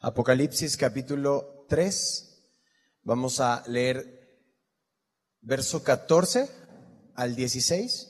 Apocalipsis 0.00 0.76
capítulo 0.76 1.66
3. 1.68 2.24
Vamos 3.02 3.40
a 3.40 3.64
leer 3.66 4.46
verso 5.40 5.82
14 5.82 6.48
al 7.16 7.34
16 7.34 8.06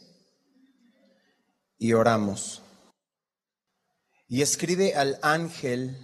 y 1.79 1.95
oramos. 1.95 2.63
Y 4.27 4.43
escribe 4.43 4.97
al 4.97 5.19
ángel 5.23 5.97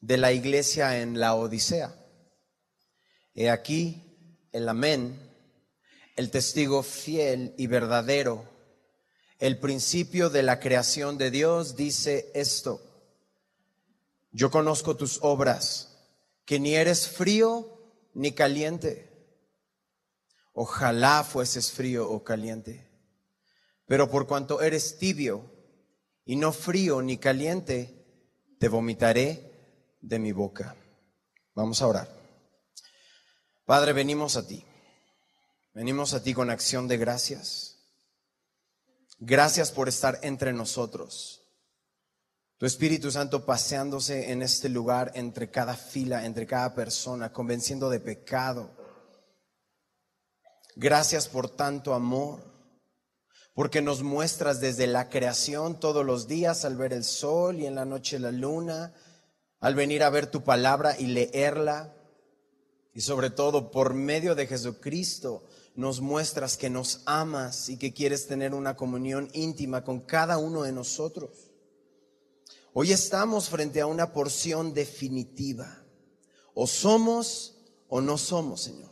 de 0.00 0.16
la 0.16 0.30
iglesia 0.30 1.00
en 1.00 1.18
la 1.18 1.34
Odisea. 1.34 1.92
He 3.34 3.50
aquí 3.50 4.48
el 4.52 4.68
amén, 4.68 5.18
el 6.14 6.30
testigo 6.30 6.84
fiel 6.84 7.52
y 7.58 7.66
verdadero, 7.66 8.48
el 9.40 9.58
principio 9.58 10.30
de 10.30 10.44
la 10.44 10.60
creación 10.60 11.18
de 11.18 11.32
Dios 11.32 11.74
dice 11.74 12.30
esto. 12.32 12.93
Yo 14.34 14.50
conozco 14.50 14.96
tus 14.96 15.20
obras, 15.22 15.96
que 16.44 16.58
ni 16.58 16.74
eres 16.74 17.08
frío 17.08 17.78
ni 18.14 18.32
caliente. 18.32 19.08
Ojalá 20.52 21.22
fueses 21.22 21.70
frío 21.70 22.10
o 22.10 22.24
caliente. 22.24 22.90
Pero 23.86 24.10
por 24.10 24.26
cuanto 24.26 24.60
eres 24.60 24.98
tibio 24.98 25.52
y 26.24 26.34
no 26.34 26.52
frío 26.52 27.00
ni 27.00 27.16
caliente, 27.16 28.04
te 28.58 28.68
vomitaré 28.68 29.96
de 30.00 30.18
mi 30.18 30.32
boca. 30.32 30.74
Vamos 31.54 31.80
a 31.80 31.86
orar. 31.86 32.08
Padre, 33.64 33.92
venimos 33.92 34.36
a 34.36 34.44
ti. 34.44 34.64
Venimos 35.74 36.12
a 36.12 36.24
ti 36.24 36.34
con 36.34 36.50
acción 36.50 36.88
de 36.88 36.96
gracias. 36.96 37.78
Gracias 39.20 39.70
por 39.70 39.88
estar 39.88 40.18
entre 40.22 40.52
nosotros. 40.52 41.43
Tu 42.64 42.68
Espíritu 42.68 43.10
Santo 43.10 43.44
paseándose 43.44 44.32
en 44.32 44.40
este 44.40 44.70
lugar 44.70 45.12
entre 45.16 45.50
cada 45.50 45.76
fila, 45.76 46.24
entre 46.24 46.46
cada 46.46 46.74
persona, 46.74 47.30
convenciendo 47.30 47.90
de 47.90 48.00
pecado. 48.00 48.70
Gracias 50.74 51.28
por 51.28 51.50
tanto 51.50 51.92
amor, 51.92 52.40
porque 53.52 53.82
nos 53.82 54.02
muestras 54.02 54.62
desde 54.62 54.86
la 54.86 55.10
creación 55.10 55.78
todos 55.78 56.06
los 56.06 56.26
días 56.26 56.64
al 56.64 56.78
ver 56.78 56.94
el 56.94 57.04
sol 57.04 57.60
y 57.60 57.66
en 57.66 57.74
la 57.74 57.84
noche 57.84 58.18
la 58.18 58.32
luna, 58.32 58.94
al 59.60 59.74
venir 59.74 60.02
a 60.02 60.08
ver 60.08 60.28
tu 60.28 60.42
palabra 60.42 60.98
y 60.98 61.08
leerla, 61.08 61.94
y 62.94 63.02
sobre 63.02 63.28
todo 63.28 63.70
por 63.70 63.92
medio 63.92 64.34
de 64.34 64.46
Jesucristo 64.46 65.44
nos 65.74 66.00
muestras 66.00 66.56
que 66.56 66.70
nos 66.70 67.02
amas 67.04 67.68
y 67.68 67.76
que 67.76 67.92
quieres 67.92 68.26
tener 68.26 68.54
una 68.54 68.74
comunión 68.74 69.28
íntima 69.34 69.84
con 69.84 70.00
cada 70.00 70.38
uno 70.38 70.62
de 70.62 70.72
nosotros. 70.72 71.43
Hoy 72.76 72.90
estamos 72.90 73.48
frente 73.48 73.80
a 73.80 73.86
una 73.86 74.12
porción 74.12 74.74
definitiva. 74.74 75.80
O 76.54 76.66
somos 76.66 77.54
o 77.88 78.00
no 78.00 78.18
somos, 78.18 78.62
Señor. 78.62 78.90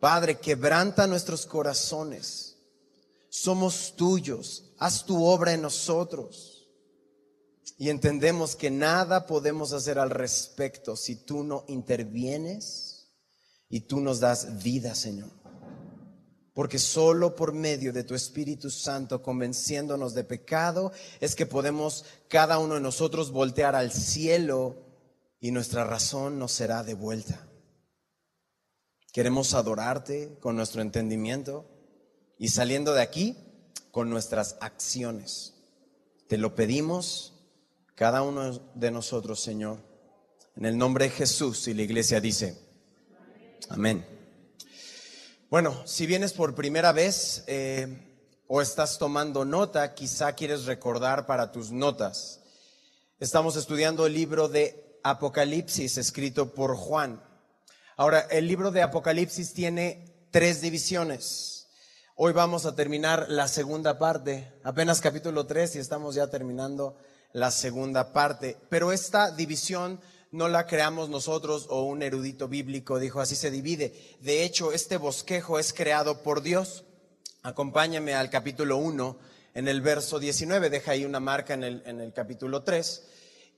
Padre, 0.00 0.40
quebranta 0.40 1.06
nuestros 1.06 1.46
corazones. 1.46 2.56
Somos 3.28 3.94
tuyos. 3.94 4.64
Haz 4.78 5.04
tu 5.06 5.24
obra 5.24 5.52
en 5.52 5.62
nosotros. 5.62 6.68
Y 7.78 7.88
entendemos 7.88 8.56
que 8.56 8.68
nada 8.68 9.26
podemos 9.28 9.72
hacer 9.72 10.00
al 10.00 10.10
respecto 10.10 10.96
si 10.96 11.14
tú 11.14 11.44
no 11.44 11.64
intervienes 11.68 13.12
y 13.68 13.82
tú 13.82 14.00
nos 14.00 14.18
das 14.18 14.60
vida, 14.60 14.96
Señor. 14.96 15.43
Porque 16.54 16.78
solo 16.78 17.34
por 17.34 17.52
medio 17.52 17.92
de 17.92 18.04
tu 18.04 18.14
Espíritu 18.14 18.70
Santo 18.70 19.22
convenciéndonos 19.22 20.14
de 20.14 20.22
pecado 20.22 20.92
es 21.20 21.34
que 21.34 21.46
podemos 21.46 22.04
cada 22.28 22.58
uno 22.58 22.74
de 22.74 22.80
nosotros 22.80 23.32
voltear 23.32 23.74
al 23.74 23.92
cielo 23.92 24.76
y 25.40 25.50
nuestra 25.50 25.84
razón 25.84 26.38
nos 26.38 26.52
será 26.52 26.84
devuelta. 26.84 27.46
Queremos 29.12 29.52
adorarte 29.54 30.38
con 30.40 30.54
nuestro 30.56 30.80
entendimiento 30.80 31.66
y 32.38 32.48
saliendo 32.48 32.94
de 32.94 33.02
aquí 33.02 33.36
con 33.90 34.08
nuestras 34.08 34.56
acciones. 34.60 35.54
Te 36.28 36.38
lo 36.38 36.54
pedimos 36.54 37.34
cada 37.96 38.22
uno 38.22 38.58
de 38.74 38.90
nosotros, 38.90 39.40
Señor. 39.40 39.78
En 40.56 40.66
el 40.66 40.78
nombre 40.78 41.06
de 41.06 41.10
Jesús 41.10 41.66
y 41.66 41.74
la 41.74 41.82
iglesia 41.82 42.20
dice, 42.20 42.56
amén. 43.68 44.13
Bueno, 45.54 45.82
si 45.84 46.04
vienes 46.06 46.32
por 46.32 46.56
primera 46.56 46.90
vez 46.90 47.44
eh, 47.46 48.42
o 48.48 48.60
estás 48.60 48.98
tomando 48.98 49.44
nota, 49.44 49.94
quizá 49.94 50.32
quieres 50.32 50.64
recordar 50.64 51.26
para 51.26 51.52
tus 51.52 51.70
notas. 51.70 52.40
Estamos 53.20 53.54
estudiando 53.54 54.04
el 54.04 54.14
libro 54.14 54.48
de 54.48 54.98
Apocalipsis 55.04 55.96
escrito 55.96 56.52
por 56.54 56.74
Juan. 56.74 57.22
Ahora, 57.96 58.26
el 58.32 58.48
libro 58.48 58.72
de 58.72 58.82
Apocalipsis 58.82 59.54
tiene 59.54 60.26
tres 60.32 60.60
divisiones. 60.60 61.68
Hoy 62.16 62.32
vamos 62.32 62.66
a 62.66 62.74
terminar 62.74 63.26
la 63.28 63.46
segunda 63.46 63.96
parte, 63.96 64.58
apenas 64.64 65.00
capítulo 65.00 65.46
3 65.46 65.76
y 65.76 65.78
estamos 65.78 66.16
ya 66.16 66.26
terminando 66.26 66.96
la 67.32 67.52
segunda 67.52 68.12
parte. 68.12 68.56
Pero 68.70 68.90
esta 68.90 69.30
división 69.30 70.00
no 70.34 70.48
la 70.48 70.66
creamos 70.66 71.10
nosotros 71.10 71.66
o 71.70 71.84
un 71.84 72.02
erudito 72.02 72.48
bíblico 72.48 72.98
dijo 72.98 73.20
así 73.20 73.36
se 73.36 73.52
divide. 73.52 73.94
De 74.20 74.42
hecho, 74.42 74.72
este 74.72 74.96
bosquejo 74.96 75.60
es 75.60 75.72
creado 75.72 76.24
por 76.24 76.42
Dios. 76.42 76.82
Acompáñame 77.44 78.14
al 78.14 78.30
capítulo 78.30 78.78
1 78.78 79.16
en 79.54 79.68
el 79.68 79.80
verso 79.80 80.18
19, 80.18 80.70
deja 80.70 80.90
ahí 80.90 81.04
una 81.04 81.20
marca 81.20 81.54
en 81.54 81.62
el, 81.62 81.82
en 81.86 82.00
el 82.00 82.12
capítulo 82.12 82.64
3. 82.64 83.04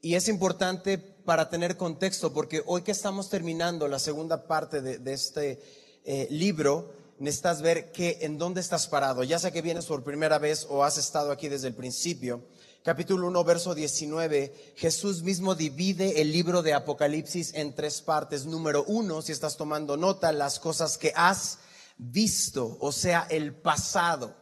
Y 0.03 0.17
es 0.17 0.29
importante 0.29 0.99
para 0.99 1.49
tener 1.49 1.79
contexto, 1.79 2.35
porque 2.35 2.63
hoy 2.67 2.83
que 2.83 2.93
estamos 2.93 3.31
terminando 3.31 3.89
la 3.89 3.99
segunda 3.99 4.47
parte 4.47 4.83
de, 4.83 5.13
este 5.15 5.59
eh, 6.05 6.29
libro, 6.31 6.93
necesitas 7.19 7.63
ver 7.63 7.91
que, 7.91 8.19
en 8.21 8.37
dónde 8.37 8.61
estás 8.61 8.87
parado. 8.87 9.25
Ya 9.25 9.39
sea 9.39 9.51
que 9.51 9.63
vienes 9.63 9.87
por 9.87 10.05
primera 10.05 10.39
vez 10.39 10.67
o 10.69 10.85
has 10.85 10.99
estado 10.99 11.33
aquí 11.33 11.49
desde 11.49 11.69
el 11.69 11.75
principio 11.75 12.43
capítulo 12.87 13.27
1, 13.27 13.43
verso 13.43 13.75
19, 13.75 14.75
Jesús 14.77 15.25
mismo 15.25 15.57
divide 15.57 16.21
el 16.21 16.31
libro 16.31 16.63
de 16.63 16.73
Apocalipsis 16.73 17.53
en 17.55 17.75
tres 17.75 18.01
partes. 18.01 18.47
Número 18.47 18.85
uno, 18.85 19.23
si 19.23 19.33
estás 19.33 19.57
tomando 19.57 19.97
nota, 19.97 20.31
las 20.31 20.61
cosas 20.61 20.97
que 20.97 21.13
has 21.17 21.59
visto, 21.99 22.79
o 22.79 22.93
sea, 22.93 23.27
el 23.29 23.57
pasado. 23.57 24.37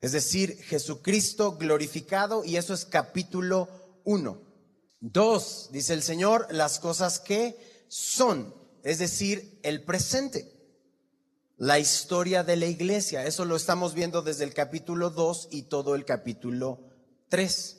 Es 0.00 0.12
decir, 0.12 0.56
Jesucristo 0.62 1.58
glorificado 1.58 2.46
y 2.46 2.56
eso 2.56 2.72
es 2.72 2.86
capítulo 2.86 3.68
1. 4.04 4.40
Dos, 5.00 5.68
dice 5.70 5.92
el 5.92 6.02
Señor, 6.02 6.46
las 6.50 6.78
cosas 6.78 7.20
que 7.20 7.84
son, 7.88 8.54
es 8.82 9.00
decir, 9.00 9.60
el 9.64 9.84
presente. 9.84 10.50
La 11.58 11.78
historia 11.78 12.42
de 12.42 12.56
la 12.56 12.66
iglesia, 12.66 13.26
eso 13.26 13.44
lo 13.44 13.54
estamos 13.54 13.92
viendo 13.92 14.22
desde 14.22 14.44
el 14.44 14.54
capítulo 14.54 15.10
2 15.10 15.48
y 15.50 15.64
todo 15.64 15.94
el 15.94 16.06
capítulo 16.06 16.87
tres. 17.28 17.76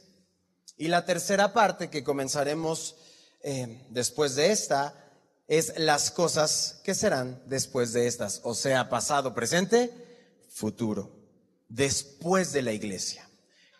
Y 0.77 0.87
la 0.87 1.05
tercera 1.05 1.53
parte 1.53 1.89
que 1.89 2.03
comenzaremos 2.03 2.95
eh, 3.41 3.85
después 3.89 4.35
de 4.35 4.51
esta 4.51 4.95
es 5.47 5.73
las 5.77 6.11
cosas 6.11 6.79
que 6.83 6.93
serán 6.93 7.41
después 7.47 7.91
de 7.91 8.07
estas, 8.07 8.41
o 8.43 8.53
sea, 8.53 8.87
pasado, 8.87 9.33
presente, 9.33 9.91
futuro, 10.49 11.11
después 11.67 12.51
de 12.53 12.61
la 12.61 12.71
iglesia. 12.71 13.29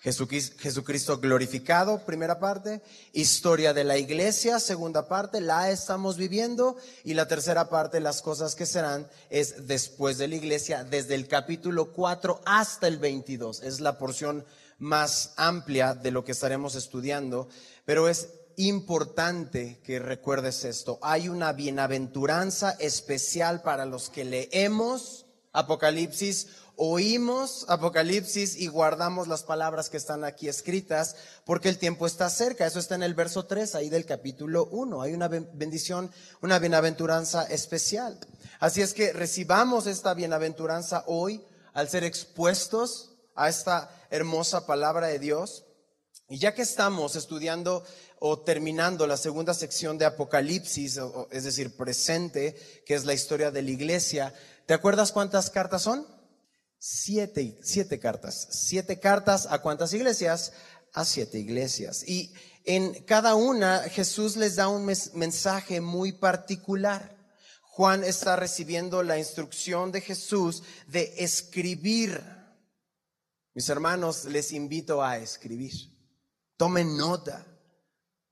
Jesucristo 0.01 1.19
glorificado, 1.19 2.05
primera 2.05 2.39
parte, 2.39 2.81
historia 3.11 3.73
de 3.73 3.83
la 3.83 3.97
iglesia, 3.97 4.59
segunda 4.59 5.09
parte, 5.09 5.41
la 5.41 5.69
estamos 5.71 6.15
viviendo, 6.15 6.77
y 7.03 7.15
la 7.15 7.27
tercera 7.27 7.69
parte, 7.69 7.99
las 7.99 8.21
cosas 8.21 8.55
que 8.55 8.65
serán, 8.65 9.09
es 9.29 9.67
después 9.67 10.17
de 10.17 10.29
la 10.29 10.35
iglesia, 10.35 10.85
desde 10.85 11.15
el 11.15 11.27
capítulo 11.27 11.91
4 11.91 12.41
hasta 12.45 12.87
el 12.87 12.97
22. 12.97 13.61
Es 13.61 13.81
la 13.81 13.97
porción 13.97 14.45
más 14.79 15.33
amplia 15.35 15.93
de 15.93 16.11
lo 16.11 16.23
que 16.23 16.31
estaremos 16.31 16.75
estudiando, 16.75 17.49
pero 17.85 18.09
es 18.09 18.29
importante 18.55 19.79
que 19.83 19.99
recuerdes 19.99 20.65
esto. 20.65 20.99
Hay 21.01 21.29
una 21.29 21.53
bienaventuranza 21.53 22.71
especial 22.79 23.61
para 23.61 23.85
los 23.85 24.09
que 24.09 24.25
leemos 24.25 25.25
Apocalipsis, 25.53 26.47
oímos 26.75 27.65
Apocalipsis 27.69 28.57
y 28.57 28.67
guardamos 28.67 29.27
las 29.27 29.43
palabras 29.43 29.89
que 29.89 29.97
están 29.97 30.23
aquí 30.23 30.47
escritas, 30.47 31.15
porque 31.45 31.69
el 31.69 31.77
tiempo 31.77 32.05
está 32.05 32.29
cerca. 32.29 32.65
Eso 32.65 32.79
está 32.79 32.95
en 32.95 33.03
el 33.03 33.13
verso 33.13 33.45
3 33.45 33.75
ahí 33.75 33.89
del 33.89 34.05
capítulo 34.05 34.65
1. 34.65 35.01
Hay 35.01 35.13
una 35.13 35.27
bendición, 35.27 36.11
una 36.41 36.59
bienaventuranza 36.59 37.43
especial. 37.43 38.19
Así 38.59 38.81
es 38.81 38.93
que 38.93 39.13
recibamos 39.13 39.87
esta 39.87 40.13
bienaventuranza 40.13 41.03
hoy 41.07 41.41
al 41.73 41.87
ser 41.87 42.03
expuestos 42.03 43.15
a 43.35 43.47
esta 43.47 43.89
hermosa 44.09 44.65
palabra 44.65 45.07
de 45.07 45.19
Dios. 45.19 45.65
Y 46.27 46.37
ya 46.37 46.53
que 46.53 46.61
estamos 46.61 47.15
estudiando 47.15 47.83
o 48.19 48.41
terminando 48.41 49.07
la 49.07 49.17
segunda 49.17 49.53
sección 49.53 49.97
de 49.97 50.05
Apocalipsis, 50.05 50.99
es 51.31 51.43
decir, 51.43 51.75
presente, 51.75 52.55
que 52.85 52.93
es 52.93 53.05
la 53.05 53.13
historia 53.13 53.49
de 53.49 53.63
la 53.63 53.71
iglesia, 53.71 54.33
¿te 54.65 54.73
acuerdas 54.73 55.11
cuántas 55.11 55.49
cartas 55.49 55.81
son? 55.81 56.05
Siete, 56.77 57.59
siete 57.63 57.99
cartas. 57.99 58.47
Siete 58.51 58.99
cartas 58.99 59.47
a 59.49 59.59
cuántas 59.59 59.93
iglesias? 59.93 60.53
A 60.93 61.03
siete 61.03 61.39
iglesias. 61.39 62.07
Y 62.07 62.33
en 62.65 63.03
cada 63.05 63.35
una 63.35 63.79
Jesús 63.89 64.35
les 64.35 64.55
da 64.55 64.67
un 64.67 64.85
mensaje 64.85 65.81
muy 65.81 66.11
particular. 66.11 67.17
Juan 67.63 68.03
está 68.03 68.35
recibiendo 68.35 69.01
la 69.03 69.17
instrucción 69.17 69.91
de 69.91 70.01
Jesús 70.01 70.63
de 70.87 71.15
escribir. 71.17 72.38
Mis 73.59 73.67
hermanos, 73.67 74.23
les 74.23 74.53
invito 74.53 75.03
a 75.03 75.17
escribir. 75.17 75.73
Tomen 76.55 76.95
nota. 76.95 77.45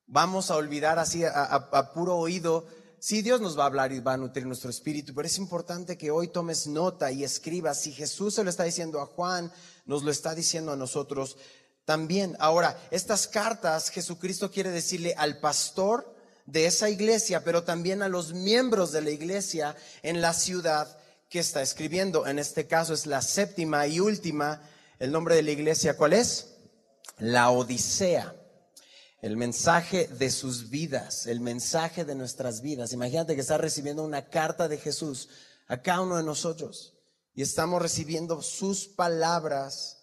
Vamos 0.05 0.49
a 0.49 0.55
olvidar 0.55 0.99
así 0.99 1.25
a, 1.25 1.91
puro 1.93 2.15
oído. 2.15 2.65
Sí, 2.97 3.21
Dios 3.21 3.41
nos 3.41 3.59
va 3.59 3.63
a 3.63 3.65
hablar 3.65 3.91
y 3.91 3.99
va 3.99 4.13
a 4.13 4.17
nutrir 4.17 4.45
nuestro 4.45 4.69
espíritu, 4.69 5.13
pero 5.13 5.27
es 5.27 5.37
importante 5.37 5.97
que 5.97 6.11
hoy 6.11 6.29
tomes 6.29 6.65
nota 6.67 7.11
y 7.11 7.25
escribas. 7.25 7.81
Si 7.81 7.91
Jesús 7.91 8.35
se 8.35 8.43
lo 8.45 8.49
está 8.49 8.63
diciendo 8.63 9.01
a 9.01 9.05
Juan, 9.05 9.51
nos 9.85 10.03
lo 10.03 10.11
está 10.11 10.33
diciendo 10.33 10.71
a 10.71 10.77
nosotros 10.77 11.35
también. 11.83 12.37
Ahora, 12.39 12.79
estas 12.89 13.27
cartas 13.27 13.89
Jesucristo 13.89 14.49
quiere 14.49 14.71
decirle 14.71 15.13
al 15.17 15.41
pastor, 15.41 16.15
de 16.45 16.67
esa 16.67 16.89
iglesia, 16.89 17.43
pero 17.43 17.63
también 17.63 18.01
a 18.01 18.07
los 18.07 18.31
miembros 18.31 18.93
de 18.93 19.01
la 19.01 19.09
iglesia 19.09 19.75
en 20.03 20.21
la 20.21 20.31
ciudad 20.33 20.97
que 21.27 21.39
está 21.39 21.61
escribiendo. 21.61 22.27
En 22.27 22.39
este 22.39 22.65
caso 22.65 22.93
es 22.93 23.05
la 23.05 23.21
séptima 23.21 23.87
y 23.87 23.99
última. 23.99 24.61
El 24.99 25.11
nombre 25.11 25.35
de 25.35 25.43
la 25.43 25.51
iglesia, 25.51 25.95
¿cuál 25.95 26.13
es? 26.13 26.55
La 27.19 27.51
Odisea. 27.51 28.35
El 29.21 29.37
mensaje 29.37 30.07
de 30.07 30.31
sus 30.31 30.71
vidas, 30.71 31.27
el 31.27 31.39
mensaje 31.39 32.03
de 32.03 32.15
nuestras 32.15 32.61
vidas. 32.61 32.93
Imagínate 32.93 33.35
que 33.35 33.41
está 33.41 33.59
recibiendo 33.59 34.03
una 34.03 34.29
carta 34.29 34.67
de 34.67 34.77
Jesús 34.77 35.29
a 35.67 35.81
cada 35.81 36.01
uno 36.01 36.17
de 36.17 36.23
nosotros 36.23 36.95
y 37.35 37.43
estamos 37.43 37.79
recibiendo 37.79 38.41
sus 38.41 38.87
palabras. 38.87 39.97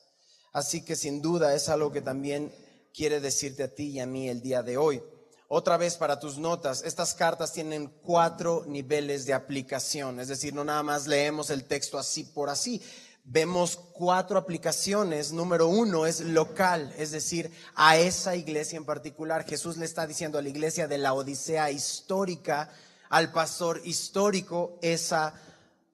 Así 0.53 0.85
que 0.85 0.95
sin 0.95 1.21
duda 1.21 1.55
es 1.55 1.69
algo 1.69 1.91
que 1.91 2.01
también 2.01 2.53
quiere 2.95 3.21
decirte 3.21 3.65
a 3.65 3.75
ti 3.75 3.89
y 3.89 4.01
a 4.01 4.07
mí 4.07 4.29
el 4.29 4.43
día 4.43 4.63
de 4.63 4.77
hoy. 4.77 5.03
Otra 5.49 5.77
vez 5.77 5.97
para 5.97 6.21
tus 6.21 6.39
notas, 6.39 6.83
estas 6.85 7.15
cartas 7.15 7.53
tienen 7.53 7.93
cuatro 8.03 8.65
niveles 8.67 9.27
de 9.27 9.35
aplicación, 9.35 10.19
es 10.19 10.29
decir, 10.29 10.55
no 10.55 10.65
nada 10.65 10.83
más 10.83 11.07
leemos 11.07 11.51
el 11.51 11.65
texto 11.65 11.99
así 11.99 12.25
por 12.25 12.49
así. 12.49 12.81
Vemos 13.27 13.77
cuatro 13.95 14.37
aplicaciones. 14.37 15.33
Número 15.33 15.67
uno 15.67 16.05
es 16.05 16.21
local, 16.21 16.95
es 16.99 17.11
decir, 17.11 17.51
a 17.75 17.97
esa 17.97 18.37
iglesia 18.37 18.77
en 18.77 18.85
particular. 18.85 19.47
Jesús 19.49 19.79
le 19.79 19.87
está 19.87 20.07
diciendo 20.07 20.39
a 20.39 20.43
la 20.43 20.51
iglesia 20.51 20.87
de 20.87 20.99
la 20.99 21.15
Odisea 21.15 21.71
histórica, 21.71 22.71
al 23.09 23.33
pastor 23.33 23.81
histórico, 23.85 24.79
esa 24.83 25.33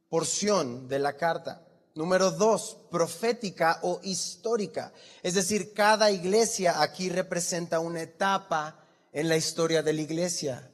porción 0.09 0.89
de 0.89 0.99
la 0.99 1.17
carta. 1.17 1.65
Número 1.95 2.33
dos, 2.33 2.79
profética 2.91 3.79
o 3.83 4.01
histórica. 4.03 4.93
Es 5.23 5.35
decir, 5.35 5.73
cada 5.73 6.11
iglesia 6.11 6.83
aquí 6.83 7.11
representa 7.11 7.79
una 7.79 8.03
etapa 8.03 8.85
en 9.13 9.29
la 9.29 9.37
historia 9.37 9.83
de 9.83 9.93
la 9.93 10.01
iglesia. 10.01 10.69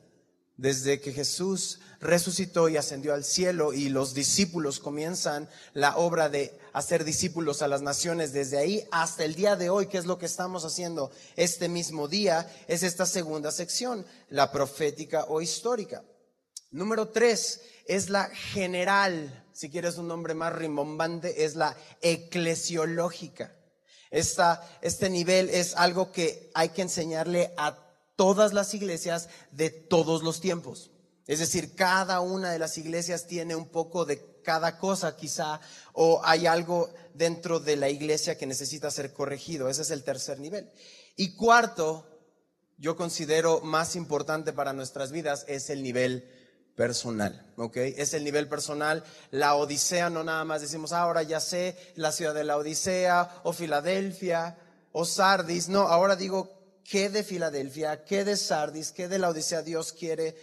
Desde 0.57 1.01
que 1.03 1.13
Jesús 1.13 1.81
resucitó 2.01 2.69
y 2.69 2.77
ascendió 2.77 3.15
al 3.15 3.25
cielo 3.25 3.73
y 3.73 3.89
los 3.89 4.15
discípulos 4.15 4.79
comienzan 4.79 5.49
la 5.73 5.97
obra 5.97 6.29
de 6.29 6.59
hacer 6.73 7.05
discípulos 7.05 7.63
a 7.63 7.69
las 7.69 7.83
naciones 7.83 8.33
desde 8.33 8.59
ahí 8.59 8.87
hasta 8.91 9.25
el 9.25 9.35
día 9.35 9.57
de 9.57 9.71
hoy, 9.71 9.87
que 9.87 9.99
es 9.99 10.07
lo 10.07 10.19
que 10.19 10.27
estamos 10.27 10.65
haciendo 10.65 11.11
este 11.37 11.69
mismo 11.69 12.09
día, 12.09 12.51
es 12.69 12.83
esta 12.83 13.07
segunda 13.07 13.51
sección, 13.51 14.05
la 14.29 14.53
profética 14.53 15.25
o 15.29 15.41
histórica. 15.41 16.05
Número 16.71 17.09
tres 17.09 17.63
es 17.87 18.11
la 18.11 18.25
general, 18.27 19.45
si 19.53 19.71
quieres 19.71 19.97
un 19.97 20.09
nombre 20.09 20.35
más 20.35 20.53
rimbombante, 20.53 21.45
es 21.45 21.55
la 21.55 21.77
eclesiológica. 22.03 23.55
Esta, 24.11 24.63
este 24.83 25.09
nivel 25.09 25.49
es 25.51 25.75
algo 25.77 26.13
que 26.13 26.51
hay 26.55 26.71
que 26.71 26.83
enseñarle 26.83 27.55
a 27.57 27.79
todas 28.17 28.53
las 28.53 28.75
iglesias 28.75 29.29
de 29.53 29.71
todos 29.71 30.23
los 30.23 30.41
tiempos. 30.41 30.91
Es 31.27 31.41
decir, 31.41 31.75
cada 31.75 32.21
una 32.21 32.51
de 32.53 32.59
las 32.59 32.79
iglesias 32.79 33.27
tiene 33.27 33.57
un 33.57 33.67
poco 33.67 34.05
de 34.05 34.37
cada 34.43 34.79
cosa 34.79 35.17
quizá, 35.17 35.61
o 35.93 36.21
hay 36.25 36.47
algo 36.47 36.89
dentro 37.15 37.59
de 37.59 37.77
la 37.77 37.89
iglesia 37.89 38.39
que 38.39 38.47
necesita 38.47 38.91
ser 38.93 39.13
corregido. 39.13 39.69
Ese 39.69 39.83
es 39.83 39.91
el 39.91 40.05
tercer 40.05 40.39
nivel. 40.39 40.71
Y 41.17 41.35
cuarto, 41.35 42.07
yo 42.79 42.97
considero 42.97 43.61
más 43.61 43.97
importante 43.97 44.53
para 44.53 44.73
nuestras 44.73 45.11
vidas, 45.11 45.45
es 45.49 45.69
el 45.69 45.83
nivel 45.83 46.31
personal, 46.77 47.53
¿ok? 47.57 47.77
Es 47.79 48.15
el 48.15 48.23
nivel 48.23 48.49
personal. 48.49 49.03
La 49.33 49.57
Odisea, 49.57 50.11
no 50.11 50.23
nada 50.23 50.45
más 50.45 50.61
decimos, 50.61 50.93
ah, 50.93 51.01
ahora 51.01 51.23
ya 51.25 51.41
sé 51.41 51.77
la 51.97 52.13
ciudad 52.13 52.35
de 52.35 52.45
la 52.45 52.57
Odisea, 52.57 53.41
o 53.43 53.53
Filadelfia, 53.53 54.59
o 54.93 55.05
Sardis. 55.05 55.69
No, 55.69 55.89
ahora 55.89 56.15
digo 56.15 56.81
qué 56.85 57.09
de 57.09 57.25
Filadelfia, 57.25 58.05
qué 58.05 58.25
de 58.25 58.37
Sardis, 58.37 58.93
qué 58.93 59.09
de 59.09 59.19
la 59.19 59.31
Odisea 59.31 59.63
Dios 59.63 59.93
quiere 59.93 60.37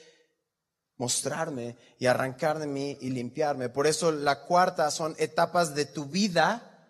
mostrarme 0.97 1.77
y 1.99 2.05
arrancar 2.05 2.59
de 2.59 2.67
mí 2.67 2.97
y 3.01 3.09
limpiarme. 3.09 3.69
Por 3.69 3.87
eso 3.87 4.11
la 4.11 4.41
cuarta 4.45 4.89
son 4.91 5.15
etapas 5.17 5.75
de 5.75 5.85
tu 5.85 6.05
vida 6.05 6.89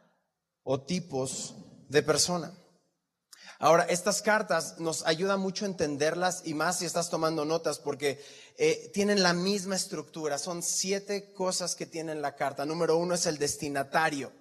o 0.63 0.81
tipos 0.81 1.55
de 1.89 2.03
persona. 2.03 2.53
Ahora, 3.59 3.83
estas 3.83 4.21
cartas 4.21 4.79
nos 4.79 5.05
ayudan 5.05 5.39
mucho 5.39 5.63
a 5.63 5.69
entenderlas 5.69 6.41
y 6.43 6.53
más 6.53 6.79
si 6.79 6.85
estás 6.85 7.09
tomando 7.09 7.45
notas 7.45 7.79
porque 7.79 8.21
eh, 8.57 8.91
tienen 8.93 9.23
la 9.23 9.33
misma 9.33 9.75
estructura. 9.75 10.37
Son 10.37 10.61
siete 10.61 11.31
cosas 11.33 11.75
que 11.75 11.85
tienen 11.85 12.21
la 12.21 12.35
carta. 12.35 12.65
Número 12.65 12.97
uno 12.97 13.15
es 13.15 13.25
el 13.25 13.37
destinatario. 13.37 14.33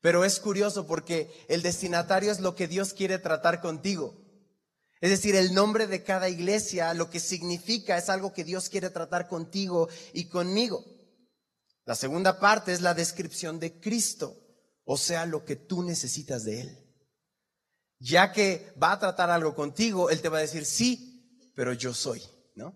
Pero 0.00 0.24
es 0.24 0.38
curioso 0.38 0.86
porque 0.86 1.32
el 1.48 1.62
destinatario 1.62 2.30
es 2.30 2.38
lo 2.38 2.54
que 2.54 2.68
Dios 2.68 2.92
quiere 2.92 3.18
tratar 3.18 3.60
contigo. 3.60 4.23
Es 5.00 5.10
decir, 5.10 5.36
el 5.36 5.54
nombre 5.54 5.86
de 5.86 6.02
cada 6.02 6.28
iglesia, 6.28 6.94
lo 6.94 7.10
que 7.10 7.20
significa 7.20 7.98
es 7.98 8.08
algo 8.08 8.32
que 8.32 8.44
Dios 8.44 8.68
quiere 8.68 8.90
tratar 8.90 9.28
contigo 9.28 9.88
y 10.12 10.28
conmigo. 10.28 10.84
La 11.84 11.94
segunda 11.94 12.40
parte 12.40 12.72
es 12.72 12.80
la 12.80 12.94
descripción 12.94 13.60
de 13.60 13.78
Cristo, 13.80 14.36
o 14.84 14.96
sea, 14.96 15.26
lo 15.26 15.44
que 15.44 15.56
tú 15.56 15.82
necesitas 15.82 16.44
de 16.44 16.62
Él. 16.62 16.78
Ya 17.98 18.32
que 18.32 18.72
va 18.82 18.92
a 18.92 18.98
tratar 18.98 19.30
algo 19.30 19.54
contigo, 19.54 20.10
Él 20.10 20.20
te 20.20 20.28
va 20.28 20.38
a 20.38 20.42
decir, 20.42 20.64
sí, 20.64 21.50
pero 21.54 21.72
yo 21.72 21.92
soy, 21.92 22.22
¿no? 22.54 22.74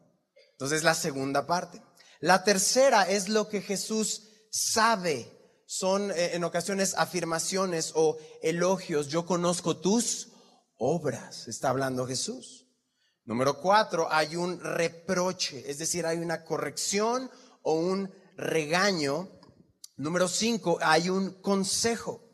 Entonces, 0.53 0.83
la 0.83 0.95
segunda 0.95 1.47
parte. 1.47 1.83
La 2.21 2.45
tercera 2.45 3.09
es 3.09 3.29
lo 3.29 3.49
que 3.49 3.63
Jesús 3.63 4.29
sabe. 4.51 5.33
Son 5.67 6.11
eh, 6.11 6.35
en 6.35 6.45
ocasiones 6.45 6.95
afirmaciones 6.97 7.93
o 7.95 8.19
elogios. 8.43 9.09
Yo 9.09 9.27
conozco 9.27 9.77
tus 9.77 10.29
obras, 10.79 11.49
está 11.49 11.71
hablando 11.71 12.07
Jesús. 12.07 12.67
Número 13.25 13.61
cuatro, 13.61 14.09
hay 14.11 14.37
un 14.37 14.59
reproche, 14.59 15.71
es 15.71 15.79
decir, 15.79 16.07
hay 16.07 16.19
una 16.19 16.45
corrección 16.45 17.31
o 17.63 17.75
un 17.75 18.11
regaño. 18.37 19.29
Número 19.97 20.29
cinco, 20.29 20.79
hay 20.81 21.11
un 21.11 21.43
consejo. 21.43 22.25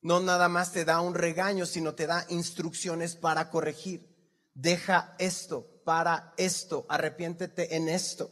No 0.00 0.20
nada 0.20 0.48
más 0.48 0.70
te 0.70 0.84
da 0.84 1.00
un 1.00 1.14
regaño, 1.14 1.66
sino 1.66 1.94
te 1.94 2.06
da 2.06 2.24
instrucciones 2.28 3.16
para 3.16 3.50
corregir. 3.50 4.14
Deja 4.54 5.16
esto, 5.18 5.82
para 5.84 6.34
esto, 6.36 6.86
arrepiéntete 6.88 7.74
en 7.74 7.88
esto. 7.88 8.30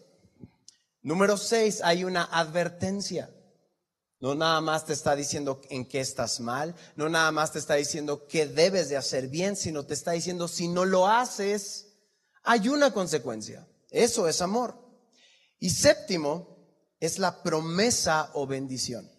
Número 1.01 1.37
seis, 1.37 1.81
hay 1.83 2.05
una 2.05 2.23
advertencia. 2.23 3.35
No 4.23 4.37
nada 4.37 4.61
más 4.61 4.87
te 4.87 4.93
está 4.93 5.17
diciendo 5.17 5.61
en 5.69 5.85
qué 5.85 5.99
estás 5.99 6.39
mal, 6.39 6.77
no 6.95 7.09
nada 7.09 7.33
más 7.33 7.51
te 7.51 7.59
está 7.59 7.75
diciendo 7.75 8.29
qué 8.29 8.47
debes 8.47 8.89
de 8.89 8.97
hacer 8.97 9.27
bien, 9.27 9.57
sino 9.57 9.85
te 9.85 9.95
está 9.95 10.13
diciendo 10.13 10.47
si 10.47 10.69
no 10.69 10.85
lo 10.85 11.09
haces, 11.09 11.89
hay 12.45 12.69
una 12.69 12.93
consecuencia. 12.93 13.67
Eso 13.91 14.29
es 14.29 14.41
amor. 14.41 14.79
Y 15.59 15.71
séptimo, 15.71 16.57
es 17.01 17.19
la 17.19 17.43
promesa 17.43 18.31
o 18.35 18.47
bendición. 18.47 19.11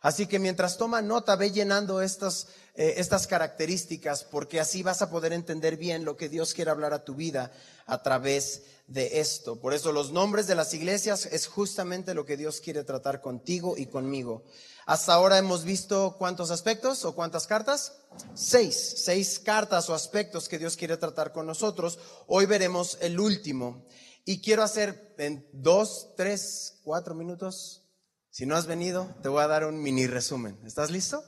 Así 0.00 0.26
que 0.26 0.38
mientras 0.38 0.78
toma 0.78 1.02
nota, 1.02 1.34
ve 1.34 1.50
llenando 1.50 2.00
estas, 2.00 2.46
eh, 2.76 2.94
estas 2.98 3.26
características, 3.26 4.22
porque 4.22 4.60
así 4.60 4.84
vas 4.84 5.02
a 5.02 5.10
poder 5.10 5.32
entender 5.32 5.76
bien 5.76 6.04
lo 6.04 6.16
que 6.16 6.28
Dios 6.28 6.54
quiere 6.54 6.70
hablar 6.70 6.92
a 6.92 7.04
tu 7.04 7.16
vida 7.16 7.50
a 7.84 8.00
través 8.00 8.62
de 8.90 9.20
esto. 9.20 9.60
Por 9.60 9.72
eso 9.72 9.92
los 9.92 10.10
nombres 10.12 10.48
de 10.48 10.56
las 10.56 10.74
iglesias 10.74 11.26
es 11.26 11.46
justamente 11.46 12.12
lo 12.12 12.26
que 12.26 12.36
Dios 12.36 12.60
quiere 12.60 12.82
tratar 12.82 13.20
contigo 13.20 13.76
y 13.78 13.86
conmigo. 13.86 14.42
Hasta 14.84 15.14
ahora 15.14 15.38
hemos 15.38 15.64
visto 15.64 16.16
cuántos 16.18 16.50
aspectos 16.50 17.04
o 17.04 17.14
cuántas 17.14 17.46
cartas? 17.46 18.02
Seis, 18.34 18.94
seis 19.04 19.38
cartas 19.38 19.88
o 19.88 19.94
aspectos 19.94 20.48
que 20.48 20.58
Dios 20.58 20.76
quiere 20.76 20.96
tratar 20.96 21.32
con 21.32 21.46
nosotros. 21.46 22.00
Hoy 22.26 22.46
veremos 22.46 22.98
el 23.00 23.20
último. 23.20 23.86
Y 24.24 24.42
quiero 24.42 24.64
hacer 24.64 25.14
en 25.18 25.48
dos, 25.52 26.08
tres, 26.16 26.80
cuatro 26.82 27.14
minutos. 27.14 27.84
Si 28.30 28.44
no 28.44 28.56
has 28.56 28.66
venido, 28.66 29.14
te 29.22 29.28
voy 29.28 29.42
a 29.42 29.48
dar 29.48 29.64
un 29.64 29.80
mini 29.80 30.08
resumen. 30.08 30.58
¿Estás 30.66 30.90
listo? 30.90 31.22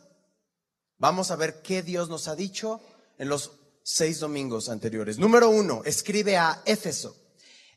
Vamos 0.99 1.31
a 1.31 1.37
ver 1.37 1.63
qué 1.63 1.83
Dios 1.83 2.09
nos 2.09 2.27
ha 2.27 2.35
dicho 2.35 2.81
en 3.19 3.29
los 3.29 3.53
seis 3.85 4.19
domingos 4.19 4.69
anteriores. 4.69 5.19
Número 5.19 5.49
uno, 5.49 5.83
escribe 5.85 6.37
a 6.37 6.61
Éfeso. 6.65 7.22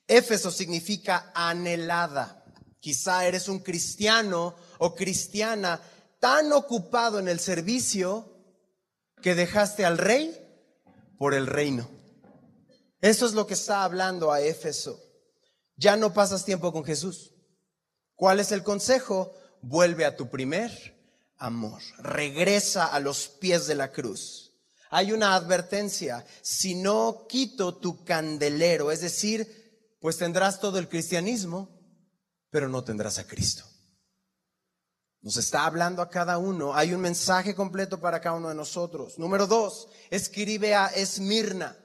Éfeso 0.07 0.51
significa 0.51 1.31
anhelada. 1.33 2.43
Quizá 2.79 3.25
eres 3.25 3.47
un 3.47 3.59
cristiano 3.59 4.55
o 4.77 4.93
cristiana 4.93 5.81
tan 6.19 6.53
ocupado 6.53 7.19
en 7.19 7.27
el 7.27 7.39
servicio 7.39 8.31
que 9.21 9.33
dejaste 9.33 9.85
al 9.85 9.97
rey 9.97 10.39
por 11.17 11.33
el 11.33 11.47
reino. 11.47 11.89
Eso 13.01 13.25
es 13.25 13.33
lo 13.33 13.47
que 13.47 13.55
está 13.55 13.83
hablando 13.83 14.31
a 14.31 14.41
Éfeso. 14.41 15.00
Ya 15.75 15.97
no 15.97 16.13
pasas 16.13 16.45
tiempo 16.45 16.71
con 16.71 16.83
Jesús. 16.83 17.33
¿Cuál 18.15 18.39
es 18.39 18.51
el 18.51 18.63
consejo? 18.63 19.33
Vuelve 19.62 20.05
a 20.05 20.15
tu 20.15 20.29
primer 20.29 20.71
amor. 21.38 21.81
Regresa 21.97 22.85
a 22.85 23.00
los 23.00 23.27
pies 23.27 23.67
de 23.67 23.75
la 23.75 23.91
cruz. 23.91 24.53
Hay 24.89 25.12
una 25.12 25.35
advertencia. 25.35 26.25
Si 26.41 26.75
no 26.75 27.25
quito 27.27 27.75
tu 27.75 28.03
candelero, 28.05 28.91
es 28.91 29.01
decir, 29.01 29.64
pues 30.05 30.17
tendrás 30.17 30.59
todo 30.59 30.77
el 30.77 30.88
cristianismo, 30.88 31.67
pero 32.51 32.69
no 32.69 32.83
tendrás 32.83 33.17
a 33.17 33.25
Cristo. 33.25 33.63
Nos 35.21 35.35
está 35.38 35.65
hablando 35.65 36.03
a 36.03 36.12
cada 36.12 36.38
uno. 36.38 36.75
Hay 36.75 36.93
un 36.93 37.01
mensaje 37.01 37.55
completo 37.55 38.00
para 38.00 38.21
cada 38.21 38.35
uno 38.35 38.50
de 38.50 38.53
nosotros. 38.53 39.17
Número 39.17 39.47
dos, 39.47 39.88
escribe 40.12 40.75
a 40.75 40.85
Esmirna. 40.89 41.75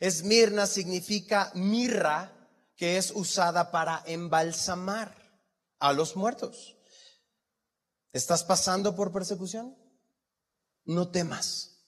Esmirna 0.00 0.66
significa 0.66 1.52
mirra, 1.54 2.32
que 2.74 2.96
es 2.96 3.12
usada 3.14 3.70
para 3.70 4.02
embalsamar 4.04 5.14
a 5.78 5.92
los 5.92 6.16
muertos. 6.16 6.76
¿Estás 8.12 8.42
pasando 8.42 8.96
por 8.96 9.12
persecución? 9.12 9.78
No 10.86 11.08
temas. 11.08 11.84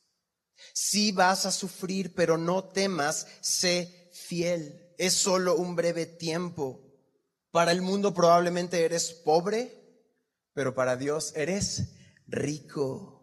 Sí 0.72 1.10
vas 1.10 1.44
a 1.44 1.50
sufrir, 1.50 2.14
pero 2.14 2.38
no 2.38 2.62
temas, 2.62 3.26
sé 3.40 4.12
fiel. 4.12 4.85
Es 4.98 5.14
solo 5.14 5.56
un 5.56 5.76
breve 5.76 6.06
tiempo. 6.06 6.82
Para 7.50 7.72
el 7.72 7.82
mundo 7.82 8.12
probablemente 8.12 8.84
eres 8.84 9.12
pobre, 9.12 9.86
pero 10.52 10.74
para 10.74 10.96
Dios 10.96 11.32
eres 11.36 11.94
rico. 12.26 13.16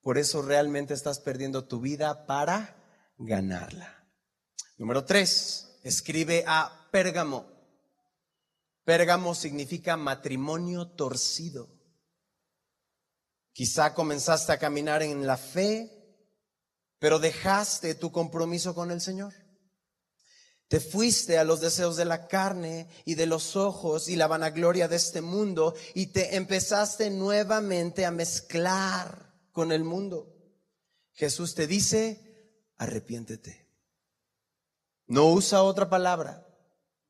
Por 0.00 0.18
eso 0.18 0.42
realmente 0.42 0.94
estás 0.94 1.18
perdiendo 1.18 1.66
tu 1.66 1.80
vida 1.80 2.26
para 2.26 2.76
ganarla. 3.18 4.06
Número 4.78 5.04
tres, 5.04 5.78
escribe 5.82 6.44
a 6.46 6.88
Pérgamo. 6.90 7.46
Pérgamo 8.84 9.34
significa 9.34 9.96
matrimonio 9.96 10.88
torcido. 10.88 11.68
Quizá 13.52 13.94
comenzaste 13.94 14.52
a 14.52 14.58
caminar 14.58 15.02
en 15.02 15.26
la 15.26 15.36
fe, 15.36 15.90
pero 16.98 17.18
dejaste 17.18 17.94
tu 17.94 18.12
compromiso 18.12 18.74
con 18.74 18.90
el 18.90 19.00
Señor. 19.00 19.32
Te 20.68 20.80
fuiste 20.80 21.38
a 21.38 21.44
los 21.44 21.60
deseos 21.60 21.96
de 21.96 22.04
la 22.04 22.26
carne 22.26 22.88
y 23.04 23.14
de 23.14 23.26
los 23.26 23.54
ojos 23.54 24.08
y 24.08 24.16
la 24.16 24.26
vanagloria 24.26 24.88
de 24.88 24.96
este 24.96 25.20
mundo 25.20 25.74
y 25.94 26.06
te 26.06 26.36
empezaste 26.36 27.08
nuevamente 27.10 28.04
a 28.04 28.10
mezclar 28.10 29.32
con 29.52 29.70
el 29.70 29.84
mundo. 29.84 30.34
Jesús 31.12 31.54
te 31.54 31.68
dice, 31.68 32.66
arrepiéntete. 32.76 33.68
No 35.06 35.28
usa 35.28 35.62
otra 35.62 35.88
palabra. 35.88 36.42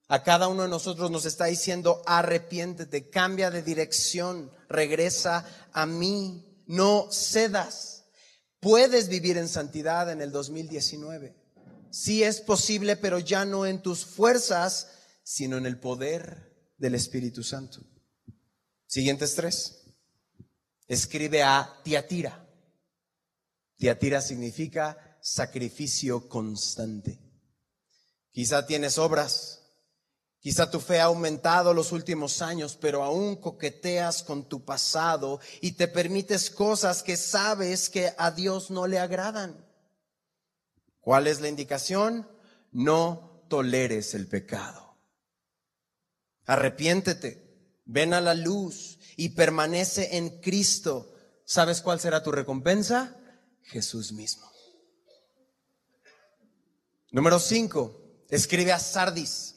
A 0.08 0.22
cada 0.22 0.48
uno 0.48 0.62
de 0.62 0.68
nosotros 0.68 1.10
nos 1.10 1.24
está 1.24 1.46
diciendo, 1.46 2.02
arrepiéntete, 2.04 3.08
cambia 3.08 3.50
de 3.50 3.62
dirección, 3.62 4.52
regresa 4.68 5.44
a 5.72 5.86
mí, 5.86 6.62
no 6.66 7.08
cedas. 7.10 8.04
Puedes 8.60 9.08
vivir 9.08 9.38
en 9.38 9.48
santidad 9.48 10.10
en 10.10 10.20
el 10.20 10.30
2019. 10.30 11.45
Sí 11.90 12.22
es 12.22 12.40
posible, 12.40 12.96
pero 12.96 13.18
ya 13.18 13.44
no 13.44 13.66
en 13.66 13.82
tus 13.82 14.04
fuerzas, 14.04 14.88
sino 15.22 15.56
en 15.56 15.66
el 15.66 15.78
poder 15.78 16.72
del 16.78 16.94
Espíritu 16.94 17.42
Santo. 17.42 17.80
Siguientes 18.86 19.34
tres. 19.34 19.82
Escribe 20.86 21.42
a 21.42 21.80
Tiatira. 21.82 22.48
Tiatira 23.76 24.20
significa 24.20 25.18
sacrificio 25.20 26.28
constante. 26.28 27.18
Quizá 28.30 28.66
tienes 28.66 28.98
obras, 28.98 29.62
quizá 30.38 30.70
tu 30.70 30.78
fe 30.78 31.00
ha 31.00 31.04
aumentado 31.04 31.74
los 31.74 31.90
últimos 31.90 32.40
años, 32.42 32.78
pero 32.80 33.02
aún 33.02 33.36
coqueteas 33.36 34.22
con 34.22 34.48
tu 34.48 34.64
pasado 34.64 35.40
y 35.60 35.72
te 35.72 35.88
permites 35.88 36.50
cosas 36.50 37.02
que 37.02 37.16
sabes 37.16 37.90
que 37.90 38.12
a 38.16 38.30
Dios 38.30 38.70
no 38.70 38.86
le 38.86 38.98
agradan. 38.98 39.65
¿Cuál 41.06 41.28
es 41.28 41.40
la 41.40 41.48
indicación? 41.48 42.28
No 42.72 43.44
toleres 43.48 44.14
el 44.14 44.26
pecado. 44.26 44.96
Arrepiéntete, 46.46 47.78
ven 47.84 48.12
a 48.12 48.20
la 48.20 48.34
luz 48.34 48.98
y 49.16 49.28
permanece 49.28 50.16
en 50.16 50.40
Cristo. 50.40 51.14
¿Sabes 51.44 51.80
cuál 51.80 52.00
será 52.00 52.24
tu 52.24 52.32
recompensa? 52.32 53.16
Jesús 53.62 54.10
mismo. 54.10 54.50
Número 57.12 57.38
cinco, 57.38 58.24
escribe 58.28 58.72
a 58.72 58.80
Sardis. 58.80 59.54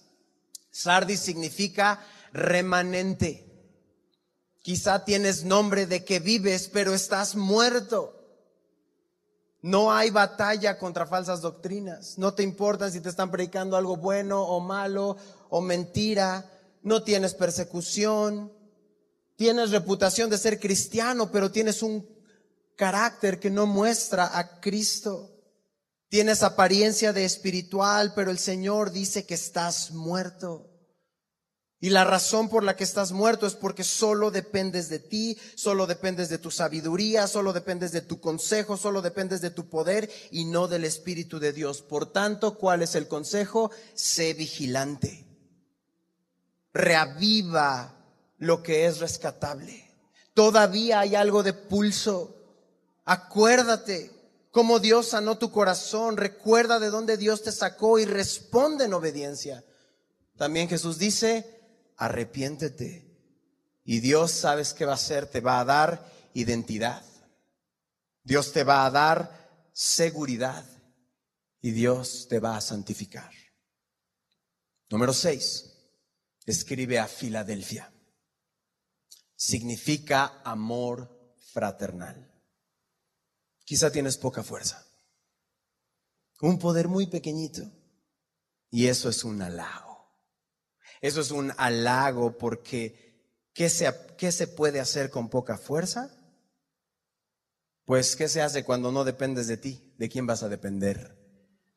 Sardis 0.70 1.20
significa 1.20 2.06
remanente. 2.32 3.74
Quizá 4.62 5.03
tienes 5.03 5.46
nombre 5.46 5.88
de 5.88 6.06
que 6.06 6.20
vives, 6.20 6.70
pero 6.72 6.94
estás 6.94 7.36
muerto. 7.36 8.19
No 9.62 9.92
hay 9.92 10.10
batalla 10.10 10.78
contra 10.78 11.06
falsas 11.06 11.42
doctrinas. 11.42 12.18
No 12.18 12.34
te 12.34 12.44
importa 12.44 12.89
si 12.89 13.01
te 13.01 13.10
están 13.10 13.30
predicando 13.30 13.75
algo 13.75 13.98
bueno 13.98 14.42
o 14.42 14.60
malo 14.60 15.18
o 15.50 15.62
mentira. 15.62 16.50
No 16.82 17.04
tienes 17.04 17.34
persecución. 17.34 18.54
Tienes 19.36 19.72
reputación 19.72 20.30
de 20.30 20.38
ser 20.38 20.60
cristiano, 20.60 21.32
pero 21.32 21.51
tienes 21.51 21.82
un 21.82 22.08
carácter 22.75 23.39
que 23.39 23.50
no 23.50 23.66
muestra 23.66 24.38
a 24.38 24.60
Cristo. 24.62 25.30
Tienes 26.08 26.42
apariencia 26.42 27.13
de 27.13 27.25
espiritual, 27.25 28.13
pero 28.16 28.32
el 28.32 28.39
Señor 28.39 28.92
dice 28.92 29.25
que 29.25 29.36
estás 29.36 29.92
muerto. 29.92 30.69
Y 31.82 31.92
la 31.92 32.04
razón 32.04 32.50
por 32.50 32.64
la 32.64 32.76
que 32.76 32.84
estás 32.84 33.14
muerto 33.14 33.48
es 33.48 33.56
porque 33.56 33.86
solo 33.86 34.32
dependes 34.32 34.90
de 34.90 35.00
ti, 35.00 35.38
solo 35.56 35.88
dependes 35.88 36.28
de 36.28 36.38
tu 36.38 36.52
sabiduría, 36.52 37.26
solo 37.26 37.54
dependes 37.54 37.94
de 37.94 38.02
tu 38.02 38.20
consejo, 38.20 38.76
solo 38.76 39.02
dependes 39.02 39.40
de 39.40 39.50
tu 39.50 39.70
poder 39.70 40.10
y 40.30 40.44
no 40.44 40.68
del 40.68 40.84
Espíritu 40.84 41.40
de 41.40 41.54
Dios. 41.54 41.82
Por 41.82 42.12
tanto, 42.12 42.58
¿cuál 42.58 42.82
es 42.82 42.96
el 42.96 43.08
consejo? 43.08 43.72
Sé 43.94 44.34
vigilante. 44.34 45.26
Reaviva 46.74 47.96
lo 48.40 48.62
que 48.62 48.86
es 48.86 49.00
rescatable. 49.00 49.90
Todavía 50.34 51.00
hay 51.00 51.16
algo 51.16 51.44
de 51.44 51.54
pulso. 51.54 52.36
Acuérdate 53.06 54.12
cómo 54.52 54.80
Dios 54.80 55.08
sanó 55.08 55.38
tu 55.38 55.50
corazón. 55.50 56.18
Recuerda 56.18 56.78
de 56.80 56.90
dónde 56.90 57.16
Dios 57.16 57.42
te 57.42 57.54
sacó 57.54 58.00
y 58.00 58.06
responde 58.06 58.84
en 58.84 58.94
obediencia. 58.94 59.64
También 60.38 60.68
Jesús 60.68 60.98
dice, 60.98 61.59
arrepiéntete. 62.00 63.06
Y 63.84 64.00
Dios, 64.00 64.32
¿sabes 64.32 64.74
qué 64.74 64.86
va 64.86 64.94
a 64.94 64.96
hacer? 64.96 65.27
Te 65.27 65.41
va 65.41 65.60
a 65.60 65.65
dar 65.65 66.12
identidad. 66.34 67.03
Dios 68.24 68.51
te 68.53 68.63
va 68.63 68.86
a 68.86 68.91
dar 68.91 69.70
seguridad. 69.74 70.65
Y 71.62 71.72
Dios 71.72 72.27
te 72.29 72.39
va 72.39 72.56
a 72.56 72.62
santificar. 72.62 73.32
Número 74.89 75.13
seis, 75.13 75.74
escribe 76.46 76.98
a 76.98 77.08
Filadelfia. 77.08 77.91
Significa 79.36 80.41
amor 80.44 81.36
fraternal. 81.51 82.32
Quizá 83.65 83.91
tienes 83.91 84.18
poca 84.18 84.41
fuerza. 84.41 84.86
Un 86.41 86.58
poder 86.58 86.88
muy 86.88 87.08
pequeñito. 87.08 87.70
Y 88.72 88.88
eso 88.88 89.10
es 89.10 89.24
un 89.24 89.41
halago. 89.41 89.88
Eso 91.01 91.22
es 91.22 91.32
un 91.32 91.53
halago 91.58 92.38
porque 92.38 93.50
¿qué 93.53 93.70
se, 93.70 93.94
¿qué 94.18 94.32
se 94.32 94.48
puede 94.48 94.79
hacer 94.79 95.10
con 95.10 95.29
poca 95.29 95.58
fuerza? 95.58 96.12
Pues 97.86 98.15
¿qué 98.15 98.27
se 98.27 98.41
hace 98.41 98.63
cuando 98.63 98.91
no 98.91 99.03
dependes 99.03 99.48
de 99.48 99.58
ti? 99.58 99.94
¿De 99.98 100.10
quién 100.10 100.27
vas 100.27 100.44
a 100.44 100.50
depender? 100.50 101.18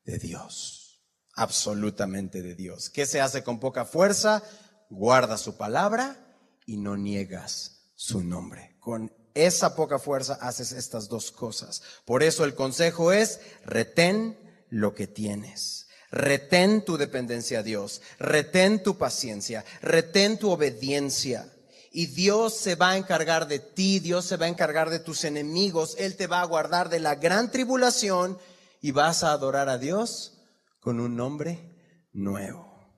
De 0.05 0.19
Dios. 0.19 1.01
Absolutamente 1.35 2.41
de 2.41 2.53
Dios. 2.53 2.89
¿Qué 2.89 3.05
se 3.05 3.19
hace 3.19 3.43
con 3.43 3.59
poca 3.59 3.85
fuerza? 3.85 4.43
Guarda 4.89 5.37
su 5.37 5.57
palabra 5.57 6.37
y 6.65 6.77
no 6.77 6.97
niegas 6.97 7.89
su 7.95 8.23
nombre. 8.23 8.75
Con 8.79 9.11
esa 9.33 9.75
poca 9.75 9.97
fuerza 9.97 10.35
haces 10.35 10.71
estas 10.71 11.09
dos 11.09 11.31
cosas. 11.31 11.81
Por 12.05 12.21
eso 12.21 12.43
el 12.43 12.53
consejo 12.53 13.11
es 13.11 13.39
retén 13.65 14.37
lo 14.69 14.93
que 14.93 15.07
tienes. 15.07 15.82
Retén 16.13 16.85
tu 16.85 16.95
dependencia 16.95 17.59
a 17.59 17.63
Dios, 17.63 18.03
retén 18.19 18.83
tu 18.83 18.99
paciencia, 18.99 19.65
retén 19.81 20.37
tu 20.37 20.51
obediencia. 20.51 21.51
Y 21.91 22.05
Dios 22.05 22.55
se 22.55 22.75
va 22.75 22.91
a 22.91 22.97
encargar 22.97 23.47
de 23.47 23.57
ti, 23.57 23.99
Dios 23.99 24.25
se 24.25 24.37
va 24.37 24.45
a 24.45 24.49
encargar 24.49 24.91
de 24.91 24.99
tus 24.99 25.23
enemigos, 25.23 25.95
Él 25.97 26.15
te 26.15 26.27
va 26.27 26.41
a 26.41 26.45
guardar 26.45 26.89
de 26.89 26.99
la 26.99 27.15
gran 27.15 27.49
tribulación 27.49 28.37
y 28.79 28.91
vas 28.91 29.23
a 29.23 29.31
adorar 29.31 29.69
a 29.69 29.79
Dios 29.79 30.37
con 30.79 30.99
un 30.99 31.15
nombre 31.15 32.07
nuevo. 32.11 32.93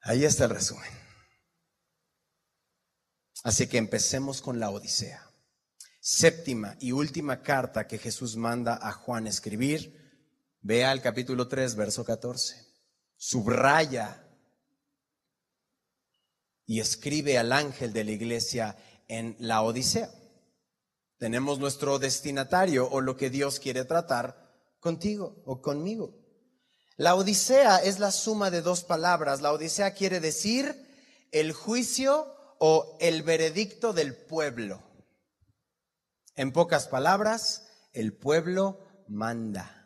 Ahí 0.00 0.24
está 0.24 0.46
el 0.46 0.50
resumen. 0.50 0.90
Así 3.44 3.68
que 3.68 3.78
empecemos 3.78 4.42
con 4.42 4.58
la 4.58 4.70
Odisea. 4.70 5.30
Séptima 6.00 6.76
y 6.80 6.90
última 6.90 7.40
carta 7.40 7.86
que 7.86 7.98
Jesús 7.98 8.34
manda 8.34 8.80
a 8.82 8.90
Juan 8.90 9.28
escribir 9.28 10.01
Vea 10.64 10.92
el 10.92 11.00
capítulo 11.00 11.48
3, 11.48 11.74
verso 11.74 12.04
14. 12.04 12.54
Subraya 13.16 14.24
y 16.66 16.78
escribe 16.78 17.36
al 17.36 17.50
ángel 17.50 17.92
de 17.92 18.04
la 18.04 18.12
iglesia 18.12 18.76
en 19.08 19.34
la 19.40 19.62
Odisea. 19.62 20.08
Tenemos 21.18 21.58
nuestro 21.58 21.98
destinatario 21.98 22.88
o 22.88 23.00
lo 23.00 23.16
que 23.16 23.28
Dios 23.28 23.58
quiere 23.58 23.84
tratar 23.84 24.52
contigo 24.78 25.42
o 25.46 25.60
conmigo. 25.60 26.14
La 26.96 27.16
Odisea 27.16 27.78
es 27.78 27.98
la 27.98 28.12
suma 28.12 28.52
de 28.52 28.62
dos 28.62 28.84
palabras. 28.84 29.40
La 29.40 29.52
Odisea 29.52 29.94
quiere 29.94 30.20
decir 30.20 30.76
el 31.32 31.52
juicio 31.52 32.36
o 32.60 32.96
el 33.00 33.24
veredicto 33.24 33.92
del 33.92 34.14
pueblo. 34.14 34.80
En 36.36 36.52
pocas 36.52 36.86
palabras, 36.86 37.66
el 37.92 38.16
pueblo 38.16 38.78
manda. 39.08 39.81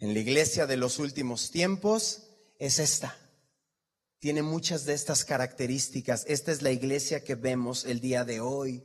En 0.00 0.14
la 0.14 0.20
iglesia 0.20 0.66
de 0.66 0.78
los 0.78 0.98
últimos 0.98 1.50
tiempos 1.50 2.22
es 2.58 2.78
esta. 2.78 3.16
Tiene 4.18 4.42
muchas 4.42 4.86
de 4.86 4.94
estas 4.94 5.26
características. 5.26 6.24
Esta 6.26 6.52
es 6.52 6.62
la 6.62 6.70
iglesia 6.70 7.22
que 7.22 7.34
vemos 7.34 7.84
el 7.84 8.00
día 8.00 8.24
de 8.24 8.40
hoy. 8.40 8.82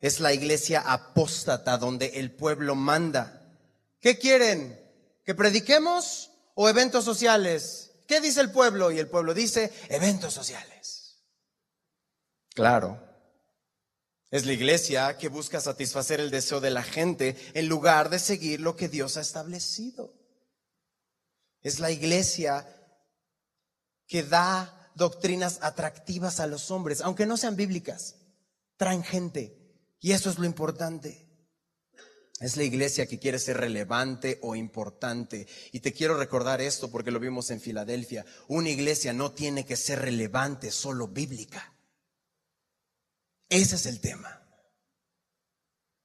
Es 0.00 0.20
la 0.20 0.32
iglesia 0.32 0.80
apóstata 0.80 1.78
donde 1.78 2.06
el 2.20 2.32
pueblo 2.32 2.76
manda. 2.76 3.58
¿Qué 4.00 4.18
quieren? 4.18 4.80
¿Que 5.24 5.34
prediquemos 5.34 6.30
o 6.54 6.68
eventos 6.68 7.04
sociales? 7.04 7.90
¿Qué 8.06 8.20
dice 8.20 8.40
el 8.40 8.52
pueblo? 8.52 8.92
Y 8.92 9.00
el 9.00 9.08
pueblo 9.08 9.34
dice 9.34 9.72
eventos 9.88 10.32
sociales. 10.32 11.24
Claro. 12.54 13.05
Es 14.36 14.44
la 14.44 14.52
iglesia 14.52 15.16
que 15.16 15.30
busca 15.30 15.62
satisfacer 15.62 16.20
el 16.20 16.30
deseo 16.30 16.60
de 16.60 16.68
la 16.68 16.82
gente 16.82 17.38
en 17.54 17.68
lugar 17.68 18.10
de 18.10 18.18
seguir 18.18 18.60
lo 18.60 18.76
que 18.76 18.90
Dios 18.90 19.16
ha 19.16 19.22
establecido. 19.22 20.12
Es 21.62 21.80
la 21.80 21.90
iglesia 21.90 22.68
que 24.06 24.22
da 24.24 24.92
doctrinas 24.94 25.60
atractivas 25.62 26.38
a 26.38 26.46
los 26.46 26.70
hombres, 26.70 27.00
aunque 27.00 27.24
no 27.24 27.38
sean 27.38 27.56
bíblicas, 27.56 28.16
traen 28.76 29.02
gente. 29.02 29.56
Y 30.00 30.12
eso 30.12 30.28
es 30.28 30.38
lo 30.38 30.44
importante. 30.44 31.26
Es 32.38 32.58
la 32.58 32.64
iglesia 32.64 33.06
que 33.06 33.18
quiere 33.18 33.38
ser 33.38 33.56
relevante 33.56 34.38
o 34.42 34.54
importante. 34.54 35.46
Y 35.72 35.80
te 35.80 35.94
quiero 35.94 36.18
recordar 36.18 36.60
esto 36.60 36.90
porque 36.90 37.10
lo 37.10 37.20
vimos 37.20 37.50
en 37.50 37.62
Filadelfia. 37.62 38.26
Una 38.48 38.68
iglesia 38.68 39.14
no 39.14 39.32
tiene 39.32 39.64
que 39.64 39.76
ser 39.76 40.00
relevante, 40.00 40.70
solo 40.70 41.08
bíblica. 41.08 41.75
Ese 43.48 43.76
es 43.76 43.86
el 43.86 44.00
tema. 44.00 44.42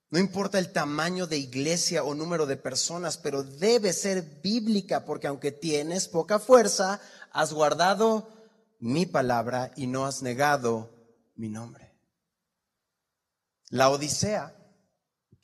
No 0.10 0.20
importa 0.20 0.60
el 0.60 0.74
tamaño 0.74 1.26
de 1.26 1.38
iglesia 1.38 2.04
o 2.04 2.14
número 2.14 2.46
de 2.46 2.58
personas, 2.58 3.18
pero 3.18 3.44
debe 3.44 3.94
ser 3.94 4.22
bíblica 4.44 5.06
porque 5.06 5.28
aunque 5.28 5.54
tienes 5.54 6.10
poca 6.10 6.38
fuerza, 6.38 7.02
has 7.32 7.54
guardado 7.54 8.28
mi 8.80 9.06
palabra 9.06 9.72
y 9.78 9.88
no 9.88 10.06
has 10.06 10.22
negado 10.22 10.90
mi 11.36 11.48
nombre. 11.48 11.94
La 13.70 13.90
Odisea 13.90 14.54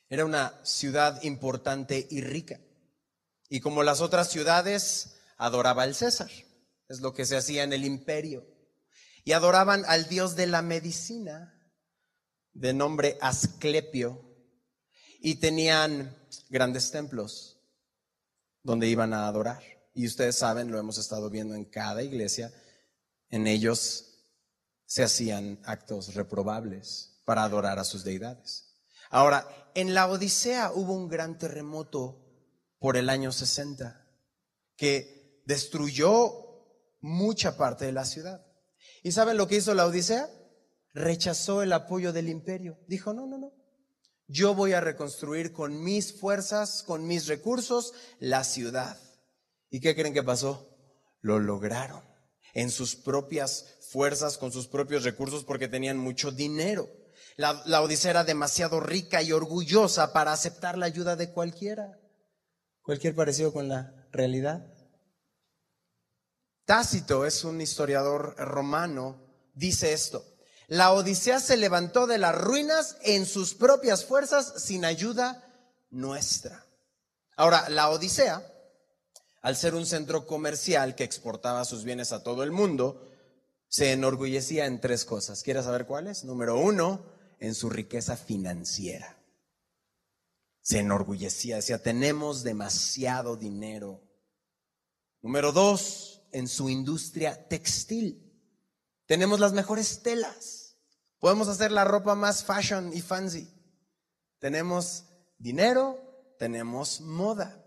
era 0.09 0.25
una 0.25 0.53
ciudad 0.63 1.21
importante 1.23 2.05
y 2.11 2.19
rica. 2.21 2.59
Y 3.47 3.61
como 3.61 3.83
las 3.83 4.01
otras 4.01 4.29
ciudades, 4.29 5.15
adoraba 5.37 5.83
al 5.83 5.95
César. 5.95 6.29
Es 6.89 6.99
lo 6.99 7.13
que 7.13 7.25
se 7.25 7.37
hacía 7.37 7.63
en 7.63 7.71
el 7.71 7.85
imperio. 7.85 8.45
Y 9.23 9.31
adoraban 9.31 9.85
al 9.87 10.09
dios 10.09 10.35
de 10.35 10.47
la 10.47 10.61
medicina, 10.61 11.56
de 12.57 12.73
nombre 12.73 13.17
Asclepio. 13.21 14.23
Y 15.19 15.35
tenían 15.35 16.15
grandes 16.49 16.91
templos 16.91 17.59
donde 18.63 18.87
iban 18.87 19.13
a 19.13 19.27
adorar. 19.27 19.63
Y 19.93 20.05
ustedes 20.05 20.35
saben, 20.35 20.71
lo 20.71 20.77
hemos 20.77 20.97
estado 20.97 21.29
viendo 21.29 21.55
en 21.55 21.65
cada 21.65 22.03
iglesia, 22.03 22.53
en 23.29 23.47
ellos 23.47 24.25
se 24.85 25.03
hacían 25.03 25.59
actos 25.65 26.13
reprobables 26.13 27.21
para 27.25 27.43
adorar 27.43 27.79
a 27.79 27.83
sus 27.83 28.03
deidades. 28.03 28.75
Ahora, 29.09 29.47
en 29.73 29.93
la 29.93 30.07
Odisea 30.07 30.71
hubo 30.71 30.93
un 30.93 31.07
gran 31.07 31.37
terremoto 31.37 32.23
por 32.79 32.95
el 32.95 33.09
año 33.09 33.31
60 33.31 34.05
que 34.75 35.41
destruyó 35.45 36.31
mucha 37.01 37.57
parte 37.57 37.85
de 37.85 37.91
la 37.91 38.05
ciudad. 38.05 38.45
¿Y 39.03 39.11
saben 39.11 39.37
lo 39.37 39.47
que 39.47 39.57
hizo 39.57 39.73
la 39.73 39.87
Odisea? 39.87 40.29
Rechazó 40.97 41.61
el 41.61 41.73
apoyo 41.73 42.11
del 42.11 42.27
imperio. 42.27 42.79
Dijo, 42.87 43.13
no, 43.13 43.27
no, 43.27 43.37
no. 43.37 43.53
Yo 44.27 44.55
voy 44.55 44.73
a 44.73 44.81
reconstruir 44.81 45.53
con 45.53 45.83
mis 45.83 46.19
fuerzas, 46.19 46.81
con 46.81 47.05
mis 47.05 47.27
recursos, 47.27 47.93
la 48.19 48.43
ciudad. 48.43 48.99
¿Y 49.69 49.79
qué 49.79 49.95
creen 49.95 50.15
que 50.15 50.23
pasó? 50.23 50.75
Lo 51.21 51.39
lograron 51.39 52.03
en 52.55 52.71
sus 52.71 52.95
propias 52.95 53.77
fuerzas, 53.91 54.39
con 54.39 54.51
sus 54.51 54.67
propios 54.67 55.03
recursos, 55.03 55.43
porque 55.45 55.67
tenían 55.67 55.99
mucho 55.99 56.31
dinero. 56.31 56.89
La, 57.35 57.81
Odisea 57.83 58.09
era 58.09 58.23
demasiado 58.23 58.79
rica 58.79 59.21
y 59.21 59.31
orgullosa 59.31 60.11
para 60.11 60.33
aceptar 60.33 60.79
la 60.79 60.87
ayuda 60.87 61.15
de 61.15 61.31
cualquiera. 61.31 61.99
Cualquier 62.81 63.13
parecido 63.13 63.53
con 63.53 63.67
la 63.67 64.07
realidad. 64.11 64.65
Tácito 66.65 67.23
es 67.23 67.43
un 67.43 67.61
historiador 67.61 68.35
romano, 68.37 69.21
dice 69.53 69.93
esto. 69.93 70.36
La 70.67 70.91
Odisea 70.91 71.39
se 71.39 71.55
levantó 71.55 72.07
de 72.07 72.17
las 72.17 72.35
ruinas 72.35 72.97
en 73.03 73.25
sus 73.25 73.55
propias 73.55 74.03
fuerzas 74.03 74.53
sin 74.57 74.83
ayuda 74.83 75.43
nuestra. 75.89 76.65
Ahora, 77.37 77.69
la 77.69 77.89
Odisea, 77.89 78.45
al 79.41 79.55
ser 79.55 79.75
un 79.75 79.85
centro 79.85 80.27
comercial 80.27 80.95
que 80.95 81.05
exportaba 81.05 81.63
sus 81.63 81.85
bienes 81.85 82.11
a 82.11 82.21
todo 82.21 82.43
el 82.43 82.51
mundo, 82.51 83.09
se 83.69 83.93
enorgullecía 83.93 84.65
en 84.65 84.81
tres 84.81 85.05
cosas. 85.05 85.41
¿Quieres 85.41 85.63
saber 85.63 85.85
cuáles? 85.85 86.25
Número 86.25 86.57
uno, 86.57 87.05
en 87.39 87.55
su 87.55 87.69
riqueza 87.69 88.17
financiera. 88.17 89.17
Se 90.61 90.79
enorgullecía, 90.79 91.57
decía, 91.57 91.81
tenemos 91.81 92.43
demasiado 92.43 93.37
dinero. 93.37 94.01
Número 95.21 95.53
dos, 95.53 96.23
en 96.33 96.49
su 96.49 96.69
industria 96.69 97.47
textil. 97.47 98.26
Tenemos 99.07 99.39
las 99.39 99.53
mejores 99.53 100.03
telas. 100.03 100.75
Podemos 101.19 101.47
hacer 101.47 101.71
la 101.71 101.85
ropa 101.85 102.13
más 102.13 102.43
fashion 102.43 102.91
y 102.93 103.01
fancy. 103.01 103.51
Tenemos 104.39 105.05
dinero, 105.39 105.97
tenemos 106.37 107.01
moda. 107.01 107.65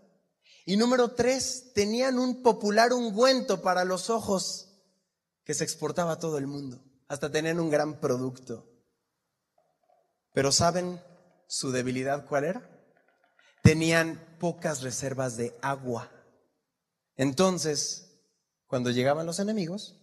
Y 0.65 0.77
número 0.77 1.11
tres, 1.11 1.73
tenían 1.73 2.19
un 2.19 2.43
popular 2.43 2.93
ungüento 2.93 3.61
para 3.61 3.83
los 3.83 4.09
ojos 4.09 4.69
que 5.43 5.53
se 5.53 5.63
exportaba 5.63 6.13
a 6.13 6.19
todo 6.19 6.37
el 6.37 6.47
mundo. 6.47 6.81
Hasta 7.07 7.31
tenían 7.31 7.59
un 7.59 7.69
gran 7.69 7.99
producto. 7.99 8.71
Pero 10.33 10.51
¿saben 10.51 11.01
su 11.47 11.71
debilidad 11.71 12.25
cuál 12.25 12.45
era? 12.45 12.69
Tenían 13.63 14.37
pocas 14.39 14.81
reservas 14.81 15.35
de 15.35 15.57
agua. 15.61 16.09
Entonces, 17.17 18.23
cuando 18.67 18.91
llegaban 18.91 19.25
los 19.25 19.39
enemigos, 19.39 20.00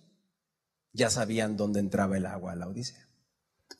ya 0.98 1.10
sabían 1.10 1.56
dónde 1.56 1.78
entraba 1.78 2.16
el 2.16 2.26
agua 2.26 2.52
a 2.52 2.56
la 2.56 2.66
Odisea. 2.66 3.08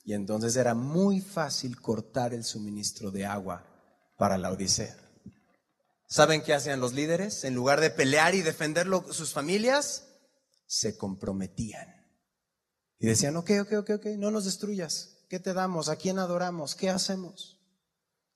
Y 0.05 0.15
entonces 0.15 0.55
era 0.57 0.75
muy 0.75 1.21
fácil 1.21 1.81
cortar 1.81 2.33
el 2.33 2.45
suministro 2.45 3.11
de 3.11 3.27
agua 3.27 3.67
para 4.17 4.39
la 4.39 4.53
Odisea. 4.53 4.97
¿Saben 6.07 6.43
qué 6.43 6.55
hacían 6.55 6.81
los 6.81 6.95
líderes? 6.95 7.45
En 7.45 7.55
lugar 7.55 7.81
de 7.81 7.91
pelear 7.91 8.35
y 8.35 8.43
defender 8.43 8.87
sus 9.11 9.33
familias, 9.33 10.07
se 10.67 10.97
comprometían. 10.97 11.89
Y 13.01 13.09
decían, 13.09 13.37
ok, 13.37 13.51
ok, 13.63 13.73
ok, 13.79 13.91
ok, 13.97 14.07
no 14.17 14.31
nos 14.31 14.45
destruyas. 14.45 15.25
¿Qué 15.29 15.41
te 15.41 15.53
damos? 15.53 15.89
¿A 15.89 15.97
quién 15.97 16.19
adoramos? 16.19 16.75
¿Qué 16.75 16.89
hacemos? 16.89 17.61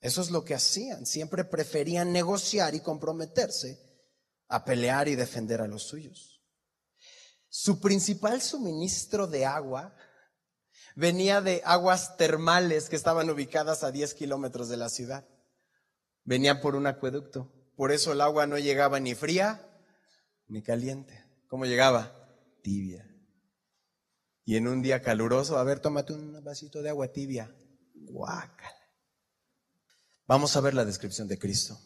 Eso 0.01 0.21
es 0.21 0.29
lo 0.29 0.43
que 0.43 0.55
hacían. 0.55 1.05
Siempre 1.05 1.45
preferían 1.45 2.11
negociar 2.11 2.75
y 2.75 2.81
comprometerse 2.81 3.79
a 4.49 4.65
pelear 4.65 5.07
y 5.07 5.15
defender 5.15 5.61
a 5.61 5.67
los 5.67 5.83
suyos. 5.83 6.32
Su 7.55 7.79
principal 7.79 8.41
suministro 8.41 9.27
de 9.27 9.45
agua 9.45 9.95
venía 10.95 11.39
de 11.39 11.61
aguas 11.65 12.17
termales 12.17 12.89
que 12.89 12.95
estaban 12.95 13.29
ubicadas 13.29 13.83
a 13.83 13.91
10 13.91 14.15
kilómetros 14.15 14.69
de 14.69 14.77
la 14.77 14.89
ciudad. 14.89 15.29
Venía 16.23 16.61
por 16.61 16.73
un 16.73 16.87
acueducto. 16.87 17.53
Por 17.75 17.91
eso 17.91 18.11
el 18.11 18.21
agua 18.21 18.47
no 18.47 18.57
llegaba 18.57 18.99
ni 18.99 19.13
fría 19.13 19.69
ni 20.47 20.63
caliente. 20.63 21.23
¿Cómo 21.47 21.67
llegaba? 21.67 22.27
Tibia. 22.63 23.07
Y 24.45 24.55
en 24.55 24.67
un 24.67 24.81
día 24.81 25.03
caluroso, 25.03 25.59
a 25.59 25.63
ver, 25.63 25.79
tómate 25.79 26.13
un 26.13 26.43
vasito 26.43 26.81
de 26.81 26.89
agua 26.89 27.09
tibia. 27.09 27.55
Guácala. 27.93 28.81
Vamos 30.25 30.55
a 30.55 30.61
ver 30.61 30.73
la 30.73 30.85
descripción 30.85 31.27
de 31.27 31.37
Cristo. 31.37 31.79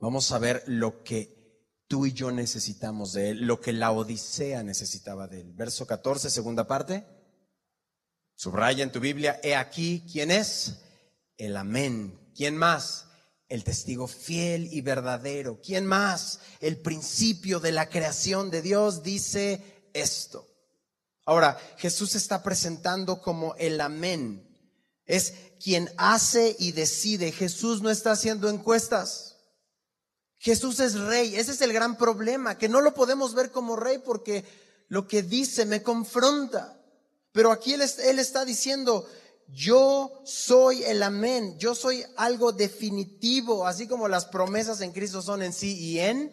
Vamos 0.00 0.30
a 0.32 0.38
ver 0.38 0.62
lo 0.66 1.02
que 1.02 1.43
tú 1.88 2.06
y 2.06 2.12
yo 2.12 2.30
necesitamos 2.30 3.12
de 3.12 3.30
Él, 3.30 3.46
lo 3.46 3.60
que 3.60 3.72
la 3.72 3.92
Odisea 3.92 4.62
necesitaba 4.62 5.28
de 5.28 5.40
Él. 5.40 5.52
Verso 5.52 5.86
14, 5.86 6.30
segunda 6.30 6.66
parte. 6.66 7.06
Subraya 8.36 8.82
en 8.82 8.92
tu 8.92 9.00
Biblia, 9.00 9.38
he 9.42 9.54
aquí, 9.54 10.04
¿quién 10.10 10.30
es? 10.30 10.80
El 11.36 11.56
amén. 11.56 12.20
¿Quién 12.34 12.56
más? 12.56 13.06
El 13.48 13.62
testigo 13.62 14.08
fiel 14.08 14.68
y 14.72 14.80
verdadero. 14.80 15.60
¿Quién 15.60 15.86
más? 15.86 16.40
El 16.60 16.78
principio 16.78 17.60
de 17.60 17.72
la 17.72 17.88
creación 17.88 18.50
de 18.50 18.62
Dios 18.62 19.02
dice 19.02 19.88
esto. 19.92 20.48
Ahora, 21.24 21.58
Jesús 21.78 22.14
está 22.16 22.42
presentando 22.42 23.22
como 23.22 23.54
el 23.56 23.80
amén. 23.80 24.50
Es 25.06 25.34
quien 25.62 25.90
hace 25.96 26.56
y 26.58 26.72
decide. 26.72 27.32
Jesús 27.32 27.82
no 27.82 27.90
está 27.90 28.12
haciendo 28.12 28.48
encuestas. 28.48 29.33
Jesús 30.44 30.78
es 30.80 31.00
rey. 31.00 31.36
Ese 31.36 31.52
es 31.52 31.62
el 31.62 31.72
gran 31.72 31.96
problema, 31.96 32.58
que 32.58 32.68
no 32.68 32.82
lo 32.82 32.92
podemos 32.92 33.32
ver 33.32 33.50
como 33.50 33.76
rey 33.76 33.96
porque 34.04 34.44
lo 34.88 35.08
que 35.08 35.22
dice 35.22 35.64
me 35.64 35.82
confronta. 35.82 36.78
Pero 37.32 37.50
aquí 37.50 37.72
él, 37.72 37.80
está 37.80 38.44
diciendo, 38.44 39.08
yo 39.48 40.20
soy 40.26 40.84
el 40.84 41.02
amén, 41.02 41.56
yo 41.58 41.74
soy 41.74 42.04
algo 42.18 42.52
definitivo, 42.52 43.66
así 43.66 43.88
como 43.88 44.06
las 44.06 44.26
promesas 44.26 44.82
en 44.82 44.92
Cristo 44.92 45.22
son 45.22 45.42
en 45.42 45.54
sí 45.54 45.78
y 45.78 46.00
en 46.00 46.30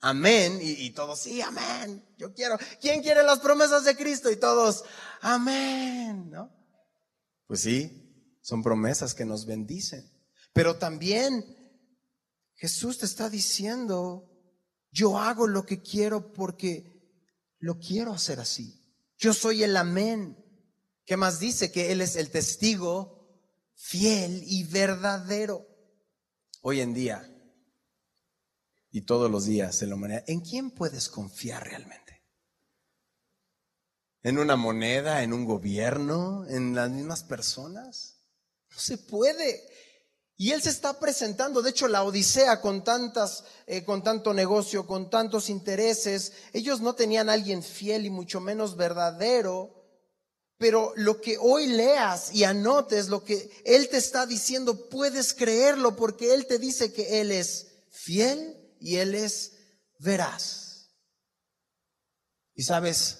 amén. 0.00 0.58
Y, 0.60 0.90
todos, 0.90 1.20
sí, 1.20 1.40
amén, 1.40 2.04
yo 2.18 2.34
quiero. 2.34 2.58
¿Quién 2.80 3.02
quiere 3.02 3.22
las 3.22 3.38
promesas 3.38 3.84
de 3.84 3.94
Cristo? 3.94 4.32
Y 4.32 4.36
todos, 4.36 4.82
amén, 5.20 6.28
¿no? 6.28 6.50
Pues 7.46 7.60
sí, 7.60 8.36
son 8.42 8.64
promesas 8.64 9.14
que 9.14 9.24
nos 9.24 9.46
bendicen. 9.46 10.10
Pero 10.52 10.76
también 10.76 11.63
Jesús 12.64 12.96
te 12.96 13.04
está 13.04 13.28
diciendo, 13.28 14.26
yo 14.90 15.18
hago 15.18 15.46
lo 15.46 15.66
que 15.66 15.82
quiero 15.82 16.32
porque 16.32 17.12
lo 17.58 17.78
quiero 17.78 18.14
hacer 18.14 18.40
así. 18.40 18.80
Yo 19.18 19.34
soy 19.34 19.64
el 19.64 19.76
amén. 19.76 20.34
¿Qué 21.04 21.18
más 21.18 21.38
dice? 21.38 21.70
Que 21.70 21.92
Él 21.92 22.00
es 22.00 22.16
el 22.16 22.30
testigo 22.30 23.28
fiel 23.74 24.42
y 24.46 24.64
verdadero. 24.64 25.68
Hoy 26.62 26.80
en 26.80 26.94
día 26.94 27.30
y 28.90 29.02
todos 29.02 29.30
los 29.30 29.44
días 29.44 29.82
en 29.82 29.90
la 29.90 29.96
humanidad, 29.96 30.24
¿en 30.26 30.40
quién 30.40 30.70
puedes 30.70 31.10
confiar 31.10 31.68
realmente? 31.68 32.22
¿En 34.22 34.38
una 34.38 34.56
moneda? 34.56 35.22
¿En 35.22 35.34
un 35.34 35.44
gobierno? 35.44 36.46
¿En 36.48 36.74
las 36.74 36.88
mismas 36.88 37.24
personas? 37.24 38.24
No 38.70 38.78
se 38.78 38.96
puede. 38.96 39.68
Y 40.36 40.50
él 40.50 40.62
se 40.62 40.70
está 40.70 40.98
presentando, 40.98 41.62
de 41.62 41.70
hecho 41.70 41.86
la 41.86 42.02
Odisea 42.02 42.60
con 42.60 42.82
tantas, 42.82 43.44
eh, 43.66 43.84
con 43.84 44.02
tanto 44.02 44.34
negocio, 44.34 44.86
con 44.86 45.08
tantos 45.08 45.48
intereses, 45.48 46.32
ellos 46.52 46.80
no 46.80 46.94
tenían 46.94 47.28
a 47.28 47.34
alguien 47.34 47.62
fiel 47.62 48.04
y 48.04 48.10
mucho 48.10 48.40
menos 48.40 48.76
verdadero. 48.76 49.82
Pero 50.58 50.92
lo 50.96 51.20
que 51.20 51.36
hoy 51.38 51.66
leas 51.66 52.34
y 52.34 52.44
anotes, 52.44 53.08
lo 53.08 53.22
que 53.24 53.50
Él 53.64 53.88
te 53.88 53.96
está 53.96 54.26
diciendo, 54.26 54.88
puedes 54.88 55.34
creerlo 55.34 55.96
porque 55.96 56.32
Él 56.34 56.46
te 56.46 56.58
dice 56.58 56.92
que 56.92 57.20
Él 57.20 57.30
es 57.30 57.66
fiel 57.90 58.56
y 58.80 58.96
Él 58.96 59.14
es 59.14 59.52
veraz. 59.98 60.90
Y 62.54 62.62
sabes, 62.62 63.18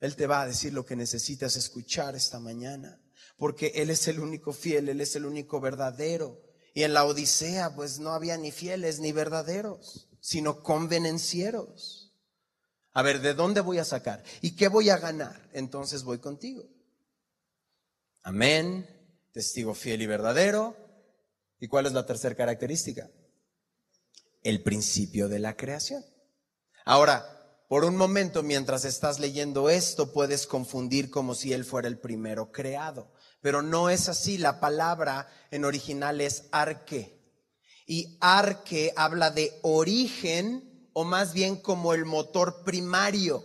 Él 0.00 0.16
te 0.16 0.26
va 0.26 0.42
a 0.42 0.46
decir 0.46 0.72
lo 0.72 0.84
que 0.84 0.96
necesitas 0.96 1.56
escuchar 1.56 2.14
esta 2.14 2.38
mañana, 2.38 3.00
porque 3.40 3.72
Él 3.76 3.88
es 3.88 4.06
el 4.06 4.20
único 4.20 4.52
fiel, 4.52 4.90
Él 4.90 5.00
es 5.00 5.16
el 5.16 5.24
único 5.24 5.62
verdadero. 5.62 6.42
Y 6.74 6.82
en 6.82 6.92
la 6.92 7.06
Odisea, 7.06 7.74
pues 7.74 7.98
no 7.98 8.10
había 8.10 8.36
ni 8.36 8.52
fieles 8.52 9.00
ni 9.00 9.12
verdaderos, 9.12 10.10
sino 10.20 10.62
convenencieros. 10.62 12.14
A 12.92 13.00
ver, 13.00 13.22
¿de 13.22 13.32
dónde 13.32 13.62
voy 13.62 13.78
a 13.78 13.86
sacar? 13.86 14.22
¿Y 14.42 14.56
qué 14.56 14.68
voy 14.68 14.90
a 14.90 14.98
ganar? 14.98 15.48
Entonces 15.54 16.04
voy 16.04 16.18
contigo. 16.18 16.68
Amén, 18.22 18.86
testigo 19.32 19.72
fiel 19.72 20.02
y 20.02 20.06
verdadero. 20.06 20.76
¿Y 21.58 21.66
cuál 21.66 21.86
es 21.86 21.94
la 21.94 22.04
tercera 22.04 22.34
característica? 22.34 23.08
El 24.42 24.62
principio 24.62 25.30
de 25.30 25.38
la 25.38 25.56
creación. 25.56 26.04
Ahora, 26.84 27.40
por 27.70 27.84
un 27.84 27.96
momento, 27.96 28.42
mientras 28.42 28.84
estás 28.84 29.18
leyendo 29.18 29.70
esto, 29.70 30.12
puedes 30.12 30.46
confundir 30.46 31.08
como 31.08 31.34
si 31.34 31.54
Él 31.54 31.64
fuera 31.64 31.88
el 31.88 31.98
primero 31.98 32.52
creado. 32.52 33.10
Pero 33.40 33.62
no 33.62 33.90
es 33.90 34.08
así. 34.08 34.38
La 34.38 34.60
palabra 34.60 35.28
en 35.50 35.64
original 35.64 36.20
es 36.20 36.48
arque. 36.52 37.18
Y 37.86 38.18
arque 38.20 38.92
habla 38.96 39.30
de 39.30 39.58
origen 39.62 40.88
o 40.92 41.04
más 41.04 41.32
bien 41.32 41.56
como 41.56 41.94
el 41.94 42.04
motor 42.04 42.62
primario. 42.64 43.44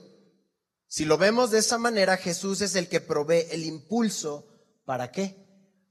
Si 0.88 1.05
lo 1.05 1.17
vemos 1.17 1.51
de 1.51 1.60
esa 1.60 1.77
manera, 1.77 2.17
Jesús 2.17 2.62
es 2.62 2.75
el 2.75 2.88
que 2.88 3.01
provee 3.01 3.47
el 3.51 3.65
impulso. 3.65 4.47
¿Para 4.86 5.12
qué? 5.12 5.36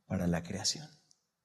Para 0.06 0.26
la 0.26 0.42
creación. 0.42 0.88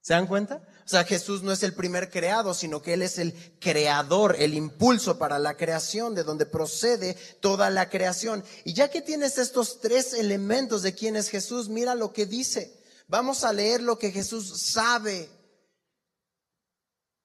¿Se 0.01 0.13
dan 0.13 0.27
cuenta? 0.27 0.65
O 0.89 0.91
sea, 0.91 1.03
Jesús 1.03 1.43
no 1.43 1.51
es 1.51 1.61
el 1.61 1.75
primer 1.75 2.09
creado, 2.09 2.55
sino 2.55 2.81
que 2.81 2.93
Él 2.93 3.03
es 3.03 3.19
el 3.19 3.35
creador, 3.59 4.35
el 4.39 4.55
impulso 4.55 5.19
para 5.19 5.37
la 5.37 5.55
creación, 5.55 6.15
de 6.15 6.23
donde 6.23 6.47
procede 6.47 7.13
toda 7.41 7.69
la 7.69 7.91
creación. 7.91 8.43
Y 8.63 8.73
ya 8.73 8.89
que 8.89 9.03
tienes 9.03 9.37
estos 9.37 9.81
tres 9.81 10.15
elementos 10.15 10.81
de 10.81 10.95
quién 10.95 11.15
es 11.15 11.29
Jesús, 11.29 11.69
mira 11.69 11.93
lo 11.93 12.11
que 12.11 12.25
dice. 12.25 12.75
Vamos 13.07 13.43
a 13.43 13.53
leer 13.53 13.83
lo 13.83 13.99
que 13.99 14.11
Jesús 14.11 14.71
sabe. 14.71 15.29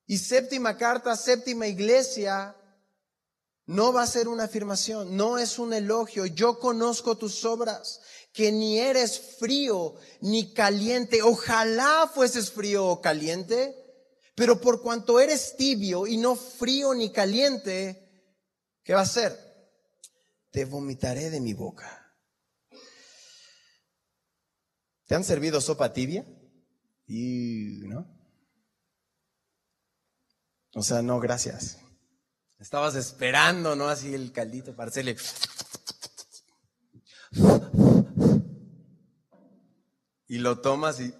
Y 0.07 0.18
séptima 0.18 0.77
carta, 0.77 1.16
séptima 1.16 1.66
iglesia, 1.66 2.55
no 3.64 3.94
va 3.94 4.03
a 4.03 4.07
ser 4.07 4.29
una 4.29 4.44
afirmación, 4.44 5.16
no 5.16 5.38
es 5.38 5.59
un 5.59 5.72
elogio. 5.72 6.27
Yo 6.27 6.59
conozco 6.59 7.16
tus 7.16 7.46
obras, 7.46 8.03
que 8.34 8.50
ni 8.50 8.80
eres 8.80 9.20
frío 9.38 9.94
ni 10.20 10.52
caliente. 10.52 11.22
Ojalá 11.22 12.10
fueses 12.12 12.50
frío 12.50 12.84
o 12.84 13.00
caliente, 13.00 13.74
pero 14.34 14.60
por 14.60 14.82
cuanto 14.82 15.20
eres 15.20 15.56
tibio 15.56 16.06
y 16.06 16.16
no 16.16 16.34
frío 16.34 16.92
ni 16.94 17.12
caliente, 17.12 18.36
¿qué 18.82 18.92
va 18.92 19.00
a 19.00 19.04
hacer? 19.04 19.38
Te 20.50 20.64
vomitaré 20.64 21.30
de 21.30 21.40
mi 21.40 21.54
boca. 21.54 22.12
¿Te 25.06 25.14
han 25.14 25.22
servido 25.22 25.60
sopa 25.60 25.92
tibia? 25.92 26.26
Y, 27.06 27.82
¿no? 27.84 28.04
O 30.74 30.82
sea, 30.82 31.02
no, 31.02 31.20
gracias. 31.20 31.78
Estabas 32.58 32.96
esperando, 32.96 33.76
¿no? 33.76 33.88
Así 33.88 34.12
el 34.12 34.32
caldito 34.32 34.74
para. 34.74 34.90
Y 40.34 40.38
lo 40.38 40.58
tomas 40.58 40.98
y. 40.98 41.14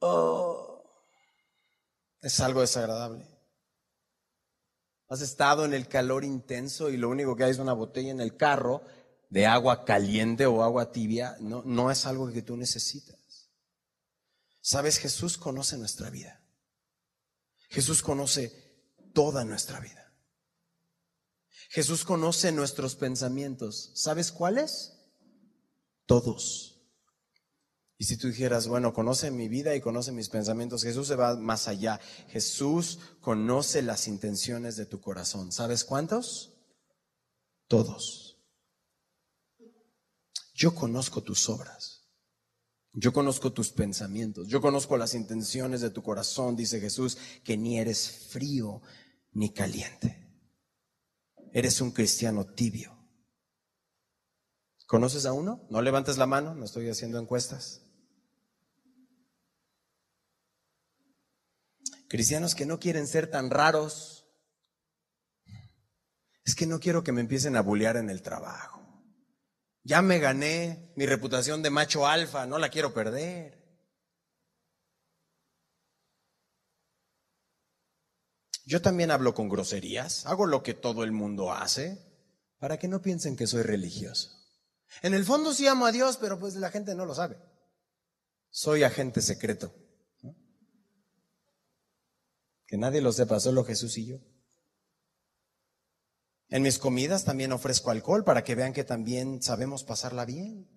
Oh, 0.00 0.84
es 2.20 2.40
algo 2.40 2.60
desagradable. 2.60 3.26
Has 5.08 5.22
estado 5.22 5.64
en 5.64 5.72
el 5.72 5.88
calor 5.88 6.24
intenso 6.24 6.90
y 6.90 6.98
lo 6.98 7.08
único 7.08 7.34
que 7.34 7.44
hay 7.44 7.52
es 7.52 7.58
una 7.58 7.72
botella 7.72 8.10
en 8.10 8.20
el 8.20 8.36
carro 8.36 8.82
de 9.30 9.46
agua 9.46 9.86
caliente 9.86 10.44
o 10.44 10.62
agua 10.62 10.92
tibia. 10.92 11.38
No, 11.40 11.62
no 11.64 11.90
es 11.90 12.04
algo 12.04 12.30
que 12.30 12.42
tú 12.42 12.54
necesitas. 12.54 13.48
Sabes, 14.60 14.98
Jesús 14.98 15.38
conoce 15.38 15.78
nuestra 15.78 16.10
vida. 16.10 16.44
Jesús 17.70 18.02
conoce 18.02 18.52
toda 19.14 19.42
nuestra 19.46 19.80
vida. 19.80 20.12
Jesús 21.70 22.04
conoce 22.04 22.52
nuestros 22.52 22.94
pensamientos. 22.94 23.90
¿Sabes 23.94 24.30
cuáles? 24.30 24.98
Todos. 26.04 26.69
Y 28.00 28.04
si 28.04 28.16
tú 28.16 28.28
dijeras, 28.28 28.66
bueno, 28.66 28.94
conoce 28.94 29.30
mi 29.30 29.48
vida 29.48 29.76
y 29.76 29.82
conoce 29.82 30.10
mis 30.10 30.30
pensamientos, 30.30 30.82
Jesús 30.82 31.06
se 31.06 31.16
va 31.16 31.36
más 31.36 31.68
allá. 31.68 32.00
Jesús 32.28 32.98
conoce 33.20 33.82
las 33.82 34.08
intenciones 34.08 34.76
de 34.76 34.86
tu 34.86 35.02
corazón. 35.02 35.52
¿Sabes 35.52 35.84
cuántos? 35.84 36.54
Todos. 37.68 38.38
Yo 40.54 40.74
conozco 40.74 41.22
tus 41.22 41.50
obras. 41.50 42.08
Yo 42.94 43.12
conozco 43.12 43.52
tus 43.52 43.70
pensamientos. 43.70 44.48
Yo 44.48 44.62
conozco 44.62 44.96
las 44.96 45.14
intenciones 45.14 45.82
de 45.82 45.90
tu 45.90 46.02
corazón, 46.02 46.56
dice 46.56 46.80
Jesús, 46.80 47.18
que 47.44 47.58
ni 47.58 47.78
eres 47.78 48.28
frío 48.30 48.80
ni 49.32 49.52
caliente 49.52 50.30
eres 51.52 51.80
un 51.80 51.90
cristiano 51.90 52.46
tibio. 52.46 52.96
¿Conoces 54.86 55.26
a 55.26 55.32
uno? 55.32 55.66
No 55.70 55.82
levantes 55.82 56.18
la 56.18 56.26
mano, 56.26 56.54
no 56.54 56.64
estoy 56.64 56.88
haciendo 56.88 57.18
encuestas. 57.18 57.82
Cristianos 62.10 62.56
que 62.56 62.66
no 62.66 62.80
quieren 62.80 63.06
ser 63.06 63.30
tan 63.30 63.50
raros. 63.50 64.26
Es 66.44 66.56
que 66.56 66.66
no 66.66 66.80
quiero 66.80 67.04
que 67.04 67.12
me 67.12 67.20
empiecen 67.20 67.54
a 67.54 67.62
bullear 67.62 67.96
en 67.96 68.10
el 68.10 68.20
trabajo. 68.20 68.82
Ya 69.84 70.02
me 70.02 70.18
gané 70.18 70.92
mi 70.96 71.06
reputación 71.06 71.62
de 71.62 71.70
macho 71.70 72.08
alfa, 72.08 72.46
no 72.46 72.58
la 72.58 72.68
quiero 72.68 72.92
perder. 72.92 73.60
Yo 78.64 78.82
también 78.82 79.12
hablo 79.12 79.32
con 79.32 79.48
groserías, 79.48 80.26
hago 80.26 80.46
lo 80.46 80.64
que 80.64 80.74
todo 80.74 81.04
el 81.04 81.12
mundo 81.12 81.52
hace, 81.52 81.96
para 82.58 82.76
que 82.76 82.88
no 82.88 83.00
piensen 83.02 83.36
que 83.36 83.46
soy 83.46 83.62
religioso. 83.62 84.30
En 85.02 85.14
el 85.14 85.24
fondo 85.24 85.54
sí 85.54 85.68
amo 85.68 85.86
a 85.86 85.92
Dios, 85.92 86.16
pero 86.16 86.40
pues 86.40 86.56
la 86.56 86.72
gente 86.72 86.96
no 86.96 87.06
lo 87.06 87.14
sabe. 87.14 87.38
Soy 88.50 88.82
agente 88.82 89.22
secreto. 89.22 89.72
Que 92.70 92.78
nadie 92.78 93.00
lo 93.00 93.12
sepa, 93.12 93.40
solo 93.40 93.64
Jesús 93.64 93.98
y 93.98 94.06
yo. 94.06 94.18
En 96.50 96.62
mis 96.62 96.78
comidas 96.78 97.24
también 97.24 97.50
ofrezco 97.50 97.90
alcohol 97.90 98.22
para 98.22 98.44
que 98.44 98.54
vean 98.54 98.72
que 98.72 98.84
también 98.84 99.42
sabemos 99.42 99.82
pasarla 99.82 100.24
bien. 100.24 100.70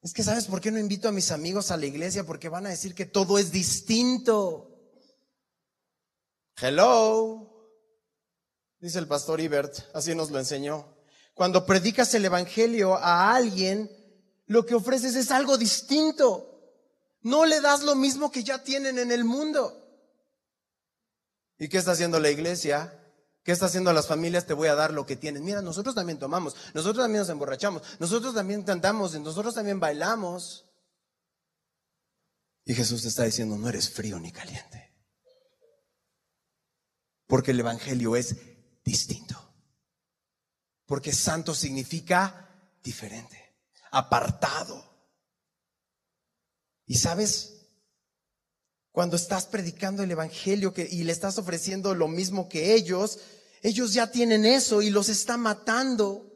Es 0.00 0.12
que 0.12 0.24
sabes 0.24 0.46
por 0.46 0.60
qué 0.60 0.72
no 0.72 0.80
invito 0.80 1.08
a 1.08 1.12
mis 1.12 1.30
amigos 1.30 1.70
a 1.70 1.76
la 1.76 1.86
iglesia? 1.86 2.24
Porque 2.24 2.48
van 2.48 2.66
a 2.66 2.70
decir 2.70 2.96
que 2.96 3.06
todo 3.06 3.38
es 3.38 3.52
distinto. 3.52 4.76
Hello, 6.60 7.70
dice 8.80 8.98
el 8.98 9.06
pastor 9.06 9.40
Ibert, 9.40 9.72
así 9.94 10.16
nos 10.16 10.32
lo 10.32 10.40
enseñó. 10.40 10.96
Cuando 11.32 11.64
predicas 11.64 12.12
el 12.14 12.24
Evangelio 12.24 12.96
a 12.96 13.36
alguien, 13.36 13.88
lo 14.46 14.66
que 14.66 14.74
ofreces 14.74 15.14
es 15.14 15.30
algo 15.30 15.56
distinto. 15.58 16.48
No 17.20 17.46
le 17.46 17.60
das 17.60 17.84
lo 17.84 17.94
mismo 17.94 18.32
que 18.32 18.42
ya 18.42 18.64
tienen 18.64 18.98
en 18.98 19.12
el 19.12 19.22
mundo. 19.22 19.78
¿Y 21.62 21.68
qué 21.68 21.78
está 21.78 21.92
haciendo 21.92 22.18
la 22.18 22.28
iglesia? 22.28 22.92
¿Qué 23.44 23.52
está 23.52 23.66
haciendo 23.66 23.92
las 23.92 24.08
familias? 24.08 24.46
Te 24.46 24.52
voy 24.52 24.66
a 24.66 24.74
dar 24.74 24.92
lo 24.92 25.06
que 25.06 25.14
tienen. 25.14 25.44
Mira, 25.44 25.62
nosotros 25.62 25.94
también 25.94 26.18
tomamos, 26.18 26.56
nosotros 26.74 27.04
también 27.04 27.20
nos 27.20 27.28
emborrachamos, 27.28 27.82
nosotros 28.00 28.34
también 28.34 28.64
cantamos, 28.64 29.14
nosotros 29.20 29.54
también 29.54 29.78
bailamos. 29.78 30.68
Y 32.64 32.74
Jesús 32.74 33.02
te 33.02 33.08
está 33.08 33.22
diciendo, 33.22 33.56
no 33.56 33.68
eres 33.68 33.90
frío 33.90 34.18
ni 34.18 34.32
caliente. 34.32 34.92
Porque 37.28 37.52
el 37.52 37.60
Evangelio 37.60 38.16
es 38.16 38.34
distinto. 38.84 39.36
Porque 40.84 41.12
santo 41.12 41.54
significa 41.54 42.74
diferente, 42.82 43.54
apartado. 43.92 44.84
Y 46.86 46.96
sabes, 46.96 47.51
cuando 48.92 49.16
estás 49.16 49.46
predicando 49.46 50.02
el 50.02 50.10
Evangelio 50.10 50.74
y 50.76 51.02
le 51.02 51.12
estás 51.12 51.38
ofreciendo 51.38 51.94
lo 51.94 52.08
mismo 52.08 52.48
que 52.48 52.74
ellos, 52.74 53.18
ellos 53.62 53.94
ya 53.94 54.10
tienen 54.10 54.44
eso 54.44 54.82
y 54.82 54.90
los 54.90 55.08
está 55.08 55.36
matando. 55.36 56.28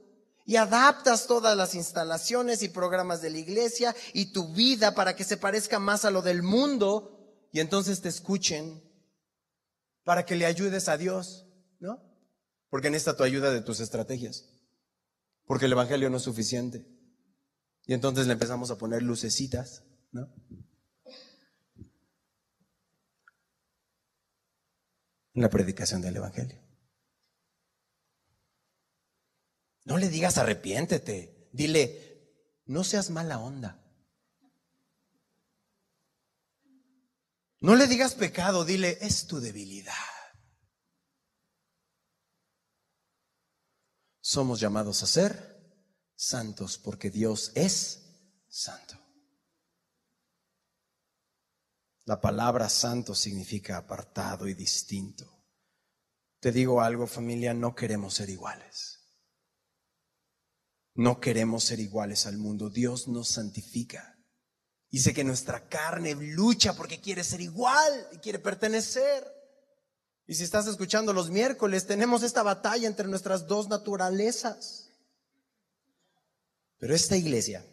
Y 0.49 0.57
adaptas 0.57 1.27
todas 1.27 1.57
las 1.57 1.75
instalaciones 1.75 2.63
y 2.63 2.69
programas 2.69 3.21
de 3.21 3.31
la 3.31 3.39
iglesia 3.39 3.95
y 4.13 4.27
tu 4.27 4.55
vida 4.55 4.95
para 4.95 5.17
que 5.17 5.25
se 5.25 5.37
parezca 5.37 5.81
más 5.81 6.05
a 6.05 6.11
lo 6.11 6.23
del 6.23 6.43
mundo 6.43 7.17
y 7.53 7.61
entonces 7.61 8.01
te 8.01 8.09
escuchen 8.09 8.83
para 10.05 10.25
que 10.25 10.37
le 10.37 10.47
ayudes 10.47 10.89
a 10.89 10.97
Dios, 10.97 11.47
¿no? 11.81 12.01
Porque 12.71 12.91
necesita 12.91 13.17
tu 13.17 13.25
ayuda 13.25 13.51
de 13.51 13.61
tus 13.61 13.81
estrategias. 13.81 14.45
Porque 15.47 15.67
el 15.67 15.73
Evangelio 15.73 16.11
no 16.11 16.19
es 16.19 16.23
suficiente. 16.23 16.87
Y 17.87 17.95
entonces 17.95 18.27
le 18.29 18.35
empezamos 18.35 18.71
a 18.71 18.79
poner 18.79 19.03
lucecitas, 19.03 19.83
¿no? 20.13 20.33
En 25.37 25.43
la 25.43 25.51
predicación 25.51 26.01
del 26.01 26.17
Evangelio. 26.17 26.59
No 29.85 29.99
le 29.99 30.09
digas 30.09 30.39
arrepiéntete, 30.39 31.51
dile, 31.53 32.63
no 32.65 32.83
seas 32.83 33.11
mala 33.11 33.39
onda. 33.39 33.87
No 37.61 37.77
le 37.77 37.87
digas 37.87 38.15
pecado, 38.15 38.65
dile, 38.65 38.97
es 39.03 39.27
tu 39.27 39.39
debilidad. 39.39 39.93
Somos 44.21 44.59
llamados 44.59 45.03
a 45.03 45.07
ser 45.07 45.87
santos 46.15 46.79
porque 46.79 47.11
Dios 47.11 47.53
es 47.55 48.43
santo. 48.49 49.06
La 52.07 52.21
palabra 52.21 52.69
santo 52.69 53.17
significa 53.17 53.77
apartado 53.77 54.47
y 54.47 54.55
distinto. 54.55 55.45
Te 56.39 56.53
digo 56.53 56.81
algo 56.81 57.09
familia, 57.09 57.53
no 57.53 57.75
queremos 57.75 58.15
ser 58.15 58.31
iguales. 58.31 59.01
No 60.95 61.19
queremos 61.19 61.65
ser 61.65 61.81
iguales 61.81 62.25
al 62.27 62.39
mundo. 62.39 62.71
Dios 62.71 63.09
nos 63.09 63.29
santifica. 63.31 64.17
Dice 64.89 65.13
que 65.13 65.25
nuestra 65.25 65.69
carne 65.69 66.15
lucha 66.15 66.75
porque 66.75 67.01
quiere 67.01 67.25
ser 67.25 67.41
igual 67.41 68.09
y 68.13 68.19
quiere 68.19 68.39
pertenecer. 68.39 69.27
Y 70.29 70.35
si 70.35 70.45
estás 70.45 70.69
escuchando 70.69 71.13
los 71.13 71.29
miércoles, 71.29 71.89
tenemos 71.89 72.23
esta 72.23 72.45
batalla 72.45 72.87
entre 72.87 73.09
nuestras 73.09 73.49
dos 73.49 73.69
naturalezas. 73.69 74.93
Pero 76.79 76.95
esta 76.95 77.17
iglesia, 77.17 77.67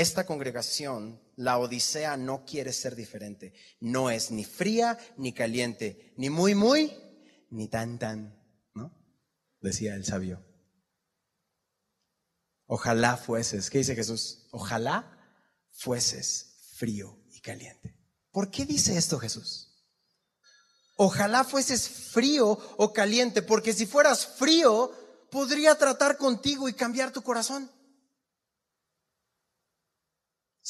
esta 0.00 0.24
congregación, 0.26 1.20
la 1.34 1.58
Odisea 1.58 2.16
no 2.16 2.44
quiere 2.44 2.72
ser 2.72 2.94
diferente. 2.94 3.52
No 3.80 4.10
es 4.10 4.30
ni 4.30 4.44
fría 4.44 4.96
ni 5.16 5.32
caliente, 5.32 6.14
ni 6.16 6.30
muy, 6.30 6.54
muy, 6.54 6.96
ni 7.50 7.66
tan, 7.66 7.98
tan, 7.98 8.40
¿no? 8.74 8.96
Decía 9.60 9.96
el 9.96 10.04
sabio. 10.04 10.46
Ojalá 12.66 13.16
fueses, 13.16 13.70
¿qué 13.70 13.78
dice 13.78 13.96
Jesús? 13.96 14.46
Ojalá 14.52 15.18
fueses 15.72 16.74
frío 16.76 17.18
y 17.32 17.40
caliente. 17.40 17.96
¿Por 18.30 18.52
qué 18.52 18.66
dice 18.66 18.96
esto 18.96 19.18
Jesús? 19.18 19.84
Ojalá 20.94 21.42
fueses 21.42 21.88
frío 21.88 22.56
o 22.76 22.92
caliente, 22.92 23.42
porque 23.42 23.72
si 23.72 23.84
fueras 23.84 24.24
frío, 24.26 24.92
podría 25.32 25.74
tratar 25.76 26.18
contigo 26.18 26.68
y 26.68 26.74
cambiar 26.74 27.10
tu 27.10 27.22
corazón. 27.22 27.68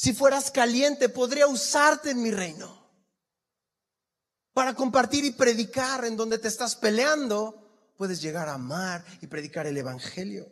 Si 0.01 0.13
fueras 0.13 0.49
caliente, 0.49 1.09
podría 1.09 1.45
usarte 1.47 2.11
en 2.11 2.23
mi 2.23 2.31
reino 2.31 2.89
para 4.53 4.73
compartir 4.73 5.25
y 5.25 5.31
predicar 5.31 6.05
en 6.05 6.15
donde 6.15 6.37
te 6.37 6.47
estás 6.47 6.77
peleando. 6.77 7.91
Puedes 7.97 8.21
llegar 8.21 8.47
a 8.47 8.53
amar 8.53 9.03
y 9.19 9.27
predicar 9.27 9.67
el 9.67 9.75
Evangelio, 9.75 10.49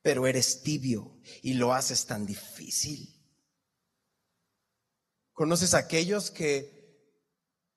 pero 0.00 0.28
eres 0.28 0.62
tibio 0.62 1.18
y 1.42 1.54
lo 1.54 1.74
haces 1.74 2.06
tan 2.06 2.24
difícil. 2.24 3.20
¿Conoces 5.32 5.74
a 5.74 5.78
aquellos 5.78 6.30
que 6.30 7.18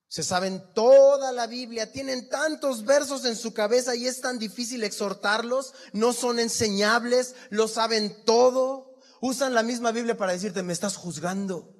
se 0.07 0.21
saben 0.21 0.71
toda 0.75 1.31
la 1.31 1.47
Biblia, 1.47 1.91
tienen 1.91 2.29
tantos 2.29 2.85
versos 2.85 3.25
en 3.25 3.35
su 3.35 3.55
cabeza 3.55 3.95
y 3.95 4.05
es 4.05 4.21
tan 4.21 4.37
difícil 4.37 4.83
exhortarlos? 4.83 5.73
No 5.93 6.13
son 6.13 6.37
enseñables, 6.37 7.33
lo 7.49 7.67
saben 7.67 8.23
todo. 8.23 8.92
Usan 9.25 9.53
la 9.53 9.63
misma 9.63 9.93
Biblia 9.93 10.17
para 10.17 10.33
decirte, 10.33 10.63
me 10.63 10.73
estás 10.73 10.97
juzgando. 10.97 11.77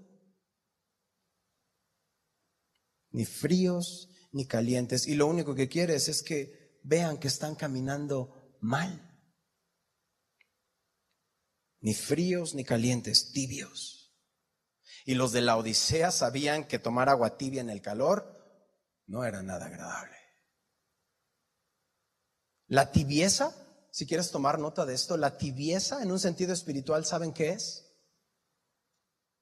Ni 3.11 3.25
fríos 3.25 4.07
ni 4.31 4.47
calientes. 4.47 5.07
Y 5.07 5.15
lo 5.15 5.27
único 5.27 5.53
que 5.53 5.67
quieres 5.67 6.07
es 6.07 6.23
que 6.23 6.79
vean 6.83 7.17
que 7.17 7.27
están 7.27 7.55
caminando 7.55 8.55
mal. 8.61 9.19
Ni 11.81 11.93
fríos 11.93 12.55
ni 12.55 12.63
calientes, 12.63 13.33
tibios. 13.33 14.15
Y 15.03 15.15
los 15.15 15.33
de 15.33 15.41
la 15.41 15.57
Odisea 15.57 16.11
sabían 16.11 16.65
que 16.65 16.79
tomar 16.79 17.09
agua 17.09 17.35
tibia 17.37 17.59
en 17.59 17.69
el 17.69 17.81
calor 17.81 18.25
no 19.05 19.25
era 19.25 19.43
nada 19.43 19.65
agradable. 19.65 20.15
La 22.67 22.89
tibieza, 22.89 23.53
si 23.93 24.07
quieres 24.07 24.31
tomar 24.31 24.57
nota 24.57 24.87
de 24.87 24.95
esto, 24.95 25.17
la 25.17 25.37
tibieza 25.37 26.01
en 26.01 26.11
un 26.11 26.17
sentido 26.17 26.51
espiritual, 26.51 27.05
¿saben 27.05 27.31
qué 27.31 27.49
es? 27.49 27.93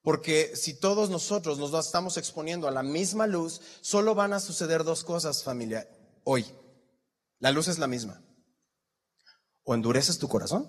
Porque 0.01 0.57
si 0.57 0.73
todos 0.73 1.09
nosotros 1.09 1.57
nos 1.57 1.73
estamos 1.73 2.17
exponiendo 2.17 2.67
a 2.67 2.71
la 2.71 2.83
misma 2.83 3.27
luz, 3.27 3.61
solo 3.79 4.13
van 4.13 4.33
a 4.33 4.41
suceder 4.41 4.83
dos 4.83 5.05
cosas, 5.05 5.41
familia, 5.45 5.87
hoy. 6.25 6.45
La 7.39 7.51
luz 7.51 7.69
es 7.69 7.79
la 7.79 7.87
misma. 7.87 8.21
O 9.63 9.73
endureces 9.73 10.17
tu 10.17 10.27
corazón, 10.27 10.67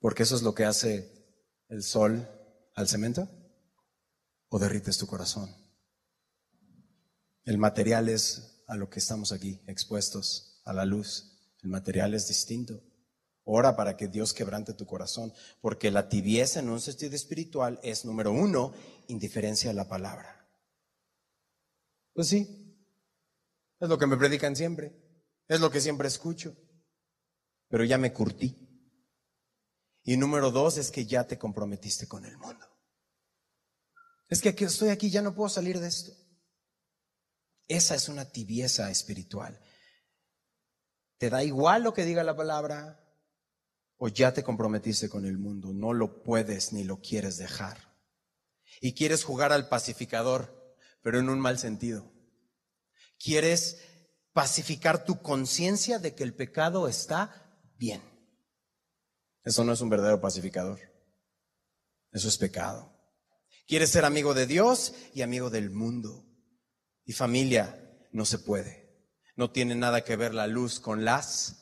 porque 0.00 0.24
eso 0.24 0.34
es 0.34 0.42
lo 0.42 0.56
que 0.56 0.64
hace 0.64 1.38
el 1.68 1.84
sol 1.84 2.28
al 2.74 2.88
cemento 2.88 3.28
o 4.48 4.58
derrites 4.58 4.98
tu 4.98 5.06
corazón. 5.06 5.54
El 7.44 7.56
material 7.56 8.08
es 8.08 8.64
a 8.66 8.74
lo 8.74 8.90
que 8.90 8.98
estamos 8.98 9.30
aquí 9.30 9.62
expuestos, 9.68 10.60
a 10.64 10.72
la 10.72 10.84
luz. 10.84 11.27
El 11.62 11.70
material 11.70 12.14
es 12.14 12.28
distinto. 12.28 12.82
Ora 13.44 13.76
para 13.76 13.96
que 13.96 14.08
Dios 14.08 14.34
quebrante 14.34 14.74
tu 14.74 14.84
corazón, 14.84 15.32
porque 15.60 15.90
la 15.90 16.08
tibieza 16.08 16.60
en 16.60 16.68
un 16.68 16.80
sentido 16.80 17.14
espiritual 17.14 17.80
es, 17.82 18.04
número 18.04 18.30
uno, 18.30 18.74
indiferencia 19.08 19.70
a 19.70 19.74
la 19.74 19.88
palabra. 19.88 20.46
Pues 22.12 22.28
sí, 22.28 22.76
es 23.80 23.88
lo 23.88 23.98
que 23.98 24.06
me 24.06 24.16
predican 24.16 24.54
siempre, 24.54 24.92
es 25.46 25.60
lo 25.60 25.70
que 25.70 25.80
siempre 25.80 26.08
escucho, 26.08 26.54
pero 27.68 27.84
ya 27.84 27.96
me 27.96 28.12
curtí. 28.12 28.68
Y 30.02 30.16
número 30.16 30.50
dos 30.50 30.78
es 30.78 30.90
que 30.90 31.06
ya 31.06 31.26
te 31.26 31.38
comprometiste 31.38 32.06
con 32.06 32.24
el 32.24 32.36
mundo. 32.36 32.66
Es 34.28 34.42
que 34.42 34.54
estoy 34.64 34.90
aquí, 34.90 35.10
ya 35.10 35.22
no 35.22 35.34
puedo 35.34 35.48
salir 35.48 35.80
de 35.80 35.88
esto. 35.88 36.12
Esa 37.66 37.94
es 37.94 38.08
una 38.08 38.26
tibieza 38.26 38.90
espiritual. 38.90 39.58
¿Te 41.18 41.30
da 41.30 41.42
igual 41.42 41.82
lo 41.82 41.92
que 41.92 42.04
diga 42.04 42.22
la 42.22 42.36
palabra? 42.36 43.04
¿O 43.96 44.08
ya 44.08 44.32
te 44.32 44.44
comprometiste 44.44 45.08
con 45.08 45.26
el 45.26 45.36
mundo? 45.36 45.72
No 45.72 45.92
lo 45.92 46.22
puedes 46.22 46.72
ni 46.72 46.84
lo 46.84 47.00
quieres 47.00 47.36
dejar. 47.36 47.96
Y 48.80 48.94
quieres 48.94 49.24
jugar 49.24 49.52
al 49.52 49.68
pacificador, 49.68 50.76
pero 51.02 51.18
en 51.18 51.28
un 51.28 51.40
mal 51.40 51.58
sentido. 51.58 52.12
Quieres 53.18 53.80
pacificar 54.32 55.04
tu 55.04 55.20
conciencia 55.20 55.98
de 55.98 56.14
que 56.14 56.22
el 56.22 56.34
pecado 56.34 56.86
está 56.86 57.60
bien. 57.76 58.00
Eso 59.42 59.64
no 59.64 59.72
es 59.72 59.80
un 59.80 59.88
verdadero 59.88 60.20
pacificador. 60.20 60.78
Eso 62.12 62.28
es 62.28 62.38
pecado. 62.38 62.94
Quieres 63.66 63.90
ser 63.90 64.04
amigo 64.04 64.34
de 64.34 64.46
Dios 64.46 64.94
y 65.12 65.22
amigo 65.22 65.50
del 65.50 65.70
mundo. 65.70 66.24
Y 67.04 67.12
familia, 67.12 68.06
no 68.12 68.24
se 68.24 68.38
puede. 68.38 68.77
No 69.38 69.52
tiene 69.52 69.76
nada 69.76 70.02
que 70.02 70.16
ver 70.16 70.34
la 70.34 70.48
luz 70.48 70.80
con 70.80 71.04
las 71.04 71.58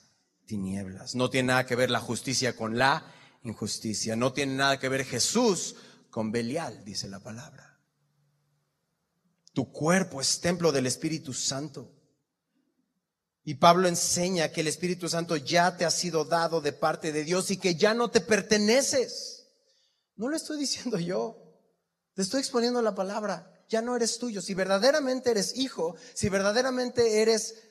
tinieblas. 0.47 1.15
No 1.15 1.29
tiene 1.29 1.49
nada 1.49 1.67
que 1.67 1.77
ver 1.77 1.91
la 1.91 2.01
justicia 2.01 2.57
con 2.57 2.79
la 2.79 3.13
injusticia. 3.43 4.17
No 4.17 4.33
tiene 4.33 4.55
nada 4.55 4.79
que 4.79 4.89
ver 4.89 5.05
Jesús 5.05 5.77
con 6.09 6.33
Belial, 6.33 6.87
dice 6.87 7.07
la 7.07 7.21
palabra. 7.21 7.79
Tu 9.53 9.71
cuerpo 9.71 10.23
es 10.23 10.41
templo 10.41 10.73
del 10.73 10.87
Espíritu 10.87 11.35
Santo. 11.35 11.93
Y 13.45 13.57
Pablo 13.57 13.89
enseña 13.89 14.51
que 14.51 14.63
el 14.63 14.69
Espíritu 14.69 15.11
Santo 15.11 15.37
ya 15.37 15.77
te 15.77 15.85
ha 15.85 15.91
sido 15.91 16.25
dado 16.25 16.63
de 16.63 16.73
parte 16.73 17.13
de 17.13 17.25
Dios 17.25 17.51
y 17.51 17.59
que 17.59 17.75
ya 17.75 17.93
no 17.93 18.11
te 18.11 18.23
perteneces. 18.23 19.51
No 20.15 20.31
lo 20.31 20.37
estoy 20.37 20.59
diciendo 20.59 20.99
yo. 20.99 21.43
Te 22.15 22.23
estoy 22.23 22.41
exponiendo 22.41 22.81
la 22.81 22.95
palabra. 22.95 23.53
Ya 23.69 23.83
no 23.83 23.97
eres 23.97 24.19
tuyo. 24.19 24.41
Si 24.41 24.55
verdaderamente 24.55 25.31
eres 25.31 25.57
hijo, 25.57 25.97
si 26.15 26.31
verdaderamente 26.31 27.21
eres 27.21 27.66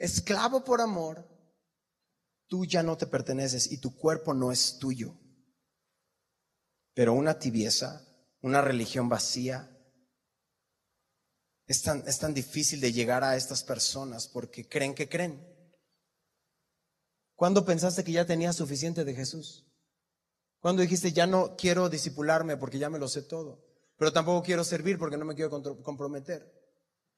esclavo 0.00 0.64
por 0.64 0.80
amor, 0.80 1.28
tú 2.48 2.64
ya 2.64 2.82
no 2.82 2.96
te 2.96 3.06
perteneces 3.06 3.70
y 3.70 3.78
tu 3.78 3.94
cuerpo 3.96 4.34
no 4.34 4.50
es 4.50 4.78
tuyo. 4.78 5.14
Pero 6.94 7.12
una 7.12 7.38
tibieza, 7.38 8.02
una 8.40 8.62
religión 8.62 9.08
vacía, 9.08 9.70
es 11.66 11.82
tan, 11.82 12.02
es 12.08 12.18
tan 12.18 12.34
difícil 12.34 12.80
de 12.80 12.92
llegar 12.92 13.22
a 13.22 13.36
estas 13.36 13.62
personas 13.62 14.26
porque 14.26 14.68
creen 14.68 14.94
que 14.94 15.08
creen. 15.08 15.46
¿Cuándo 17.36 17.64
pensaste 17.64 18.02
que 18.02 18.12
ya 18.12 18.26
tenías 18.26 18.56
suficiente 18.56 19.04
de 19.04 19.14
Jesús? 19.14 19.66
¿Cuándo 20.58 20.82
dijiste, 20.82 21.12
ya 21.12 21.26
no 21.26 21.56
quiero 21.56 21.88
disipularme 21.88 22.56
porque 22.56 22.78
ya 22.78 22.90
me 22.90 22.98
lo 22.98 23.06
sé 23.06 23.22
todo? 23.22 23.64
Pero 23.96 24.12
tampoco 24.12 24.42
quiero 24.42 24.64
servir 24.64 24.98
porque 24.98 25.16
no 25.16 25.24
me 25.24 25.34
quiero 25.34 25.50
comprometer. 25.82 26.59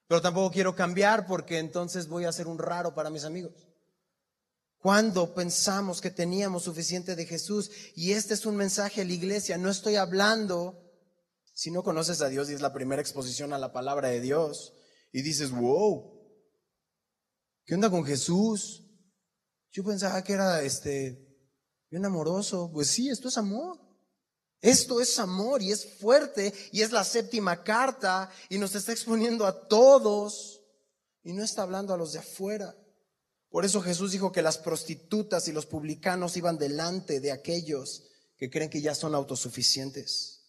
Pero 0.08 0.20
tampoco 0.20 0.52
quiero 0.52 0.74
cambiar 0.74 1.26
porque 1.26 1.58
entonces 1.58 2.08
voy 2.08 2.24
a 2.24 2.32
ser 2.32 2.46
un 2.46 2.58
raro 2.58 2.94
para 2.94 3.10
mis 3.10 3.24
amigos. 3.24 3.52
¿Cuándo 4.78 5.32
pensamos 5.32 6.00
que 6.00 6.10
teníamos 6.10 6.64
suficiente 6.64 7.14
de 7.14 7.24
Jesús? 7.24 7.70
Y 7.94 8.12
este 8.12 8.34
es 8.34 8.44
un 8.46 8.56
mensaje 8.56 9.00
a 9.00 9.04
la 9.04 9.12
iglesia. 9.12 9.56
No 9.56 9.70
estoy 9.70 9.94
hablando 9.94 10.82
si 11.54 11.70
no 11.70 11.84
conoces 11.84 12.20
a 12.20 12.28
Dios 12.28 12.50
y 12.50 12.54
es 12.54 12.60
la 12.60 12.72
primera 12.72 13.00
exposición 13.00 13.52
a 13.52 13.58
la 13.58 13.72
palabra 13.72 14.08
de 14.08 14.20
Dios 14.20 14.74
y 15.12 15.22
dices, 15.22 15.52
wow, 15.52 16.20
¿qué 17.64 17.74
onda 17.74 17.90
con 17.90 18.04
Jesús? 18.04 18.84
Yo 19.70 19.84
pensaba 19.84 20.24
que 20.24 20.32
era 20.32 20.62
este 20.62 21.32
bien 21.88 22.04
amoroso. 22.04 22.70
Pues 22.72 22.88
sí, 22.88 23.08
esto 23.08 23.28
es 23.28 23.38
amor. 23.38 23.78
Esto 24.62 25.00
es 25.00 25.18
amor 25.18 25.60
y 25.60 25.72
es 25.72 25.84
fuerte 25.84 26.54
y 26.70 26.82
es 26.82 26.92
la 26.92 27.02
séptima 27.02 27.64
carta 27.64 28.30
y 28.48 28.58
nos 28.58 28.76
está 28.76 28.92
exponiendo 28.92 29.44
a 29.44 29.66
todos 29.66 30.60
y 31.24 31.32
no 31.32 31.42
está 31.42 31.62
hablando 31.62 31.92
a 31.92 31.96
los 31.96 32.12
de 32.12 32.20
afuera. 32.20 32.76
Por 33.50 33.64
eso 33.64 33.82
Jesús 33.82 34.12
dijo 34.12 34.30
que 34.30 34.40
las 34.40 34.58
prostitutas 34.58 35.48
y 35.48 35.52
los 35.52 35.66
publicanos 35.66 36.36
iban 36.36 36.58
delante 36.58 37.18
de 37.18 37.32
aquellos 37.32 38.04
que 38.38 38.50
creen 38.50 38.70
que 38.70 38.80
ya 38.80 38.94
son 38.94 39.16
autosuficientes. 39.16 40.44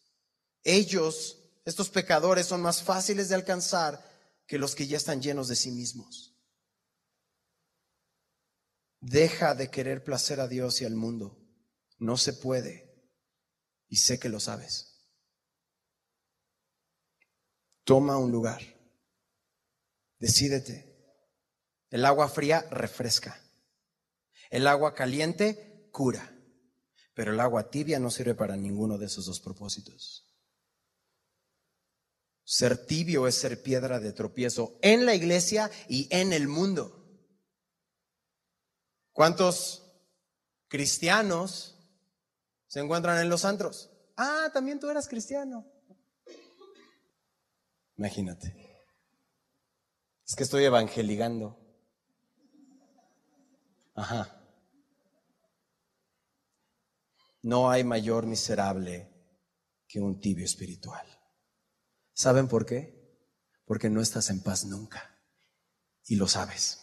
Ellos, 0.63 1.39
estos 1.65 1.89
pecadores, 1.89 2.45
son 2.45 2.61
más 2.61 2.83
fáciles 2.83 3.29
de 3.29 3.35
alcanzar 3.35 3.99
que 4.45 4.59
los 4.59 4.75
que 4.75 4.85
ya 4.85 4.97
están 4.97 5.23
llenos 5.23 5.47
de 5.47 5.55
sí 5.55 5.71
mismos. 5.71 6.35
Deja 9.01 9.55
de 9.55 9.71
querer 9.71 10.03
placer 10.03 10.39
a 10.39 10.47
Dios 10.47 10.81
y 10.81 10.85
al 10.85 10.95
mundo. 10.95 11.35
No 11.97 12.15
se 12.15 12.33
puede. 12.33 12.92
Y 13.93 13.97
sé 13.97 14.17
que 14.17 14.27
lo 14.27 14.39
sabes. 14.39 14.87
Toma 17.83 18.17
un 18.17 18.31
lugar. 18.31 18.59
Decídete. 20.17 21.21
El 21.91 22.03
agua 22.03 22.27
fría 22.27 22.61
refresca. 22.71 23.39
El 24.49 24.65
agua 24.65 24.95
caliente 24.95 25.89
cura. 25.91 26.35
Pero 27.13 27.33
el 27.33 27.39
agua 27.39 27.69
tibia 27.69 27.99
no 27.99 28.09
sirve 28.09 28.33
para 28.33 28.57
ninguno 28.57 28.97
de 28.97 29.05
esos 29.05 29.27
dos 29.27 29.39
propósitos. 29.39 30.25
Ser 32.43 32.87
tibio 32.87 33.27
es 33.27 33.35
ser 33.35 33.61
piedra 33.61 33.99
de 33.99 34.11
tropiezo 34.11 34.79
en 34.81 35.05
la 35.05 35.13
iglesia 35.13 35.69
y 35.87 36.07
en 36.09 36.33
el 36.33 36.47
mundo. 36.47 37.29
¿Cuántos 39.11 39.83
cristianos 40.67 41.73
se 42.73 42.79
encuentran 42.79 43.19
en 43.19 43.29
los 43.29 43.45
antros? 43.45 43.91
Ah, 44.17 44.49
también 44.51 44.79
tú 44.79 44.89
eras 44.89 45.07
cristiano. 45.07 45.71
Imagínate. 47.97 48.81
Es 50.27 50.35
que 50.35 50.41
estoy 50.41 50.63
evangeligando. 50.63 51.55
Ajá. 53.93 54.43
No 57.43 57.69
hay 57.69 57.83
mayor 57.83 58.25
miserable 58.25 59.07
que 59.87 60.01
un 60.01 60.19
tibio 60.19 60.43
espiritual. 60.43 61.05
¿Saben 62.11 62.47
por 62.47 62.65
qué? 62.65 63.21
Porque 63.65 63.91
no 63.91 64.01
estás 64.01 64.31
en 64.31 64.41
paz 64.41 64.65
nunca. 64.65 65.23
Y 66.05 66.15
lo 66.15 66.27
sabes. 66.27 66.79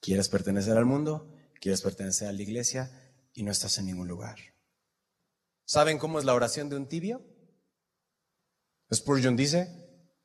Quieres 0.00 0.28
pertenecer 0.28 0.76
al 0.76 0.84
mundo, 0.84 1.32
quieres 1.60 1.80
pertenecer 1.80 2.26
a 2.26 2.32
la 2.32 2.42
iglesia 2.42 2.98
y 3.34 3.42
no 3.42 3.50
estás 3.50 3.78
en 3.78 3.86
ningún 3.86 4.08
lugar. 4.08 4.38
¿Saben 5.64 5.98
cómo 5.98 6.18
es 6.18 6.24
la 6.24 6.34
oración 6.34 6.68
de 6.68 6.76
un 6.76 6.88
tibio? 6.88 7.24
Spurgeon 8.92 9.36
dice, 9.36 9.68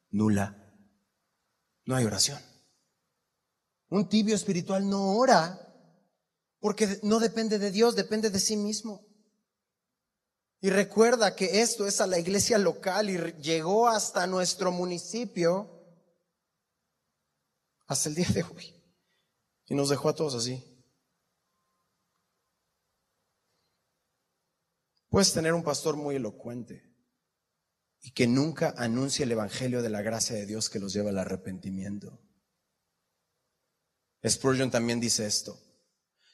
nula. 0.10 0.63
No 1.86 1.96
hay 1.96 2.06
oración. 2.06 2.41
Un 3.89 4.10
tibio 4.10 4.36
espiritual 4.36 4.89
no 4.89 5.15
ora 5.15 5.63
porque 6.60 7.00
no 7.04 7.20
depende 7.20 7.60
de 7.60 7.72
Dios, 7.72 7.96
depende 7.96 8.30
de 8.30 8.39
sí 8.39 8.58
mismo. 8.58 9.08
Y 10.60 10.70
recuerda 10.70 11.36
que 11.36 11.62
esto 11.62 11.88
es 11.88 12.02
a 12.02 12.08
la 12.08 12.20
iglesia 12.20 12.58
local 12.58 13.10
y 13.10 13.17
llegó 13.41 13.88
hasta 13.88 14.26
nuestro 14.28 14.72
municipio 14.72 15.78
hasta 17.86 18.10
el 18.10 18.15
día 18.15 18.28
de 18.34 18.43
hoy. 18.43 18.74
Y 19.67 19.76
nos 19.76 19.89
dejó 19.89 20.10
a 20.10 20.15
todos 20.15 20.36
así. 20.36 20.76
Puedes 25.10 25.34
tener 25.34 25.54
un 25.54 25.63
pastor 25.63 25.96
muy 25.96 26.15
elocuente 26.15 26.84
y 28.02 28.12
que 28.12 28.28
nunca 28.28 28.74
anuncie 28.78 29.24
el 29.24 29.32
Evangelio 29.32 29.82
de 29.82 29.89
la 29.89 30.02
gracia 30.02 30.36
de 30.36 30.46
Dios 30.46 30.70
que 30.70 30.80
los 30.80 30.93
lleva 30.93 31.10
al 31.10 31.20
arrepentimiento. 31.20 32.22
Spurgeon 34.28 34.72
también 34.72 35.00
dice 35.00 35.26
esto. 35.26 35.60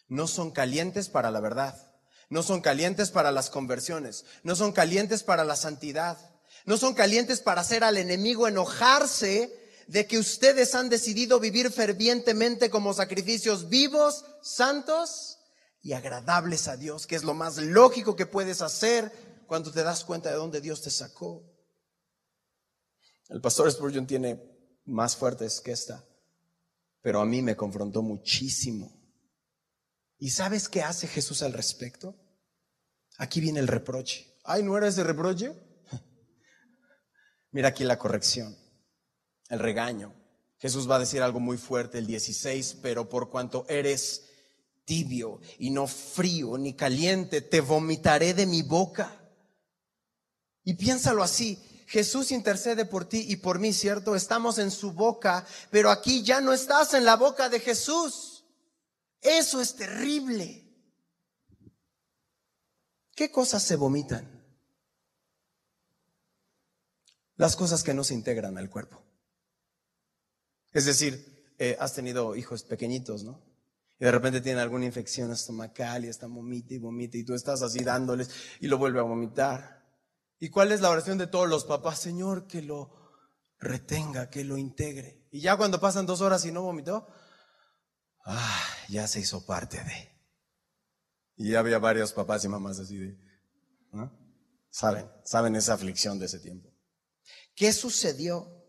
No 0.07 0.27
son 0.27 0.51
calientes 0.51 1.09
para 1.09 1.31
la 1.31 1.39
verdad 1.39 1.93
no 2.33 2.43
son 2.43 2.61
calientes 2.61 3.11
para 3.11 3.31
las 3.31 3.49
conversiones, 3.49 4.25
no 4.41 4.55
son 4.55 4.71
calientes 4.71 5.23
para 5.23 5.45
la 5.45 5.55
santidad, 5.55 6.17
no 6.65 6.77
son 6.77 6.95
calientes 6.95 7.41
para 7.41 7.61
hacer 7.61 7.83
al 7.83 7.95
enemigo 7.95 8.47
enojarse 8.47 9.55
de 9.87 10.07
que 10.07 10.17
ustedes 10.17 10.75
han 10.75 10.89
decidido 10.89 11.39
vivir 11.39 11.71
fervientemente 11.71 12.69
como 12.69 12.93
sacrificios 12.93 13.69
vivos, 13.69 14.25
santos 14.41 15.37
y 15.83 15.91
agradables 15.91 16.69
a 16.69 16.77
Dios, 16.77 17.05
que 17.05 17.15
es 17.15 17.23
lo 17.23 17.33
más 17.33 17.57
lógico 17.57 18.15
que 18.15 18.25
puedes 18.25 18.61
hacer 18.61 19.11
cuando 19.47 19.69
te 19.69 19.83
das 19.83 20.05
cuenta 20.05 20.29
de 20.29 20.37
dónde 20.37 20.61
Dios 20.61 20.81
te 20.81 20.89
sacó. 20.89 21.43
El 23.27 23.41
pastor 23.41 23.69
Spurgeon 23.69 24.07
tiene 24.07 24.41
más 24.85 25.17
fuertes 25.17 25.59
que 25.59 25.73
esta, 25.73 26.03
pero 27.01 27.19
a 27.19 27.25
mí 27.25 27.41
me 27.41 27.57
confrontó 27.57 28.01
muchísimo. 28.01 28.97
¿Y 30.17 30.29
sabes 30.29 30.69
qué 30.69 30.81
hace 30.81 31.05
Jesús 31.05 31.43
al 31.43 31.51
respecto? 31.51 32.15
Aquí 33.17 33.41
viene 33.41 33.59
el 33.59 33.67
reproche. 33.67 34.39
Ay, 34.45 34.63
¿no 34.63 34.77
era 34.77 34.87
ese 34.87 35.03
reproche? 35.03 35.53
Mira 37.51 37.67
aquí 37.67 37.83
la 37.83 37.99
corrección, 37.99 38.57
el 39.49 39.59
regaño. 39.59 40.15
Jesús 40.59 40.89
va 40.89 40.95
a 40.95 40.99
decir 40.99 41.21
algo 41.21 41.41
muy 41.41 41.57
fuerte, 41.57 41.97
el 41.97 42.07
16, 42.07 42.77
pero 42.81 43.09
por 43.09 43.29
cuanto 43.29 43.65
eres 43.67 44.29
tibio 44.85 45.39
y 45.59 45.69
no 45.69 45.87
frío 45.87 46.57
ni 46.57 46.73
caliente, 46.73 47.41
te 47.41 47.61
vomitaré 47.61 48.33
de 48.33 48.45
mi 48.45 48.61
boca. 48.61 49.19
Y 50.63 50.75
piénsalo 50.75 51.23
así, 51.23 51.61
Jesús 51.87 52.31
intercede 52.31 52.85
por 52.85 53.05
ti 53.05 53.25
y 53.27 53.37
por 53.37 53.59
mí, 53.59 53.73
¿cierto? 53.73 54.15
Estamos 54.15 54.57
en 54.57 54.71
su 54.71 54.93
boca, 54.93 55.45
pero 55.69 55.89
aquí 55.89 56.23
ya 56.23 56.41
no 56.41 56.53
estás 56.53 56.93
en 56.93 57.05
la 57.05 57.15
boca 57.15 57.49
de 57.49 57.59
Jesús. 57.59 58.45
Eso 59.21 59.61
es 59.61 59.75
terrible. 59.75 60.61
¿Qué 63.15 63.31
cosas 63.31 63.63
se 63.63 63.75
vomitan? 63.75 64.33
las 67.35 67.55
cosas 67.55 67.83
que 67.83 67.93
no 67.93 68.03
se 68.03 68.13
integran 68.13 68.57
al 68.57 68.69
cuerpo. 68.69 69.03
Es 70.71 70.85
decir, 70.85 71.53
eh, 71.57 71.77
has 71.79 71.93
tenido 71.93 72.35
hijos 72.35 72.63
pequeñitos, 72.63 73.23
¿no? 73.23 73.41
De 74.03 74.11
repente 74.11 74.41
tienen 74.41 74.61
alguna 74.61 74.83
infección 74.83 75.31
estomacal 75.31 76.03
y 76.03 76.09
están 76.09 76.33
vomita 76.33 76.73
y 76.73 76.77
vomita 76.77 77.17
y 77.17 77.23
tú 77.23 77.35
estás 77.35 77.61
así 77.61 77.85
dándoles 77.85 78.29
y 78.59 78.67
lo 78.67 78.77
vuelve 78.77 78.99
a 78.99 79.03
vomitar. 79.03 79.81
¿Y 80.39 80.49
cuál 80.49 80.73
es 80.73 80.81
la 80.81 80.89
oración 80.89 81.17
de 81.17 81.27
todos 81.27 81.47
los 81.47 81.63
papás? 81.63 81.99
Señor, 81.99 82.45
que 82.45 82.61
lo 82.61 82.93
retenga, 83.59 84.29
que 84.29 84.43
lo 84.43 84.57
integre. 84.57 85.25
Y 85.31 85.39
ya 85.39 85.55
cuando 85.55 85.79
pasan 85.79 86.05
dos 86.05 86.19
horas 86.19 86.43
y 86.43 86.51
no 86.51 86.63
vomitó, 86.63 87.07
ah, 88.25 88.61
ya 88.89 89.07
se 89.07 89.21
hizo 89.21 89.45
parte 89.45 89.77
de. 89.77 90.11
Y 91.37 91.51
ya 91.51 91.59
había 91.59 91.79
varios 91.79 92.11
papás 92.11 92.43
y 92.43 92.49
mamás 92.49 92.79
así 92.79 92.97
de, 92.97 93.17
¿no? 93.93 94.11
Saben, 94.69 95.09
saben 95.23 95.55
esa 95.55 95.75
aflicción 95.75 96.19
de 96.19 96.25
ese 96.25 96.39
tiempo. 96.39 96.69
¿Qué 97.55 97.71
sucedió? 97.71 98.65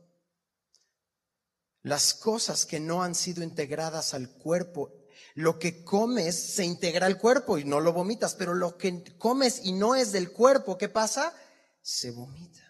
Las 1.82 2.14
cosas 2.14 2.64
que 2.64 2.78
no 2.78 3.02
han 3.02 3.16
sido 3.16 3.42
integradas 3.42 4.14
al 4.14 4.30
cuerpo 4.30 5.00
lo 5.34 5.58
que 5.58 5.84
comes 5.84 6.54
se 6.54 6.64
integra 6.64 7.06
al 7.06 7.18
cuerpo 7.18 7.58
y 7.58 7.64
no 7.64 7.80
lo 7.80 7.92
vomitas, 7.92 8.34
pero 8.34 8.54
lo 8.54 8.78
que 8.78 9.16
comes 9.18 9.60
y 9.64 9.72
no 9.72 9.96
es 9.96 10.12
del 10.12 10.32
cuerpo, 10.32 10.78
¿qué 10.78 10.88
pasa? 10.88 11.34
Se 11.82 12.12
vomita. 12.12 12.62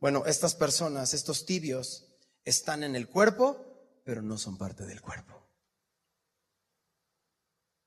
Bueno, 0.00 0.24
estas 0.26 0.54
personas, 0.54 1.12
estos 1.14 1.44
tibios, 1.44 2.08
están 2.44 2.82
en 2.82 2.96
el 2.96 3.08
cuerpo, 3.08 4.00
pero 4.04 4.22
no 4.22 4.38
son 4.38 4.56
parte 4.56 4.84
del 4.86 5.00
cuerpo. 5.02 5.46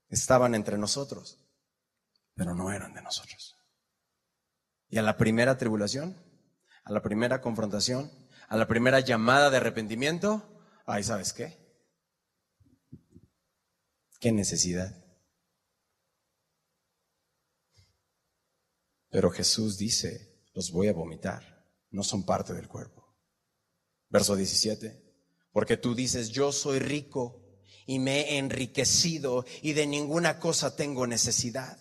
Estaban 0.09 0.53
entre 0.53 0.77
nosotros, 0.77 1.39
pero 2.35 2.53
no 2.53 2.71
eran 2.71 2.93
de 2.93 3.01
nosotros. 3.01 3.55
Y 4.87 4.99
a 4.99 5.01
la 5.01 5.17
primera 5.17 5.57
tribulación, 5.57 6.15
a 6.83 6.91
la 6.91 7.01
primera 7.01 7.41
confrontación, 7.41 8.11
a 8.47 8.55
la 8.55 8.67
primera 8.67 8.99
llamada 8.99 9.49
de 9.49 9.57
arrepentimiento, 9.57 10.61
ay, 10.85 11.03
¿sabes 11.03 11.33
qué? 11.33 11.64
¿Qué 14.25 14.31
necesidad? 14.31 14.91
Pero 19.11 19.29
Jesús 19.29 19.77
dice, 19.77 20.41
los 20.55 20.71
voy 20.71 20.87
a 20.87 20.93
vomitar, 20.93 21.69
no 21.91 22.03
son 22.03 22.25
parte 22.25 22.55
del 22.55 22.67
cuerpo. 22.67 23.15
Verso 24.09 24.35
17, 24.35 24.99
porque 25.51 25.77
tú 25.77 25.93
dices, 25.93 26.29
yo 26.29 26.51
soy 26.51 26.79
rico 26.79 27.39
y 27.85 27.99
me 27.99 28.21
he 28.21 28.37
enriquecido 28.39 29.45
y 29.61 29.73
de 29.73 29.85
ninguna 29.85 30.39
cosa 30.39 30.75
tengo 30.75 31.05
necesidad. 31.05 31.77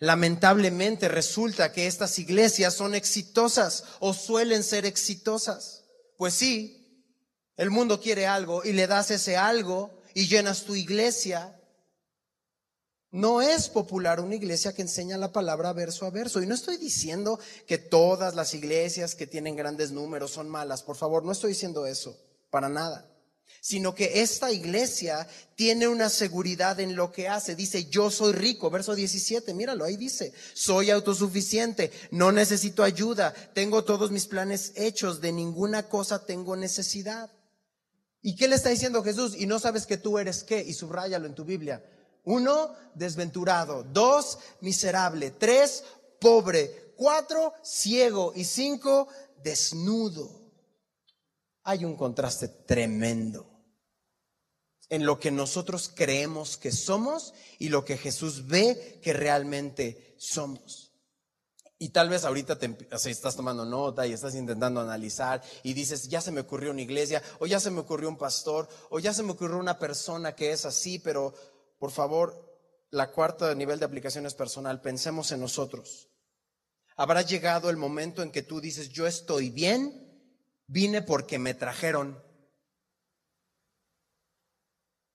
Lamentablemente 0.00 1.08
resulta 1.08 1.72
que 1.72 1.86
estas 1.86 2.18
iglesias 2.18 2.74
son 2.74 2.94
exitosas 2.94 3.84
o 4.00 4.12
suelen 4.12 4.64
ser 4.64 4.84
exitosas. 4.84 5.86
Pues 6.18 6.34
sí, 6.34 7.08
el 7.56 7.70
mundo 7.70 8.02
quiere 8.02 8.26
algo 8.26 8.62
y 8.64 8.74
le 8.74 8.86
das 8.86 9.10
ese 9.10 9.38
algo 9.38 10.03
y 10.14 10.28
llenas 10.28 10.62
tu 10.62 10.74
iglesia. 10.74 11.60
No 13.10 13.42
es 13.42 13.68
popular 13.68 14.20
una 14.20 14.34
iglesia 14.34 14.72
que 14.72 14.82
enseña 14.82 15.16
la 15.18 15.32
palabra 15.32 15.72
verso 15.72 16.06
a 16.06 16.10
verso. 16.10 16.42
Y 16.42 16.46
no 16.46 16.54
estoy 16.54 16.78
diciendo 16.78 17.38
que 17.66 17.78
todas 17.78 18.34
las 18.34 18.54
iglesias 18.54 19.14
que 19.14 19.26
tienen 19.26 19.54
grandes 19.54 19.92
números 19.92 20.32
son 20.32 20.48
malas. 20.48 20.82
Por 20.82 20.96
favor, 20.96 21.24
no 21.24 21.32
estoy 21.32 21.50
diciendo 21.50 21.86
eso, 21.86 22.18
para 22.50 22.68
nada. 22.68 23.08
Sino 23.60 23.94
que 23.94 24.22
esta 24.22 24.50
iglesia 24.50 25.28
tiene 25.54 25.86
una 25.86 26.10
seguridad 26.10 26.80
en 26.80 26.96
lo 26.96 27.12
que 27.12 27.28
hace. 27.28 27.54
Dice, 27.54 27.84
yo 27.84 28.10
soy 28.10 28.32
rico. 28.32 28.68
Verso 28.68 28.96
17, 28.96 29.54
míralo, 29.54 29.84
ahí 29.84 29.96
dice, 29.96 30.32
soy 30.52 30.90
autosuficiente, 30.90 31.92
no 32.10 32.32
necesito 32.32 32.82
ayuda, 32.82 33.32
tengo 33.54 33.84
todos 33.84 34.10
mis 34.10 34.26
planes 34.26 34.72
hechos, 34.74 35.20
de 35.20 35.30
ninguna 35.30 35.84
cosa 35.88 36.26
tengo 36.26 36.56
necesidad. 36.56 37.30
¿Y 38.26 38.36
qué 38.36 38.48
le 38.48 38.56
está 38.56 38.70
diciendo 38.70 39.04
Jesús? 39.04 39.36
Y 39.36 39.44
no 39.44 39.58
sabes 39.58 39.84
que 39.84 39.98
tú 39.98 40.18
eres 40.18 40.44
qué, 40.44 40.58
y 40.62 40.72
subráyalo 40.72 41.26
en 41.26 41.34
tu 41.34 41.44
Biblia. 41.44 41.84
Uno, 42.24 42.74
desventurado. 42.94 43.82
Dos, 43.82 44.38
miserable. 44.62 45.32
Tres, 45.32 45.84
pobre. 46.18 46.94
Cuatro, 46.96 47.52
ciego. 47.62 48.32
Y 48.34 48.44
cinco, 48.44 49.08
desnudo. 49.42 50.40
Hay 51.64 51.84
un 51.84 51.96
contraste 51.96 52.48
tremendo 52.48 53.46
en 54.88 55.04
lo 55.04 55.20
que 55.20 55.30
nosotros 55.30 55.92
creemos 55.94 56.56
que 56.56 56.72
somos 56.72 57.34
y 57.58 57.68
lo 57.68 57.84
que 57.84 57.98
Jesús 57.98 58.46
ve 58.46 59.00
que 59.02 59.12
realmente 59.12 60.14
somos. 60.16 60.83
Y 61.84 61.90
tal 61.90 62.08
vez 62.08 62.24
ahorita 62.24 62.58
te, 62.58 62.74
estás 63.10 63.36
tomando 63.36 63.66
nota 63.66 64.06
y 64.06 64.14
estás 64.14 64.34
intentando 64.34 64.80
analizar 64.80 65.42
y 65.62 65.74
dices, 65.74 66.08
ya 66.08 66.22
se 66.22 66.32
me 66.32 66.40
ocurrió 66.40 66.70
una 66.70 66.80
iglesia, 66.80 67.22
o 67.40 67.46
ya 67.46 67.60
se 67.60 67.70
me 67.70 67.80
ocurrió 67.80 68.08
un 68.08 68.16
pastor, 68.16 68.66
o 68.88 69.00
ya 69.00 69.12
se 69.12 69.22
me 69.22 69.32
ocurrió 69.32 69.58
una 69.58 69.78
persona 69.78 70.34
que 70.34 70.52
es 70.52 70.64
así, 70.64 70.98
pero 70.98 71.34
por 71.78 71.90
favor, 71.90 72.58
la 72.88 73.10
cuarta 73.10 73.54
nivel 73.54 73.78
de 73.78 73.84
aplicación 73.84 74.24
es 74.24 74.32
personal, 74.32 74.80
pensemos 74.80 75.30
en 75.32 75.40
nosotros. 75.40 76.08
Habrá 76.96 77.20
llegado 77.20 77.68
el 77.68 77.76
momento 77.76 78.22
en 78.22 78.32
que 78.32 78.40
tú 78.40 78.62
dices, 78.62 78.88
yo 78.88 79.06
estoy 79.06 79.50
bien, 79.50 80.10
vine 80.66 81.02
porque 81.02 81.38
me 81.38 81.52
trajeron. 81.52 82.18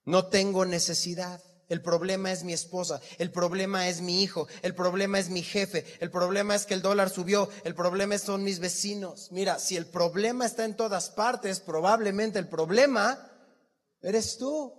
No 0.05 0.28
tengo 0.28 0.65
necesidad. 0.65 1.41
El 1.70 1.84
problema 1.84 2.32
es 2.32 2.43
mi 2.43 2.51
esposa, 2.51 2.99
el 3.20 3.32
problema 3.32 3.88
es 3.88 4.01
mi 4.01 4.24
hijo, 4.24 4.47
el 4.63 4.74
problema 4.74 5.20
es 5.20 5.30
mi 5.30 5.43
jefe, 5.43 5.86
el 5.99 6.09
problema 6.09 6.55
es 6.55 6.65
que 6.65 6.74
el 6.74 6.82
dólar 6.82 7.11
subió, 7.11 7.47
el 7.63 7.76
problema 7.76 8.17
son 8.17 8.43
mis 8.43 8.59
vecinos. 8.59 9.32
Mira, 9.32 9.59
si 9.59 9.78
el 9.78 9.86
problema 9.86 10.47
está 10.47 10.65
en 10.65 10.76
todas 10.76 11.11
partes, 11.11 11.59
probablemente 11.59 12.39
el 12.39 12.47
problema 12.47 13.32
eres 14.01 14.38
tú. 14.39 14.74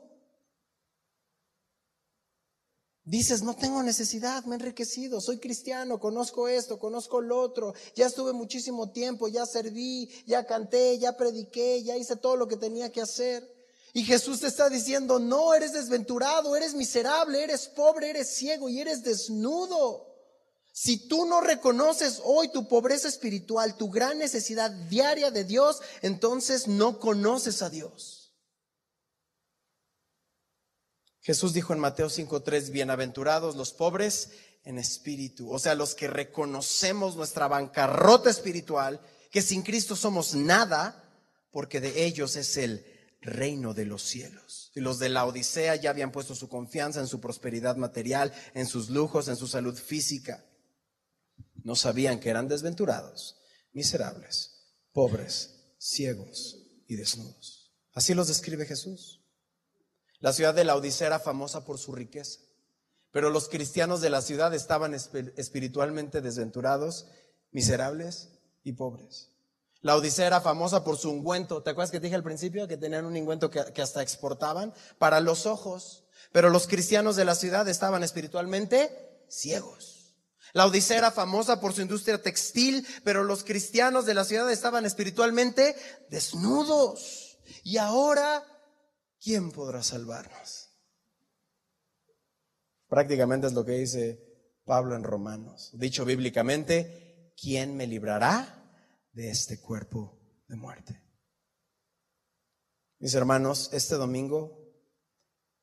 Dices, 3.04 3.42
no 3.42 3.54
tengo 3.54 3.82
necesidad, 3.84 4.44
me 4.44 4.56
he 4.56 4.58
enriquecido, 4.58 5.20
soy 5.20 5.38
cristiano, 5.38 5.98
conozco 6.00 6.48
esto, 6.48 6.78
conozco 6.78 7.20
lo 7.20 7.40
otro, 7.40 7.72
ya 7.94 8.06
estuve 8.06 8.32
muchísimo 8.32 8.90
tiempo, 8.90 9.28
ya 9.28 9.46
serví, 9.46 10.08
ya 10.26 10.44
canté, 10.44 10.98
ya 10.98 11.16
prediqué, 11.16 11.82
ya 11.82 11.96
hice 11.96 12.16
todo 12.16 12.36
lo 12.36 12.48
que 12.48 12.56
tenía 12.56 12.90
que 12.90 13.00
hacer. 13.00 13.59
Y 13.92 14.04
Jesús 14.04 14.40
te 14.40 14.46
está 14.46 14.68
diciendo, 14.68 15.18
no, 15.18 15.52
eres 15.52 15.72
desventurado, 15.72 16.54
eres 16.54 16.74
miserable, 16.74 17.42
eres 17.42 17.68
pobre, 17.68 18.10
eres 18.10 18.28
ciego 18.28 18.68
y 18.68 18.80
eres 18.80 19.02
desnudo. 19.02 20.06
Si 20.72 21.08
tú 21.08 21.26
no 21.26 21.40
reconoces 21.40 22.20
hoy 22.24 22.52
tu 22.52 22.68
pobreza 22.68 23.08
espiritual, 23.08 23.76
tu 23.76 23.90
gran 23.90 24.18
necesidad 24.18 24.70
diaria 24.70 25.30
de 25.30 25.44
Dios, 25.44 25.80
entonces 26.02 26.68
no 26.68 27.00
conoces 27.00 27.62
a 27.62 27.70
Dios. 27.70 28.32
Jesús 31.20 31.52
dijo 31.52 31.72
en 31.72 31.80
Mateo 31.80 32.08
5:3, 32.08 32.70
bienaventurados 32.70 33.56
los 33.56 33.72
pobres 33.72 34.30
en 34.64 34.78
espíritu, 34.78 35.50
o 35.50 35.58
sea, 35.58 35.74
los 35.74 35.94
que 35.94 36.06
reconocemos 36.06 37.16
nuestra 37.16 37.48
bancarrota 37.48 38.30
espiritual, 38.30 39.00
que 39.30 39.42
sin 39.42 39.62
Cristo 39.62 39.96
somos 39.96 40.34
nada, 40.34 41.04
porque 41.50 41.80
de 41.80 42.04
ellos 42.04 42.36
es 42.36 42.56
el 42.56 42.84
reino 43.20 43.74
de 43.74 43.84
los 43.84 44.02
cielos. 44.02 44.72
Y 44.74 44.80
los 44.80 44.98
de 44.98 45.08
la 45.08 45.26
Odisea 45.26 45.76
ya 45.76 45.90
habían 45.90 46.12
puesto 46.12 46.34
su 46.34 46.48
confianza 46.48 47.00
en 47.00 47.06
su 47.06 47.20
prosperidad 47.20 47.76
material, 47.76 48.32
en 48.54 48.66
sus 48.66 48.90
lujos, 48.90 49.28
en 49.28 49.36
su 49.36 49.46
salud 49.46 49.76
física. 49.76 50.44
No 51.62 51.76
sabían 51.76 52.20
que 52.20 52.30
eran 52.30 52.48
desventurados, 52.48 53.36
miserables, 53.72 54.74
pobres, 54.92 55.74
ciegos 55.78 56.56
y 56.86 56.96
desnudos. 56.96 57.72
Así 57.92 58.14
los 58.14 58.28
describe 58.28 58.66
Jesús. 58.66 59.20
La 60.20 60.32
ciudad 60.32 60.54
de 60.54 60.64
la 60.64 60.76
Odisea 60.76 61.08
era 61.08 61.18
famosa 61.18 61.64
por 61.64 61.78
su 61.78 61.92
riqueza, 61.92 62.40
pero 63.10 63.30
los 63.30 63.48
cristianos 63.48 64.00
de 64.00 64.10
la 64.10 64.22
ciudad 64.22 64.54
estaban 64.54 64.94
espiritualmente 64.94 66.20
desventurados, 66.20 67.08
miserables 67.50 68.28
y 68.62 68.72
pobres. 68.72 69.29
La 69.82 69.96
Odisea 69.96 70.26
era 70.26 70.40
famosa 70.40 70.84
por 70.84 70.98
su 70.98 71.10
ungüento. 71.10 71.62
¿Te 71.62 71.70
acuerdas 71.70 71.90
que 71.90 72.00
te 72.00 72.04
dije 72.04 72.16
al 72.16 72.22
principio 72.22 72.68
que 72.68 72.76
tenían 72.76 73.06
un 73.06 73.16
ungüento 73.16 73.50
que, 73.50 73.80
hasta 73.80 74.02
exportaban 74.02 74.74
para 74.98 75.20
los 75.20 75.46
ojos? 75.46 76.04
Pero 76.32 76.50
los 76.50 76.66
cristianos 76.66 77.16
de 77.16 77.24
la 77.24 77.34
ciudad 77.34 77.66
estaban 77.66 78.02
espiritualmente 78.02 79.24
ciegos. 79.28 80.16
La 80.52 80.66
Odisea 80.66 80.98
era 80.98 81.10
famosa 81.10 81.60
por 81.60 81.72
su 81.72 81.80
industria 81.80 82.20
textil, 82.20 82.86
pero 83.04 83.24
los 83.24 83.44
cristianos 83.44 84.04
de 84.04 84.14
la 84.14 84.24
ciudad 84.24 84.50
estaban 84.50 84.84
espiritualmente 84.84 85.74
desnudos. 86.10 87.38
Y 87.62 87.78
ahora, 87.78 88.44
¿quién 89.22 89.50
podrá 89.50 89.82
salvarnos? 89.82 90.68
Prácticamente 92.88 93.46
es 93.46 93.52
lo 93.54 93.64
que 93.64 93.72
dice 93.72 94.20
Pablo 94.64 94.94
en 94.94 95.04
Romanos. 95.04 95.70
Dicho 95.72 96.04
bíblicamente, 96.04 97.32
¿quién 97.40 97.76
me 97.76 97.86
librará 97.86 98.59
de 99.12 99.30
este 99.30 99.60
cuerpo 99.60 100.18
de 100.48 100.56
muerte. 100.56 101.02
Mis 102.98 103.14
hermanos, 103.14 103.70
este 103.72 103.94
domingo, 103.94 104.58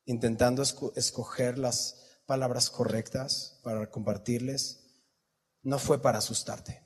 intentando 0.04 0.62
escoger 0.62 1.58
las 1.58 2.22
palabras 2.26 2.68
correctas 2.68 3.60
para 3.62 3.90
compartirles, 3.90 4.84
no 5.62 5.78
fue 5.78 6.02
para 6.02 6.18
asustarte. 6.18 6.84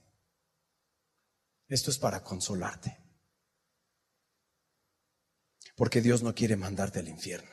Esto 1.69 1.91
es 1.91 1.99
para 1.99 2.23
consolarte. 2.23 2.99
Porque 5.75 6.03
Dios 6.03 6.23
no 6.23 6.35
quiere 6.35 6.57
mandarte 6.57 6.99
al 6.99 7.09
infierno. 7.09 7.51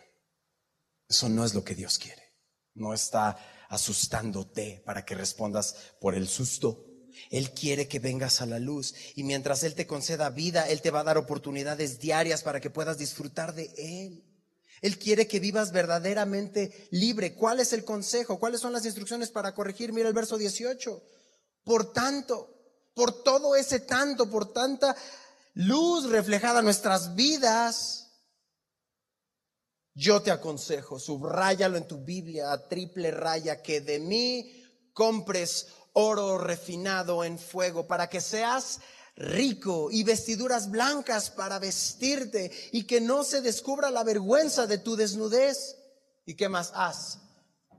Eso 1.08 1.30
no 1.30 1.46
es 1.46 1.54
lo 1.54 1.64
que 1.64 1.76
Dios 1.76 1.98
quiere. 1.98 2.36
No 2.74 2.94
está 2.94 3.38
asustándote 3.70 4.84
para 4.86 5.06
que 5.06 5.16
respondas 5.16 5.96
por 6.02 6.16
el 6.16 6.28
susto. 6.28 6.86
Él 7.30 7.52
quiere 7.52 7.88
que 7.88 8.00
vengas 8.00 8.42
a 8.42 8.46
la 8.46 8.60
luz 8.60 8.94
y 9.16 9.24
mientras 9.24 9.64
Él 9.64 9.76
te 9.76 9.88
conceda 9.88 10.30
vida, 10.30 10.70
Él 10.70 10.82
te 10.82 10.92
va 10.92 11.02
a 11.02 11.04
dar 11.04 11.18
oportunidades 11.18 12.00
diarias 12.00 12.44
para 12.44 12.60
que 12.60 12.70
puedas 12.70 12.98
disfrutar 12.98 13.54
de 13.54 13.72
Él. 13.78 14.24
Él 14.82 14.98
quiere 14.98 15.28
que 15.28 15.40
vivas 15.40 15.72
verdaderamente 15.72 16.88
libre. 16.92 17.36
¿Cuál 17.36 17.60
es 17.60 17.74
el 17.74 17.84
consejo? 17.84 18.40
¿Cuáles 18.40 18.62
son 18.62 18.74
las 18.74 18.86
instrucciones 18.86 19.30
para 19.30 19.54
corregir? 19.54 19.92
Mira 19.92 20.08
el 20.08 20.14
verso 20.14 20.38
18. 20.38 21.04
Por 21.64 21.92
tanto, 21.92 22.56
por 22.94 23.24
todo 23.24 23.56
ese 23.56 23.82
tanto, 23.82 24.30
por 24.30 24.54
tanta 24.54 24.96
luz 25.54 26.10
reflejada 26.10 26.60
en 26.60 26.66
nuestras 26.66 27.16
vidas, 27.16 28.08
yo 29.94 30.22
te 30.22 30.32
aconsejo, 30.32 30.98
subráyalo 30.98 31.78
en 31.78 31.88
tu 31.88 31.98
Biblia 31.98 32.54
a 32.54 32.68
triple 32.70 33.12
raya, 33.12 33.62
que 33.62 33.82
de 33.82 34.00
mí 34.00 34.64
compres 34.94 35.68
oro 35.94 36.38
refinado 36.38 37.24
en 37.24 37.38
fuego 37.38 37.88
para 37.88 38.10
que 38.10 38.22
seas 38.22 38.80
rico 39.16 39.90
y 39.92 40.04
vestiduras 40.04 40.72
blancas 40.72 41.30
para 41.30 41.60
vestirte 41.60 42.52
y 42.72 42.86
que 42.86 43.02
no 43.02 43.24
se 43.24 43.42
descubra 43.42 43.92
la 43.92 44.04
vergüenza 44.04 44.66
de 44.66 44.78
tu 44.78 44.96
desnudez. 44.96 45.76
¿Y 46.26 46.36
qué 46.36 46.48
más 46.48 46.72
haz? 46.74 47.20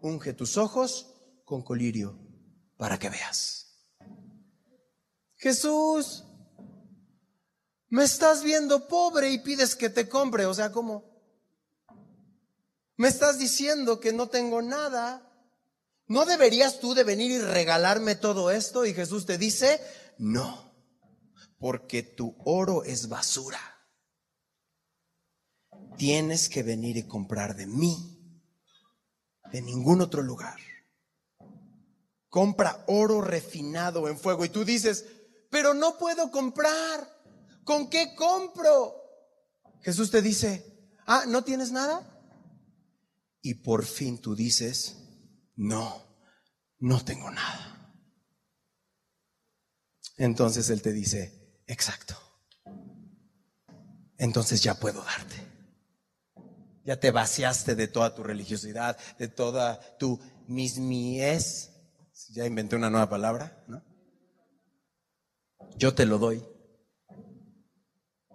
Unge 0.02 0.34
tus 0.34 0.56
ojos 0.56 1.14
con 1.44 1.62
colirio 1.62 2.18
para 2.76 2.98
que 2.98 3.10
veas. 3.10 3.60
Jesús, 5.36 6.24
me 7.88 8.04
estás 8.04 8.42
viendo 8.42 8.86
pobre 8.86 9.30
y 9.30 9.38
pides 9.38 9.74
que 9.74 9.88
te 9.88 10.08
compre. 10.08 10.46
O 10.46 10.54
sea, 10.54 10.70
¿cómo? 10.70 11.10
Me 12.96 13.08
estás 13.08 13.38
diciendo 13.38 13.98
que 13.98 14.12
no 14.12 14.28
tengo 14.28 14.60
nada. 14.60 15.29
¿No 16.10 16.26
deberías 16.26 16.80
tú 16.80 16.92
de 16.92 17.04
venir 17.04 17.30
y 17.30 17.38
regalarme 17.38 18.16
todo 18.16 18.50
esto? 18.50 18.84
Y 18.84 18.92
Jesús 18.92 19.26
te 19.26 19.38
dice, 19.38 19.80
no, 20.18 20.74
porque 21.58 22.02
tu 22.02 22.36
oro 22.44 22.82
es 22.82 23.08
basura. 23.08 23.60
Tienes 25.96 26.48
que 26.48 26.62
venir 26.62 26.96
y 26.96 27.06
comprar 27.06 27.54
de 27.54 27.66
mí, 27.66 28.36
de 29.52 29.62
ningún 29.62 30.00
otro 30.00 30.22
lugar. 30.22 30.58
Compra 32.28 32.84
oro 32.88 33.20
refinado 33.20 34.08
en 34.08 34.18
fuego. 34.18 34.44
Y 34.44 34.48
tú 34.48 34.64
dices, 34.64 35.06
pero 35.48 35.74
no 35.74 35.96
puedo 35.96 36.30
comprar. 36.32 37.08
¿Con 37.64 37.88
qué 37.88 38.14
compro? 38.16 38.96
Jesús 39.82 40.10
te 40.10 40.20
dice, 40.20 40.90
ah, 41.06 41.24
¿no 41.26 41.44
tienes 41.44 41.70
nada? 41.70 42.10
y 43.42 43.54
por 43.54 43.84
fin 43.84 44.18
tú 44.18 44.34
dices, 44.34 44.96
no, 45.56 46.02
no 46.78 47.04
tengo 47.04 47.30
nada. 47.30 47.94
Entonces 50.16 50.68
Él 50.70 50.82
te 50.82 50.92
dice, 50.92 51.62
exacto. 51.66 52.14
Entonces 54.18 54.62
ya 54.62 54.74
puedo 54.74 55.02
darte. 55.02 55.36
Ya 56.84 57.00
te 57.00 57.10
vaciaste 57.10 57.74
de 57.74 57.88
toda 57.88 58.14
tu 58.14 58.22
religiosidad, 58.22 58.98
de 59.18 59.28
toda 59.28 59.80
tu 59.98 60.20
mismies. 60.46 61.70
Ya 62.30 62.44
inventé 62.44 62.76
una 62.76 62.90
nueva 62.90 63.08
palabra, 63.08 63.64
¿no? 63.66 63.82
Yo 65.76 65.94
te 65.94 66.04
lo 66.04 66.18
doy. 66.18 66.44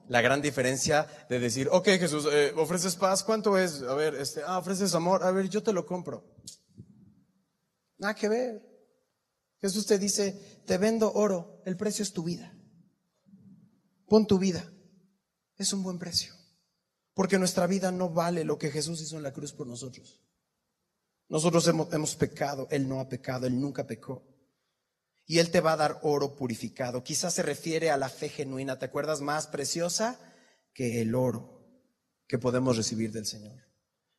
La 0.07 0.21
gran 0.21 0.41
diferencia 0.41 1.07
de 1.29 1.39
decir, 1.39 1.69
ok 1.71 1.85
Jesús, 1.85 2.27
eh, 2.31 2.53
ofreces 2.55 2.95
paz, 2.95 3.23
¿cuánto 3.23 3.57
es? 3.57 3.81
A 3.83 3.93
ver, 3.93 4.15
este, 4.15 4.41
ah, 4.45 4.57
ofreces 4.57 4.93
amor, 4.95 5.23
a 5.23 5.31
ver, 5.31 5.49
yo 5.49 5.61
te 5.61 5.73
lo 5.73 5.85
compro. 5.85 6.34
Nada 7.97 8.15
que 8.15 8.29
ver. 8.29 8.75
Jesús 9.61 9.85
te 9.85 9.97
dice, 9.97 10.63
te 10.65 10.77
vendo 10.77 11.11
oro, 11.13 11.61
el 11.65 11.77
precio 11.77 12.03
es 12.03 12.13
tu 12.13 12.23
vida. 12.23 12.53
Pon 14.07 14.27
tu 14.27 14.37
vida. 14.37 14.71
Es 15.57 15.73
un 15.73 15.83
buen 15.83 15.97
precio. 15.97 16.33
Porque 17.13 17.39
nuestra 17.39 17.65
vida 17.65 17.91
no 17.91 18.09
vale 18.09 18.43
lo 18.43 18.57
que 18.57 18.69
Jesús 18.69 19.01
hizo 19.01 19.17
en 19.17 19.23
la 19.23 19.33
cruz 19.33 19.53
por 19.53 19.67
nosotros. 19.67 20.21
Nosotros 21.27 21.67
hemos, 21.67 22.15
pecado, 22.15 22.67
Él 22.69 22.87
no 22.87 22.99
ha 22.99 23.09
pecado, 23.09 23.47
Él 23.47 23.59
nunca 23.59 23.87
pecó 23.87 24.23
y 25.25 25.39
Él 25.39 25.49
te 25.49 25.59
va 25.59 25.73
a 25.73 25.77
dar 25.77 25.99
oro 26.03 26.35
purificado. 26.35 27.03
Quizás 27.03 27.33
se 27.33 27.41
refiere 27.41 27.89
a 27.89 27.97
la 27.97 28.09
fe 28.09 28.29
genuina, 28.29 28.77
¿te 28.77 28.85
acuerdas? 28.85 29.21
Más 29.21 29.47
preciosa 29.47 30.19
que 30.73 31.01
el 31.01 31.15
oro 31.15 31.67
que 32.27 32.37
podemos 32.37 32.77
recibir 32.77 33.11
del 33.11 33.25
Señor. 33.25 33.64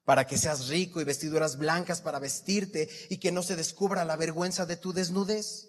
Para 0.06 0.26
que 0.26 0.38
seas 0.38 0.68
rico 0.68 1.02
y 1.02 1.04
vestiduras 1.04 1.58
blancas 1.58 2.00
para 2.00 2.18
vestirte 2.18 2.88
y 3.10 3.18
que 3.18 3.30
no 3.30 3.42
se 3.42 3.56
descubra 3.56 4.06
la 4.06 4.16
vergüenza 4.16 4.64
de 4.64 4.78
tu 4.78 4.94
desnudez. 4.94 5.68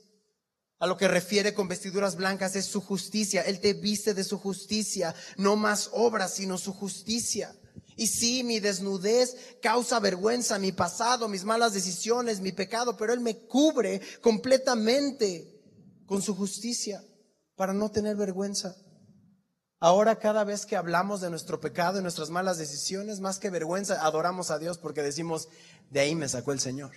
A 0.80 0.88
lo 0.88 0.96
que 0.96 1.10
refiere 1.10 1.54
con 1.54 1.68
vestiduras 1.68 2.16
blancas 2.16 2.56
es 2.56 2.66
su 2.66 2.80
justicia. 2.80 3.42
Él 3.42 3.60
te 3.60 3.74
viste 3.74 4.14
de 4.14 4.24
su 4.24 4.38
justicia, 4.38 5.14
no 5.36 5.58
más 5.58 5.90
obras, 5.92 6.36
sino 6.36 6.58
su 6.58 6.72
justicia. 6.72 7.54
Y 7.98 8.08
sí, 8.08 8.44
mi 8.44 8.60
desnudez 8.60 9.58
causa 9.62 10.00
vergüenza, 10.00 10.60
mi 10.60 10.72
pasado, 10.72 11.28
mis 11.28 11.44
malas 11.44 11.74
decisiones, 11.74 12.40
mi 12.40 12.54
pecado, 12.54 12.96
pero 12.96 13.12
Él 13.12 13.20
me 13.20 13.36
cubre 13.48 14.00
completamente 14.22 15.60
con 16.06 16.22
su 16.22 16.36
justicia 16.36 17.04
para 17.56 17.74
no 17.74 17.90
tener 17.90 18.16
vergüenza. 18.16 18.76
Ahora 19.80 20.18
cada 20.18 20.44
vez 20.44 20.66
que 20.66 20.76
hablamos 20.76 21.22
de 21.22 21.30
nuestro 21.30 21.60
pecado 21.60 22.00
y 22.00 22.02
nuestras 22.02 22.30
malas 22.30 22.58
decisiones, 22.58 23.20
más 23.20 23.38
que 23.38 23.52
vergüenza, 23.52 24.06
adoramos 24.06 24.50
a 24.50 24.58
Dios 24.58 24.78
porque 24.78 25.04
decimos, 25.04 25.50
de 25.92 26.00
ahí 26.00 26.16
me 26.16 26.28
sacó 26.28 26.52
el 26.52 26.60
Señor. 26.60 26.92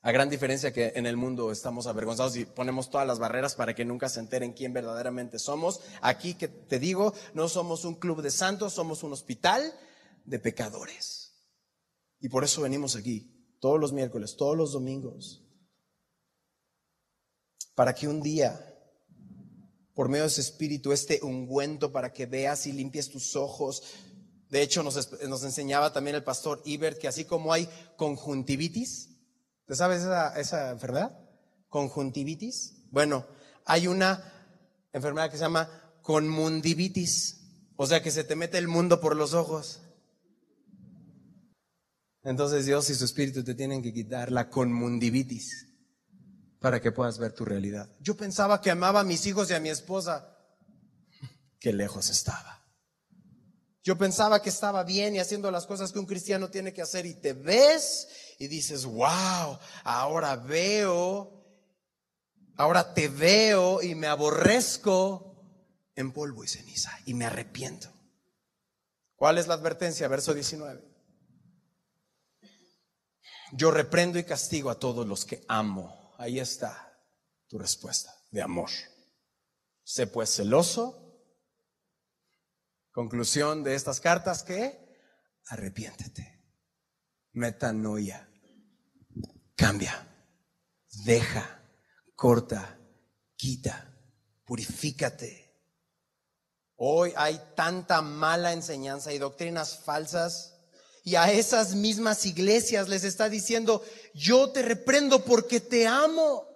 A 0.00 0.12
gran 0.12 0.30
diferencia 0.30 0.72
que 0.72 0.92
en 0.94 1.06
el 1.06 1.16
mundo 1.16 1.50
estamos 1.52 1.86
avergonzados 1.86 2.36
y 2.36 2.44
ponemos 2.44 2.88
todas 2.88 3.06
las 3.06 3.18
barreras 3.18 3.54
para 3.54 3.74
que 3.74 3.84
nunca 3.84 4.08
se 4.08 4.20
enteren 4.20 4.52
quién 4.52 4.72
verdaderamente 4.72 5.38
somos. 5.38 5.80
Aquí 6.00 6.34
que 6.34 6.48
te 6.48 6.78
digo, 6.78 7.14
no 7.34 7.48
somos 7.48 7.84
un 7.84 7.96
club 7.96 8.22
de 8.22 8.30
santos, 8.30 8.72
somos 8.72 9.02
un 9.02 9.12
hospital 9.12 9.72
de 10.24 10.38
pecadores. 10.38 11.34
Y 12.20 12.28
por 12.28 12.44
eso 12.44 12.62
venimos 12.62 12.96
aquí, 12.96 13.56
todos 13.60 13.78
los 13.78 13.92
miércoles, 13.92 14.36
todos 14.36 14.56
los 14.56 14.72
domingos, 14.72 15.44
para 17.74 17.94
que 17.94 18.08
un 18.08 18.22
día, 18.22 18.67
por 19.98 20.08
medio 20.08 20.22
de 20.22 20.28
ese 20.28 20.42
espíritu, 20.42 20.92
este 20.92 21.18
ungüento, 21.24 21.90
para 21.90 22.12
que 22.12 22.26
veas 22.26 22.68
y 22.68 22.72
limpies 22.72 23.10
tus 23.10 23.34
ojos. 23.34 23.82
De 24.48 24.62
hecho, 24.62 24.84
nos, 24.84 25.42
enseñaba 25.42 25.92
también 25.92 26.14
el 26.14 26.22
pastor 26.22 26.62
Ibert 26.64 26.98
que 26.98 27.08
así 27.08 27.24
como 27.24 27.52
hay 27.52 27.68
conjuntivitis, 27.96 29.08
¿Te 29.66 29.74
sabes 29.74 30.04
esa, 30.36 30.70
enfermedad? 30.70 31.18
Conjuntivitis. 31.68 32.76
Bueno, 32.92 33.26
hay 33.64 33.88
una 33.88 34.22
enfermedad 34.92 35.32
que 35.32 35.36
se 35.36 35.42
llama 35.42 35.68
conmundivitis, 36.02 37.40
o 37.74 37.84
sea 37.84 38.00
que 38.00 38.12
se 38.12 38.22
te 38.22 38.36
mete 38.36 38.56
el 38.56 38.68
mundo 38.68 39.00
por 39.00 39.16
los 39.16 39.34
ojos. 39.34 39.80
Entonces 42.22 42.66
Dios 42.66 42.88
y 42.88 42.94
su 42.94 43.04
Espíritu 43.04 43.42
te 43.42 43.56
tienen 43.56 43.82
que 43.82 43.92
quitar 43.92 44.30
la 44.30 44.48
conmundivitis 44.48 45.67
para 46.60 46.80
que 46.80 46.92
puedas 46.92 47.18
ver 47.18 47.32
tu 47.32 47.44
realidad. 47.44 47.88
Yo 48.00 48.16
pensaba 48.16 48.60
que 48.60 48.70
amaba 48.70 49.00
a 49.00 49.04
mis 49.04 49.26
hijos 49.26 49.50
y 49.50 49.54
a 49.54 49.60
mi 49.60 49.68
esposa. 49.68 50.36
Qué 51.60 51.72
lejos 51.72 52.10
estaba. 52.10 52.58
Yo 53.82 53.96
pensaba 53.96 54.42
que 54.42 54.50
estaba 54.50 54.84
bien 54.84 55.14
y 55.14 55.18
haciendo 55.18 55.50
las 55.50 55.66
cosas 55.66 55.92
que 55.92 55.98
un 55.98 56.06
cristiano 56.06 56.50
tiene 56.50 56.72
que 56.72 56.82
hacer 56.82 57.06
y 57.06 57.14
te 57.14 57.32
ves 57.32 58.08
y 58.38 58.46
dices, 58.46 58.84
wow, 58.84 59.58
ahora 59.84 60.36
veo, 60.36 61.44
ahora 62.56 62.92
te 62.92 63.08
veo 63.08 63.80
y 63.82 63.94
me 63.94 64.06
aborrezco 64.06 65.28
en 65.94 66.12
polvo 66.12 66.44
y 66.44 66.48
ceniza 66.48 66.92
y 67.06 67.14
me 67.14 67.24
arrepiento. 67.24 67.88
¿Cuál 69.16 69.38
es 69.38 69.46
la 69.48 69.54
advertencia? 69.54 70.06
Verso 70.06 70.34
19. 70.34 70.80
Yo 73.52 73.70
reprendo 73.70 74.18
y 74.18 74.24
castigo 74.24 74.70
a 74.70 74.78
todos 74.78 75.06
los 75.06 75.24
que 75.24 75.44
amo. 75.48 76.07
Ahí 76.18 76.40
está 76.40 77.00
tu 77.46 77.58
respuesta 77.58 78.12
de 78.32 78.42
amor. 78.42 78.70
Sé 79.84 80.08
pues 80.08 80.34
celoso. 80.34 81.04
Conclusión 82.90 83.62
de 83.62 83.76
estas 83.76 84.00
cartas 84.00 84.42
que 84.42 84.98
arrepiéntete. 85.46 86.44
Metanoia. 87.32 88.28
Cambia, 89.54 89.94
deja, 91.04 91.62
corta, 92.16 92.78
quita, 93.36 93.96
purifícate. 94.44 95.48
Hoy 96.76 97.12
hay 97.16 97.40
tanta 97.54 98.02
mala 98.02 98.52
enseñanza 98.52 99.12
y 99.12 99.18
doctrinas 99.18 99.78
falsas 99.78 100.57
y 101.08 101.16
a 101.16 101.32
esas 101.32 101.74
mismas 101.74 102.26
iglesias 102.26 102.86
les 102.86 103.02
está 103.02 103.30
diciendo, 103.30 103.82
yo 104.12 104.50
te 104.50 104.60
reprendo 104.60 105.24
porque 105.24 105.58
te 105.58 105.86
amo. 105.86 106.46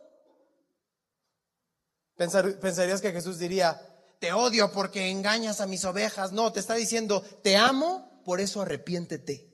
pensarías 2.16 3.00
que 3.00 3.12
Jesús 3.12 3.38
diría, 3.38 3.80
te 4.20 4.34
odio 4.34 4.70
porque 4.70 5.08
engañas 5.08 5.62
a 5.62 5.66
mis 5.66 5.86
ovejas. 5.86 6.32
No, 6.32 6.52
te 6.52 6.60
está 6.60 6.74
diciendo, 6.74 7.22
te 7.42 7.56
amo, 7.56 8.22
por 8.26 8.42
eso 8.42 8.60
arrepiéntete. 8.60 9.50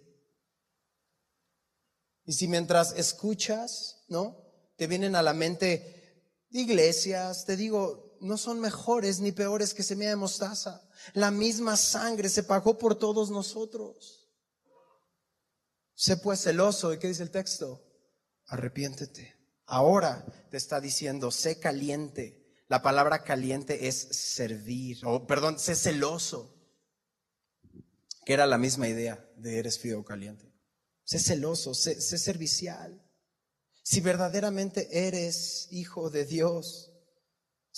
Y 2.25 2.33
si 2.33 2.49
mientras 2.49 2.91
escuchas, 2.97 4.05
¿no? 4.09 4.37
Te 4.75 4.89
vienen 4.89 5.15
a 5.15 5.23
la 5.23 5.33
mente 5.33 6.35
iglesias, 6.51 7.45
te 7.45 7.57
digo, 7.57 8.19
no 8.21 8.37
son 8.37 8.59
mejores 8.59 9.21
ni 9.21 9.31
peores 9.31 9.75
que 9.75 9.85
semilla 9.85 10.11
de 10.11 10.17
mostaza. 10.17 10.83
La 11.13 11.31
misma 11.31 11.77
sangre 11.77 12.29
se 12.29 12.43
pagó 12.43 12.79
por 12.79 12.97
todos 12.97 13.31
nosotros. 13.31 14.18
Sé 15.99 16.17
pues 16.17 16.43
celoso. 16.43 16.95
¿Y 16.95 16.99
qué 17.01 17.09
dice 17.09 17.25
el 17.25 17.33
texto? 17.33 17.85
Arrepiéntete. 18.47 19.35
Ahora 19.67 20.25
te 20.49 20.57
está 20.57 20.81
diciendo, 20.81 21.33
sé 21.33 21.59
caliente. 21.59 22.63
La 22.69 22.83
palabra 22.83 23.25
caliente 23.25 23.89
es 23.89 23.97
servir, 23.97 25.05
o 25.05 25.27
perdón, 25.27 25.59
sé 25.59 25.75
celoso. 25.75 26.55
Que 28.25 28.33
era 28.35 28.47
la 28.47 28.59
misma 28.59 28.87
idea 28.87 29.29
de 29.39 29.59
eres 29.59 29.81
frío 29.81 29.99
o 29.99 30.05
caliente. 30.05 30.55
Sé 31.03 31.19
celoso, 31.19 31.75
sé, 31.75 32.01
sé 32.01 32.17
servicial. 32.17 33.05
Si 33.83 34.01
verdaderamente 34.01 35.09
eres 35.09 35.67
hijo 35.73 36.11
de 36.11 36.27
Dios, 36.27 36.93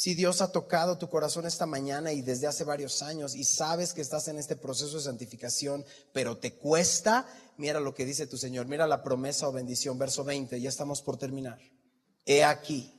si 0.00 0.14
Dios 0.14 0.40
ha 0.40 0.50
tocado 0.50 0.96
tu 0.96 1.10
corazón 1.10 1.44
esta 1.44 1.66
mañana 1.66 2.10
y 2.12 2.22
desde 2.22 2.46
hace 2.46 2.64
varios 2.64 3.02
años 3.02 3.34
y 3.34 3.44
sabes 3.44 3.92
que 3.92 4.00
estás 4.00 4.28
en 4.28 4.38
este 4.38 4.56
proceso 4.56 4.96
de 4.96 5.04
santificación, 5.04 5.84
pero 6.14 6.38
te 6.38 6.54
cuesta, 6.54 7.26
mira 7.60 7.78
lo 7.78 7.94
que 7.94 8.04
dice 8.04 8.26
tu 8.26 8.36
Señor, 8.36 8.66
mira 8.66 8.86
la 8.86 9.02
promesa 9.02 9.48
o 9.48 9.52
bendición, 9.52 9.98
verso 9.98 10.24
20, 10.24 10.60
ya 10.60 10.68
estamos 10.68 11.02
por 11.02 11.16
terminar. 11.16 11.60
He 12.24 12.42
aquí, 12.42 12.92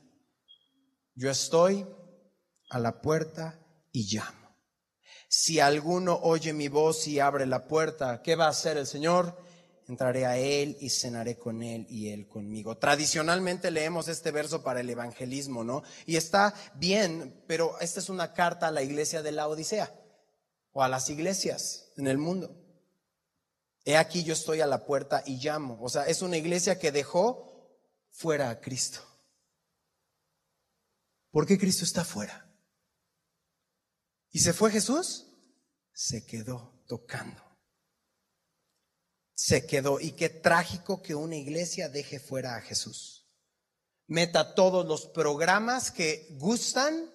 yo 1.16 1.30
estoy 1.30 1.86
a 2.70 2.80
la 2.80 3.02
puerta 3.02 3.60
y 3.92 4.16
llamo. 4.16 4.56
Si 5.28 5.60
alguno 5.60 6.20
oye 6.22 6.54
mi 6.54 6.68
voz 6.68 7.08
y 7.08 7.20
abre 7.20 7.46
la 7.46 7.68
puerta, 7.68 8.22
¿qué 8.22 8.36
va 8.36 8.46
a 8.46 8.50
hacer 8.50 8.78
el 8.78 8.88
Señor? 8.88 9.36
entraré 9.88 10.26
a 10.26 10.38
Él 10.38 10.78
y 10.80 10.90
cenaré 10.90 11.38
con 11.38 11.62
Él 11.62 11.86
y 11.90 12.10
Él 12.10 12.28
conmigo. 12.28 12.78
Tradicionalmente 12.78 13.72
leemos 13.72 14.08
este 14.08 14.32
verso 14.32 14.64
para 14.64 14.80
el 14.80 14.90
evangelismo, 14.90 15.66
¿no? 15.66 15.84
Y 16.06 16.16
está 16.16 16.54
bien, 16.76 17.44
pero 17.46 17.78
esta 17.82 18.00
es 18.00 18.08
una 18.08 18.34
carta 18.34 18.68
a 18.68 18.72
la 18.72 18.84
iglesia 18.84 19.22
de 19.22 19.34
la 19.34 19.50
Odisea 19.50 19.94
o 20.72 20.82
a 20.82 20.88
las 20.88 21.10
iglesias 21.10 21.92
en 21.98 22.08
el 22.08 22.18
mundo. 22.18 22.61
He 23.84 23.98
aquí 23.98 24.24
yo 24.24 24.34
estoy 24.34 24.62
a 24.62 24.68
la 24.68 24.86
puerta 24.86 25.24
y 25.26 25.38
llamo. 25.38 25.80
O 25.82 25.90
sea, 25.90 26.04
es 26.08 26.22
una 26.22 26.38
iglesia 26.38 26.78
que 26.78 26.92
dejó 26.92 27.70
fuera 28.10 28.50
a 28.50 28.60
Cristo. 28.60 29.00
¿Por 31.32 31.48
qué 31.48 31.58
Cristo 31.58 31.84
está 31.84 32.04
fuera? 32.04 32.52
¿Y 34.32 34.40
se 34.40 34.54
fue 34.54 34.72
Jesús? 34.72 35.28
Se 35.94 36.26
quedó 36.26 36.84
tocando 36.88 37.52
se 39.42 39.66
quedó. 39.66 40.00
Y 40.00 40.12
qué 40.12 40.30
trágico 40.30 41.02
que 41.02 41.16
una 41.16 41.36
iglesia 41.36 41.90
deje 41.90 42.20
fuera 42.20 42.56
a 42.56 42.62
Jesús. 42.62 43.28
Meta 44.06 44.54
todos 44.54 44.86
los 44.86 45.08
programas 45.08 45.90
que 45.90 46.28
gustan, 46.38 47.10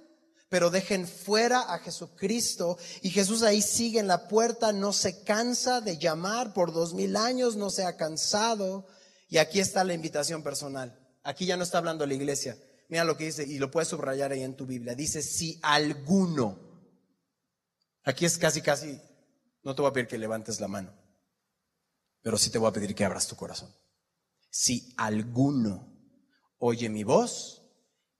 pero 0.56 0.70
dejen 0.70 1.06
fuera 1.06 1.74
a 1.74 1.80
Jesucristo. 1.80 2.78
Y 3.02 3.10
Jesús 3.10 3.42
ahí 3.42 3.60
sigue 3.60 4.00
en 4.00 4.06
la 4.06 4.26
puerta, 4.26 4.72
no 4.72 4.94
se 4.94 5.22
cansa 5.22 5.82
de 5.82 5.98
llamar 5.98 6.54
por 6.54 6.72
dos 6.72 6.94
mil 6.94 7.14
años, 7.14 7.56
no 7.56 7.68
se 7.68 7.84
ha 7.84 7.98
cansado. 7.98 8.86
Y 9.28 9.36
aquí 9.36 9.60
está 9.60 9.84
la 9.84 9.92
invitación 9.92 10.42
personal. 10.42 10.98
Aquí 11.24 11.44
ya 11.44 11.58
no 11.58 11.62
está 11.62 11.76
hablando 11.76 12.06
la 12.06 12.14
iglesia. 12.14 12.56
Mira 12.88 13.04
lo 13.04 13.18
que 13.18 13.26
dice, 13.26 13.44
y 13.44 13.58
lo 13.58 13.70
puedes 13.70 13.88
subrayar 13.88 14.32
ahí 14.32 14.44
en 14.44 14.56
tu 14.56 14.64
Biblia. 14.64 14.94
Dice, 14.94 15.20
si 15.20 15.60
alguno. 15.60 16.58
Aquí 18.02 18.24
es 18.24 18.38
casi, 18.38 18.62
casi, 18.62 18.98
no 19.62 19.74
te 19.74 19.82
voy 19.82 19.90
a 19.90 19.92
pedir 19.92 20.06
que 20.08 20.16
levantes 20.16 20.58
la 20.58 20.68
mano 20.68 20.90
pero 22.26 22.38
sí 22.38 22.50
te 22.50 22.58
voy 22.58 22.68
a 22.68 22.72
pedir 22.72 22.92
que 22.96 23.04
abras 23.04 23.28
tu 23.28 23.36
corazón. 23.36 23.72
Si 24.50 24.92
alguno 24.96 25.96
oye 26.58 26.88
mi 26.88 27.04
voz 27.04 27.62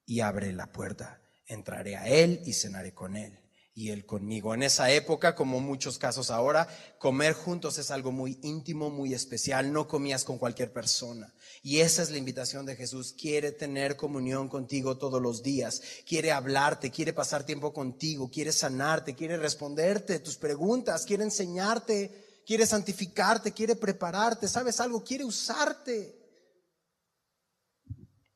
y 0.05 0.20
abre 0.20 0.53
la 0.53 0.70
puerta, 0.70 1.26
entraré 1.47 1.97
a 1.97 2.09
él 2.09 2.42
y 2.44 2.53
cenaré 2.53 2.92
con 2.92 3.16
él 3.16 3.38
y 3.76 3.90
él 3.90 4.07
conmigo. 4.07 4.55
En 4.55 4.62
esa 4.62 4.90
época, 4.90 5.34
como 5.34 5.61
muchos 5.61 5.99
casos 5.99 6.30
ahora, 6.30 6.66
comer 6.99 7.34
juntos 7.34 7.76
es 7.76 7.90
algo 7.90 8.11
muy 8.11 8.38
íntimo, 8.42 8.88
muy 8.88 9.12
especial. 9.12 9.70
No 9.70 9.86
comías 9.86 10.24
con 10.24 10.38
cualquier 10.38 10.72
persona. 10.72 11.34
Y 11.62 11.80
esa 11.80 12.03
es 12.03 12.11
la 12.11 12.16
invitación 12.16 12.64
de 12.64 12.74
Jesús. 12.74 13.12
Quiere 13.12 13.53
tener 13.53 13.97
comunión 13.97 14.49
contigo 14.49 14.97
todos 14.97 15.20
los 15.20 15.42
días. 15.42 15.82
Quiere 16.07 16.32
hablarte, 16.32 16.90
quiere 16.90 17.12
pasar 17.12 17.44
tiempo 17.44 17.74
contigo, 17.74 18.30
quiere 18.30 18.51
sanarte, 18.51 19.14
quiere 19.14 19.36
responderte 19.36 20.20
tus 20.20 20.36
preguntas, 20.36 21.05
quiere 21.05 21.24
enseñarte 21.24 22.24
quiere 22.47 22.64
santificarte, 22.64 23.53
quiere 23.53 23.74
prepararte, 23.74 24.47
¿sabes 24.47 24.78
algo? 24.80 25.03
Quiere 25.03 25.24
usarte. 25.24 26.26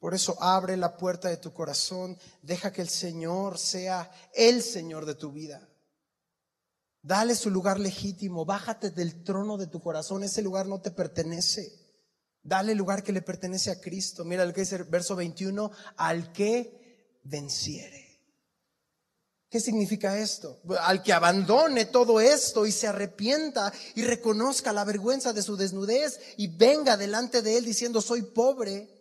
Por 0.00 0.14
eso 0.14 0.42
abre 0.42 0.78
la 0.78 0.96
puerta 0.96 1.28
de 1.28 1.36
tu 1.36 1.52
corazón, 1.52 2.18
deja 2.42 2.72
que 2.72 2.80
el 2.80 2.88
Señor 2.88 3.58
sea 3.58 4.10
el 4.34 4.62
Señor 4.62 5.04
de 5.04 5.14
tu 5.14 5.30
vida. 5.30 5.68
Dale 7.02 7.34
su 7.34 7.50
lugar 7.50 7.78
legítimo, 7.78 8.46
bájate 8.46 8.90
del 8.90 9.22
trono 9.22 9.58
de 9.58 9.66
tu 9.66 9.80
corazón, 9.80 10.24
ese 10.24 10.40
lugar 10.40 10.66
no 10.66 10.80
te 10.80 10.90
pertenece. 10.90 11.78
Dale 12.42 12.72
el 12.72 12.78
lugar 12.78 13.02
que 13.02 13.12
le 13.12 13.20
pertenece 13.20 13.70
a 13.70 13.80
Cristo. 13.80 14.24
Mira 14.24 14.42
el 14.42 14.54
que 14.54 14.62
dice 14.62 14.76
el 14.76 14.84
verso 14.84 15.14
21, 15.14 15.70
al 15.96 16.32
que 16.32 17.20
venciere. 17.24 18.08
¿Qué 19.50 19.60
significa 19.60 20.18
esto? 20.18 20.60
Al 20.80 21.02
que 21.02 21.12
abandone 21.12 21.84
todo 21.84 22.20
esto 22.20 22.66
y 22.66 22.72
se 22.72 22.86
arrepienta 22.86 23.72
y 23.96 24.02
reconozca 24.02 24.72
la 24.72 24.84
vergüenza 24.84 25.32
de 25.32 25.42
su 25.42 25.56
desnudez 25.56 26.20
y 26.36 26.46
venga 26.46 26.96
delante 26.96 27.42
de 27.42 27.58
él 27.58 27.64
diciendo 27.64 28.00
soy 28.00 28.22
pobre, 28.22 28.99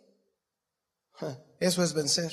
eso 1.58 1.82
es 1.82 1.92
vencer. 1.92 2.32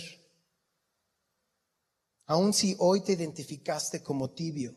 Aun 2.26 2.54
si 2.54 2.76
hoy 2.80 3.02
te 3.02 3.14
identificaste 3.14 4.04
como 4.04 4.32
tibio, 4.32 4.76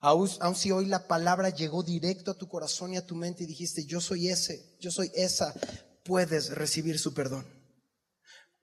aun, 0.00 0.54
si 0.54 0.70
hoy 0.70 0.86
la 0.86 1.06
palabra 1.06 1.50
llegó 1.50 1.82
directo 1.82 2.30
a 2.30 2.38
tu 2.38 2.48
corazón 2.48 2.94
y 2.94 2.96
a 2.96 3.06
tu 3.06 3.14
mente 3.14 3.44
y 3.44 3.46
dijiste 3.46 3.84
yo 3.84 4.00
soy 4.00 4.28
ese, 4.28 4.76
yo 4.80 4.90
soy 4.90 5.10
esa, 5.14 5.54
puedes 6.04 6.50
recibir 6.50 6.98
su 6.98 7.12
perdón. 7.12 7.46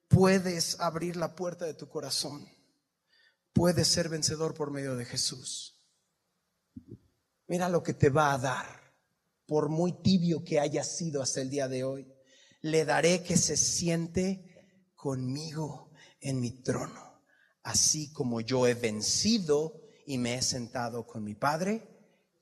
Puedes 0.08 0.80
abrir 0.80 1.16
la 1.16 1.36
puerta 1.36 1.66
de 1.66 1.74
tu 1.74 1.90
corazón 1.90 2.48
puedes 3.54 3.88
ser 3.88 4.10
vencedor 4.10 4.54
por 4.54 4.72
medio 4.72 4.96
de 4.96 5.06
Jesús. 5.06 5.80
Mira 7.48 7.70
lo 7.70 7.84
que 7.84 7.94
te 7.94 8.10
va 8.10 8.34
a 8.34 8.38
dar, 8.38 8.94
por 9.46 9.70
muy 9.70 10.02
tibio 10.02 10.44
que 10.44 10.60
haya 10.60 10.84
sido 10.84 11.22
hasta 11.22 11.42
el 11.42 11.50
día 11.50 11.68
de 11.68 11.84
hoy. 11.84 12.12
Le 12.64 12.84
daré 12.84 13.24
que 13.24 13.38
se 13.38 13.55
siente 13.55 14.91
conmigo 14.95 15.91
en 16.20 16.41
mi 16.41 16.64
trono, 16.64 17.22
así 17.61 18.11
como 18.11 18.41
yo 18.41 18.68
he 18.68 18.74
vencido 18.74 19.82
y 20.05 20.18
me 20.18 20.36
he 20.36 20.41
sentado 20.41 21.05
con 21.05 21.24
mi 21.24 21.36
Padre 21.36 21.88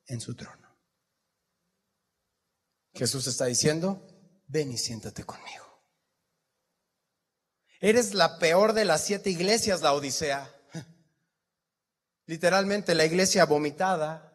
en 0.05 0.21
su 0.21 0.35
trono. 0.35 0.61
Jesús 2.93 3.27
está 3.27 3.45
diciendo, 3.45 4.07
ven 4.47 4.71
y 4.71 4.77
siéntate 4.77 5.23
conmigo. 5.23 5.83
Eres 7.79 8.13
la 8.13 8.37
peor 8.37 8.73
de 8.73 8.85
las 8.85 9.03
siete 9.03 9.29
iglesias, 9.31 9.81
la 9.81 9.93
Odisea 9.93 10.53
literalmente 12.27 12.93
la 12.93 13.05
iglesia 13.05 13.45
vomitada. 13.45 14.30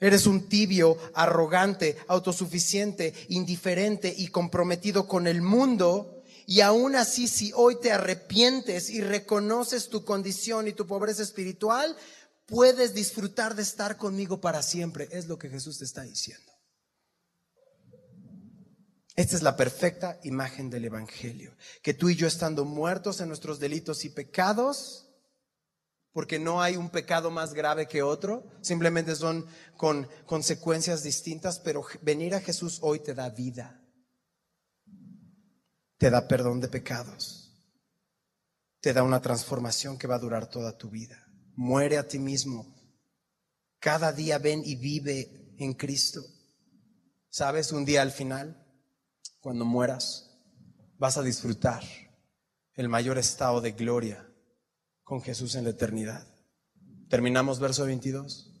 Eres 0.00 0.26
un 0.26 0.48
tibio, 0.48 0.96
arrogante, 1.12 1.98
autosuficiente, 2.08 3.12
indiferente 3.28 4.12
y 4.16 4.28
comprometido 4.28 5.06
con 5.06 5.26
el 5.26 5.42
mundo. 5.42 6.22
Y 6.46 6.62
aún 6.62 6.96
así, 6.96 7.28
si 7.28 7.52
hoy 7.54 7.76
te 7.80 7.92
arrepientes 7.92 8.88
y 8.88 9.02
reconoces 9.02 9.90
tu 9.90 10.04
condición 10.04 10.66
y 10.66 10.72
tu 10.72 10.86
pobreza 10.86 11.22
espiritual, 11.22 11.94
puedes 12.46 12.94
disfrutar 12.94 13.54
de 13.54 13.62
estar 13.62 13.98
conmigo 13.98 14.40
para 14.40 14.62
siempre. 14.62 15.06
Es 15.12 15.28
lo 15.28 15.38
que 15.38 15.50
Jesús 15.50 15.78
te 15.78 15.84
está 15.84 16.02
diciendo. 16.02 16.50
Esta 19.16 19.36
es 19.36 19.42
la 19.42 19.54
perfecta 19.54 20.18
imagen 20.22 20.70
del 20.70 20.86
Evangelio. 20.86 21.54
Que 21.82 21.92
tú 21.92 22.08
y 22.08 22.16
yo 22.16 22.26
estando 22.26 22.64
muertos 22.64 23.20
en 23.20 23.28
nuestros 23.28 23.60
delitos 23.60 24.06
y 24.06 24.08
pecados, 24.08 25.09
porque 26.12 26.38
no 26.38 26.60
hay 26.60 26.76
un 26.76 26.90
pecado 26.90 27.30
más 27.30 27.54
grave 27.54 27.86
que 27.86 28.02
otro, 28.02 28.44
simplemente 28.60 29.14
son 29.14 29.46
con 29.76 30.08
consecuencias 30.26 31.02
distintas, 31.02 31.60
pero 31.60 31.84
venir 32.02 32.34
a 32.34 32.40
Jesús 32.40 32.78
hoy 32.82 33.00
te 33.00 33.14
da 33.14 33.30
vida, 33.30 33.80
te 35.98 36.10
da 36.10 36.26
perdón 36.26 36.60
de 36.60 36.68
pecados, 36.68 37.52
te 38.80 38.92
da 38.92 39.02
una 39.02 39.20
transformación 39.20 39.98
que 39.98 40.06
va 40.06 40.16
a 40.16 40.20
durar 40.20 40.48
toda 40.48 40.76
tu 40.76 40.90
vida. 40.90 41.26
Muere 41.54 41.98
a 41.98 42.08
ti 42.08 42.18
mismo, 42.18 42.74
cada 43.78 44.12
día 44.12 44.38
ven 44.38 44.62
y 44.64 44.76
vive 44.76 45.54
en 45.58 45.74
Cristo. 45.74 46.22
¿Sabes? 47.28 47.70
Un 47.70 47.84
día 47.84 48.02
al 48.02 48.10
final, 48.10 48.66
cuando 49.40 49.64
mueras, 49.64 50.30
vas 50.98 51.16
a 51.16 51.22
disfrutar 51.22 51.84
el 52.74 52.88
mayor 52.88 53.18
estado 53.18 53.60
de 53.60 53.72
gloria 53.72 54.29
con 55.10 55.22
Jesús 55.22 55.56
en 55.56 55.64
la 55.64 55.70
eternidad. 55.70 56.24
Terminamos 57.08 57.58
verso 57.58 57.84
22. 57.84 58.54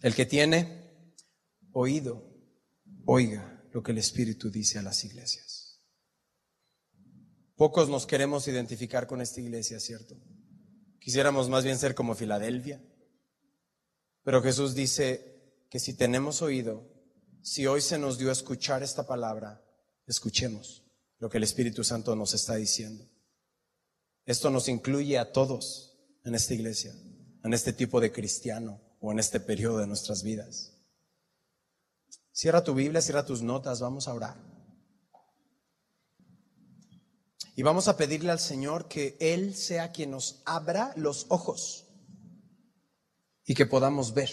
El 0.00 0.14
que 0.14 0.26
tiene 0.26 1.12
oído, 1.72 2.22
oiga 3.04 3.68
lo 3.72 3.82
que 3.82 3.90
el 3.90 3.98
Espíritu 3.98 4.48
dice 4.48 4.78
a 4.78 4.82
las 4.82 5.04
iglesias. 5.04 5.82
Pocos 7.56 7.88
nos 7.88 8.06
queremos 8.06 8.46
identificar 8.46 9.08
con 9.08 9.20
esta 9.20 9.40
iglesia, 9.40 9.80
¿cierto? 9.80 10.14
Quisiéramos 11.00 11.48
más 11.48 11.64
bien 11.64 11.76
ser 11.76 11.96
como 11.96 12.14
Filadelfia. 12.14 12.80
Pero 14.22 14.40
Jesús 14.40 14.76
dice 14.76 15.66
que 15.68 15.80
si 15.80 15.94
tenemos 15.94 16.42
oído, 16.42 16.88
si 17.42 17.66
hoy 17.66 17.80
se 17.80 17.98
nos 17.98 18.18
dio 18.18 18.30
escuchar 18.30 18.84
esta 18.84 19.04
palabra, 19.04 19.64
escuchemos 20.06 20.84
lo 21.18 21.28
que 21.28 21.38
el 21.38 21.42
Espíritu 21.42 21.82
Santo 21.82 22.14
nos 22.14 22.34
está 22.34 22.54
diciendo. 22.54 23.17
Esto 24.28 24.50
nos 24.50 24.68
incluye 24.68 25.16
a 25.16 25.32
todos 25.32 25.98
en 26.22 26.34
esta 26.34 26.52
iglesia, 26.52 26.94
en 27.42 27.54
este 27.54 27.72
tipo 27.72 27.98
de 27.98 28.12
cristiano 28.12 28.78
o 29.00 29.10
en 29.10 29.20
este 29.20 29.40
periodo 29.40 29.78
de 29.78 29.86
nuestras 29.86 30.22
vidas. 30.22 30.74
Cierra 32.30 32.62
tu 32.62 32.74
Biblia, 32.74 33.00
cierra 33.00 33.24
tus 33.24 33.40
notas, 33.40 33.80
vamos 33.80 34.06
a 34.06 34.12
orar. 34.12 34.36
Y 37.56 37.62
vamos 37.62 37.88
a 37.88 37.96
pedirle 37.96 38.30
al 38.30 38.38
Señor 38.38 38.86
que 38.86 39.16
Él 39.18 39.54
sea 39.54 39.92
quien 39.92 40.10
nos 40.10 40.42
abra 40.44 40.92
los 40.96 41.24
ojos 41.30 41.86
y 43.46 43.54
que 43.54 43.64
podamos 43.64 44.12
ver, 44.12 44.28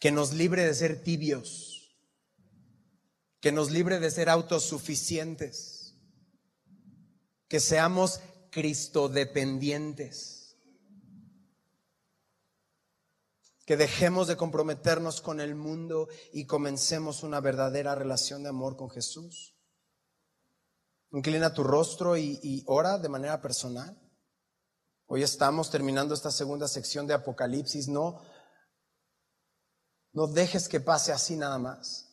que 0.00 0.10
nos 0.10 0.32
libre 0.32 0.64
de 0.64 0.74
ser 0.74 1.00
tibios, 1.04 1.96
que 3.40 3.52
nos 3.52 3.70
libre 3.70 4.00
de 4.00 4.10
ser 4.10 4.28
autosuficientes, 4.30 5.77
que 7.48 7.60
seamos 7.60 8.20
cristodependientes, 8.50 10.56
que 13.64 13.76
dejemos 13.76 14.28
de 14.28 14.36
comprometernos 14.36 15.20
con 15.20 15.40
el 15.40 15.54
mundo 15.54 16.08
y 16.32 16.46
comencemos 16.46 17.22
una 17.22 17.40
verdadera 17.40 17.94
relación 17.94 18.42
de 18.42 18.50
amor 18.50 18.76
con 18.76 18.90
Jesús. 18.90 19.54
Inclina 21.10 21.54
tu 21.54 21.64
rostro 21.64 22.16
y, 22.16 22.38
y 22.42 22.62
ora 22.66 22.98
de 22.98 23.08
manera 23.08 23.40
personal. 23.40 23.98
Hoy 25.06 25.22
estamos 25.22 25.70
terminando 25.70 26.14
esta 26.14 26.30
segunda 26.30 26.68
sección 26.68 27.06
de 27.06 27.14
Apocalipsis. 27.14 27.88
No, 27.88 28.22
no 30.12 30.26
dejes 30.26 30.68
que 30.68 30.80
pase 30.80 31.12
así 31.12 31.36
nada 31.36 31.58
más. 31.58 32.07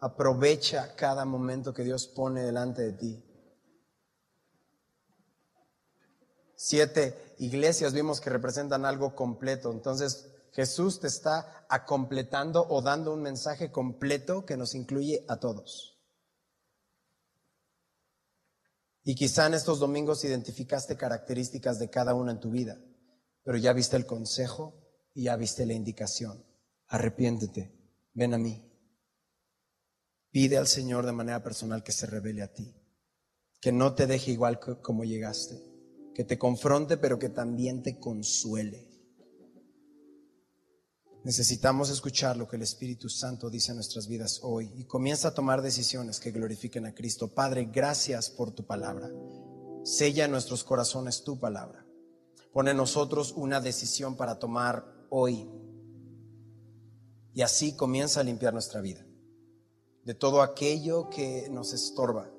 Aprovecha 0.00 0.94
cada 0.94 1.24
momento 1.24 1.72
que 1.72 1.84
Dios 1.84 2.06
pone 2.06 2.42
delante 2.42 2.82
de 2.82 2.92
ti. 2.92 3.24
Siete 6.54 7.34
iglesias 7.38 7.92
vimos 7.92 8.20
que 8.20 8.30
representan 8.30 8.84
algo 8.84 9.14
completo. 9.14 9.72
Entonces 9.72 10.32
Jesús 10.52 11.00
te 11.00 11.06
está 11.06 11.66
acompletando 11.68 12.66
o 12.68 12.80
dando 12.80 13.12
un 13.12 13.22
mensaje 13.22 13.70
completo 13.70 14.46
que 14.46 14.56
nos 14.56 14.74
incluye 14.74 15.24
a 15.28 15.36
todos. 15.38 15.98
Y 19.04 19.14
quizá 19.14 19.46
en 19.46 19.54
estos 19.54 19.78
domingos 19.78 20.24
identificaste 20.24 20.96
características 20.96 21.78
de 21.78 21.90
cada 21.90 22.14
una 22.14 22.32
en 22.32 22.40
tu 22.40 22.50
vida, 22.50 22.76
pero 23.44 23.56
ya 23.56 23.72
viste 23.72 23.96
el 23.96 24.04
consejo 24.04 24.74
y 25.14 25.24
ya 25.24 25.36
viste 25.36 25.64
la 25.64 25.74
indicación. 25.74 26.44
Arrepiéntete, 26.88 27.72
ven 28.14 28.34
a 28.34 28.38
mí. 28.38 28.65
Pide 30.36 30.58
al 30.58 30.66
Señor 30.66 31.06
de 31.06 31.12
manera 31.12 31.42
personal 31.42 31.82
que 31.82 31.92
se 31.92 32.04
revele 32.04 32.42
a 32.42 32.52
ti, 32.52 32.70
que 33.58 33.72
no 33.72 33.94
te 33.94 34.06
deje 34.06 34.32
igual 34.32 34.60
como 34.82 35.02
llegaste, 35.02 35.64
que 36.14 36.24
te 36.24 36.36
confronte, 36.36 36.98
pero 36.98 37.18
que 37.18 37.30
también 37.30 37.82
te 37.82 37.98
consuele. 37.98 38.86
Necesitamos 41.24 41.88
escuchar 41.88 42.36
lo 42.36 42.46
que 42.46 42.56
el 42.56 42.62
Espíritu 42.64 43.08
Santo 43.08 43.48
dice 43.48 43.70
en 43.70 43.76
nuestras 43.76 44.08
vidas 44.08 44.40
hoy 44.42 44.70
y 44.76 44.84
comienza 44.84 45.28
a 45.28 45.34
tomar 45.34 45.62
decisiones 45.62 46.20
que 46.20 46.32
glorifiquen 46.32 46.84
a 46.84 46.94
Cristo. 46.94 47.32
Padre, 47.32 47.70
gracias 47.72 48.28
por 48.28 48.50
tu 48.50 48.66
palabra. 48.66 49.10
Sella 49.84 50.26
en 50.26 50.32
nuestros 50.32 50.64
corazones 50.64 51.24
tu 51.24 51.40
palabra. 51.40 51.86
Pone 52.52 52.72
en 52.72 52.76
nosotros 52.76 53.32
una 53.38 53.62
decisión 53.62 54.18
para 54.18 54.38
tomar 54.38 54.84
hoy. 55.08 55.48
Y 57.32 57.40
así 57.40 57.74
comienza 57.74 58.20
a 58.20 58.24
limpiar 58.24 58.52
nuestra 58.52 58.82
vida. 58.82 59.05
De 60.06 60.14
todo 60.14 60.40
aquello 60.40 61.10
que 61.10 61.48
nos 61.50 61.72
estorba, 61.72 62.30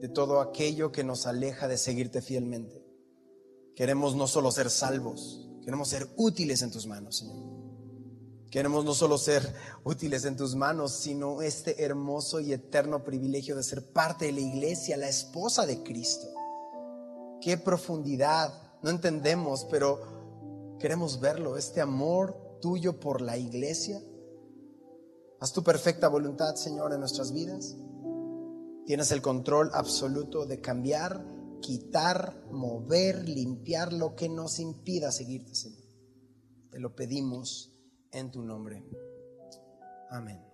de 0.00 0.08
todo 0.08 0.40
aquello 0.40 0.92
que 0.92 1.02
nos 1.02 1.26
aleja 1.26 1.66
de 1.66 1.76
seguirte 1.76 2.22
fielmente. 2.22 2.86
Queremos 3.74 4.14
no 4.14 4.28
solo 4.28 4.52
ser 4.52 4.70
salvos, 4.70 5.50
queremos 5.64 5.88
ser 5.88 6.06
útiles 6.16 6.62
en 6.62 6.70
tus 6.70 6.86
manos, 6.86 7.16
Señor. 7.16 7.36
Queremos 8.48 8.84
no 8.84 8.94
solo 8.94 9.18
ser 9.18 9.42
útiles 9.82 10.24
en 10.24 10.36
tus 10.36 10.54
manos, 10.54 10.92
sino 10.92 11.42
este 11.42 11.82
hermoso 11.82 12.38
y 12.38 12.52
eterno 12.52 13.02
privilegio 13.02 13.56
de 13.56 13.64
ser 13.64 13.92
parte 13.92 14.26
de 14.26 14.32
la 14.32 14.40
iglesia, 14.42 14.96
la 14.96 15.08
esposa 15.08 15.66
de 15.66 15.82
Cristo. 15.82 16.28
Qué 17.40 17.58
profundidad, 17.58 18.54
no 18.84 18.90
entendemos, 18.90 19.66
pero 19.68 20.76
queremos 20.78 21.18
verlo, 21.18 21.56
este 21.56 21.80
amor 21.80 22.58
tuyo 22.60 23.00
por 23.00 23.20
la 23.20 23.36
iglesia. 23.36 24.00
Haz 25.40 25.52
tu 25.52 25.62
perfecta 25.62 26.08
voluntad, 26.08 26.54
Señor, 26.54 26.92
en 26.92 27.00
nuestras 27.00 27.32
vidas. 27.32 27.76
Tienes 28.86 29.10
el 29.10 29.20
control 29.20 29.70
absoluto 29.74 30.46
de 30.46 30.60
cambiar, 30.60 31.24
quitar, 31.60 32.44
mover, 32.50 33.28
limpiar 33.28 33.92
lo 33.92 34.14
que 34.14 34.28
nos 34.28 34.60
impida 34.60 35.12
seguirte, 35.12 35.54
Señor. 35.54 35.84
Te 36.70 36.78
lo 36.78 36.94
pedimos 36.94 37.76
en 38.12 38.30
tu 38.30 38.42
nombre. 38.42 38.84
Amén. 40.10 40.45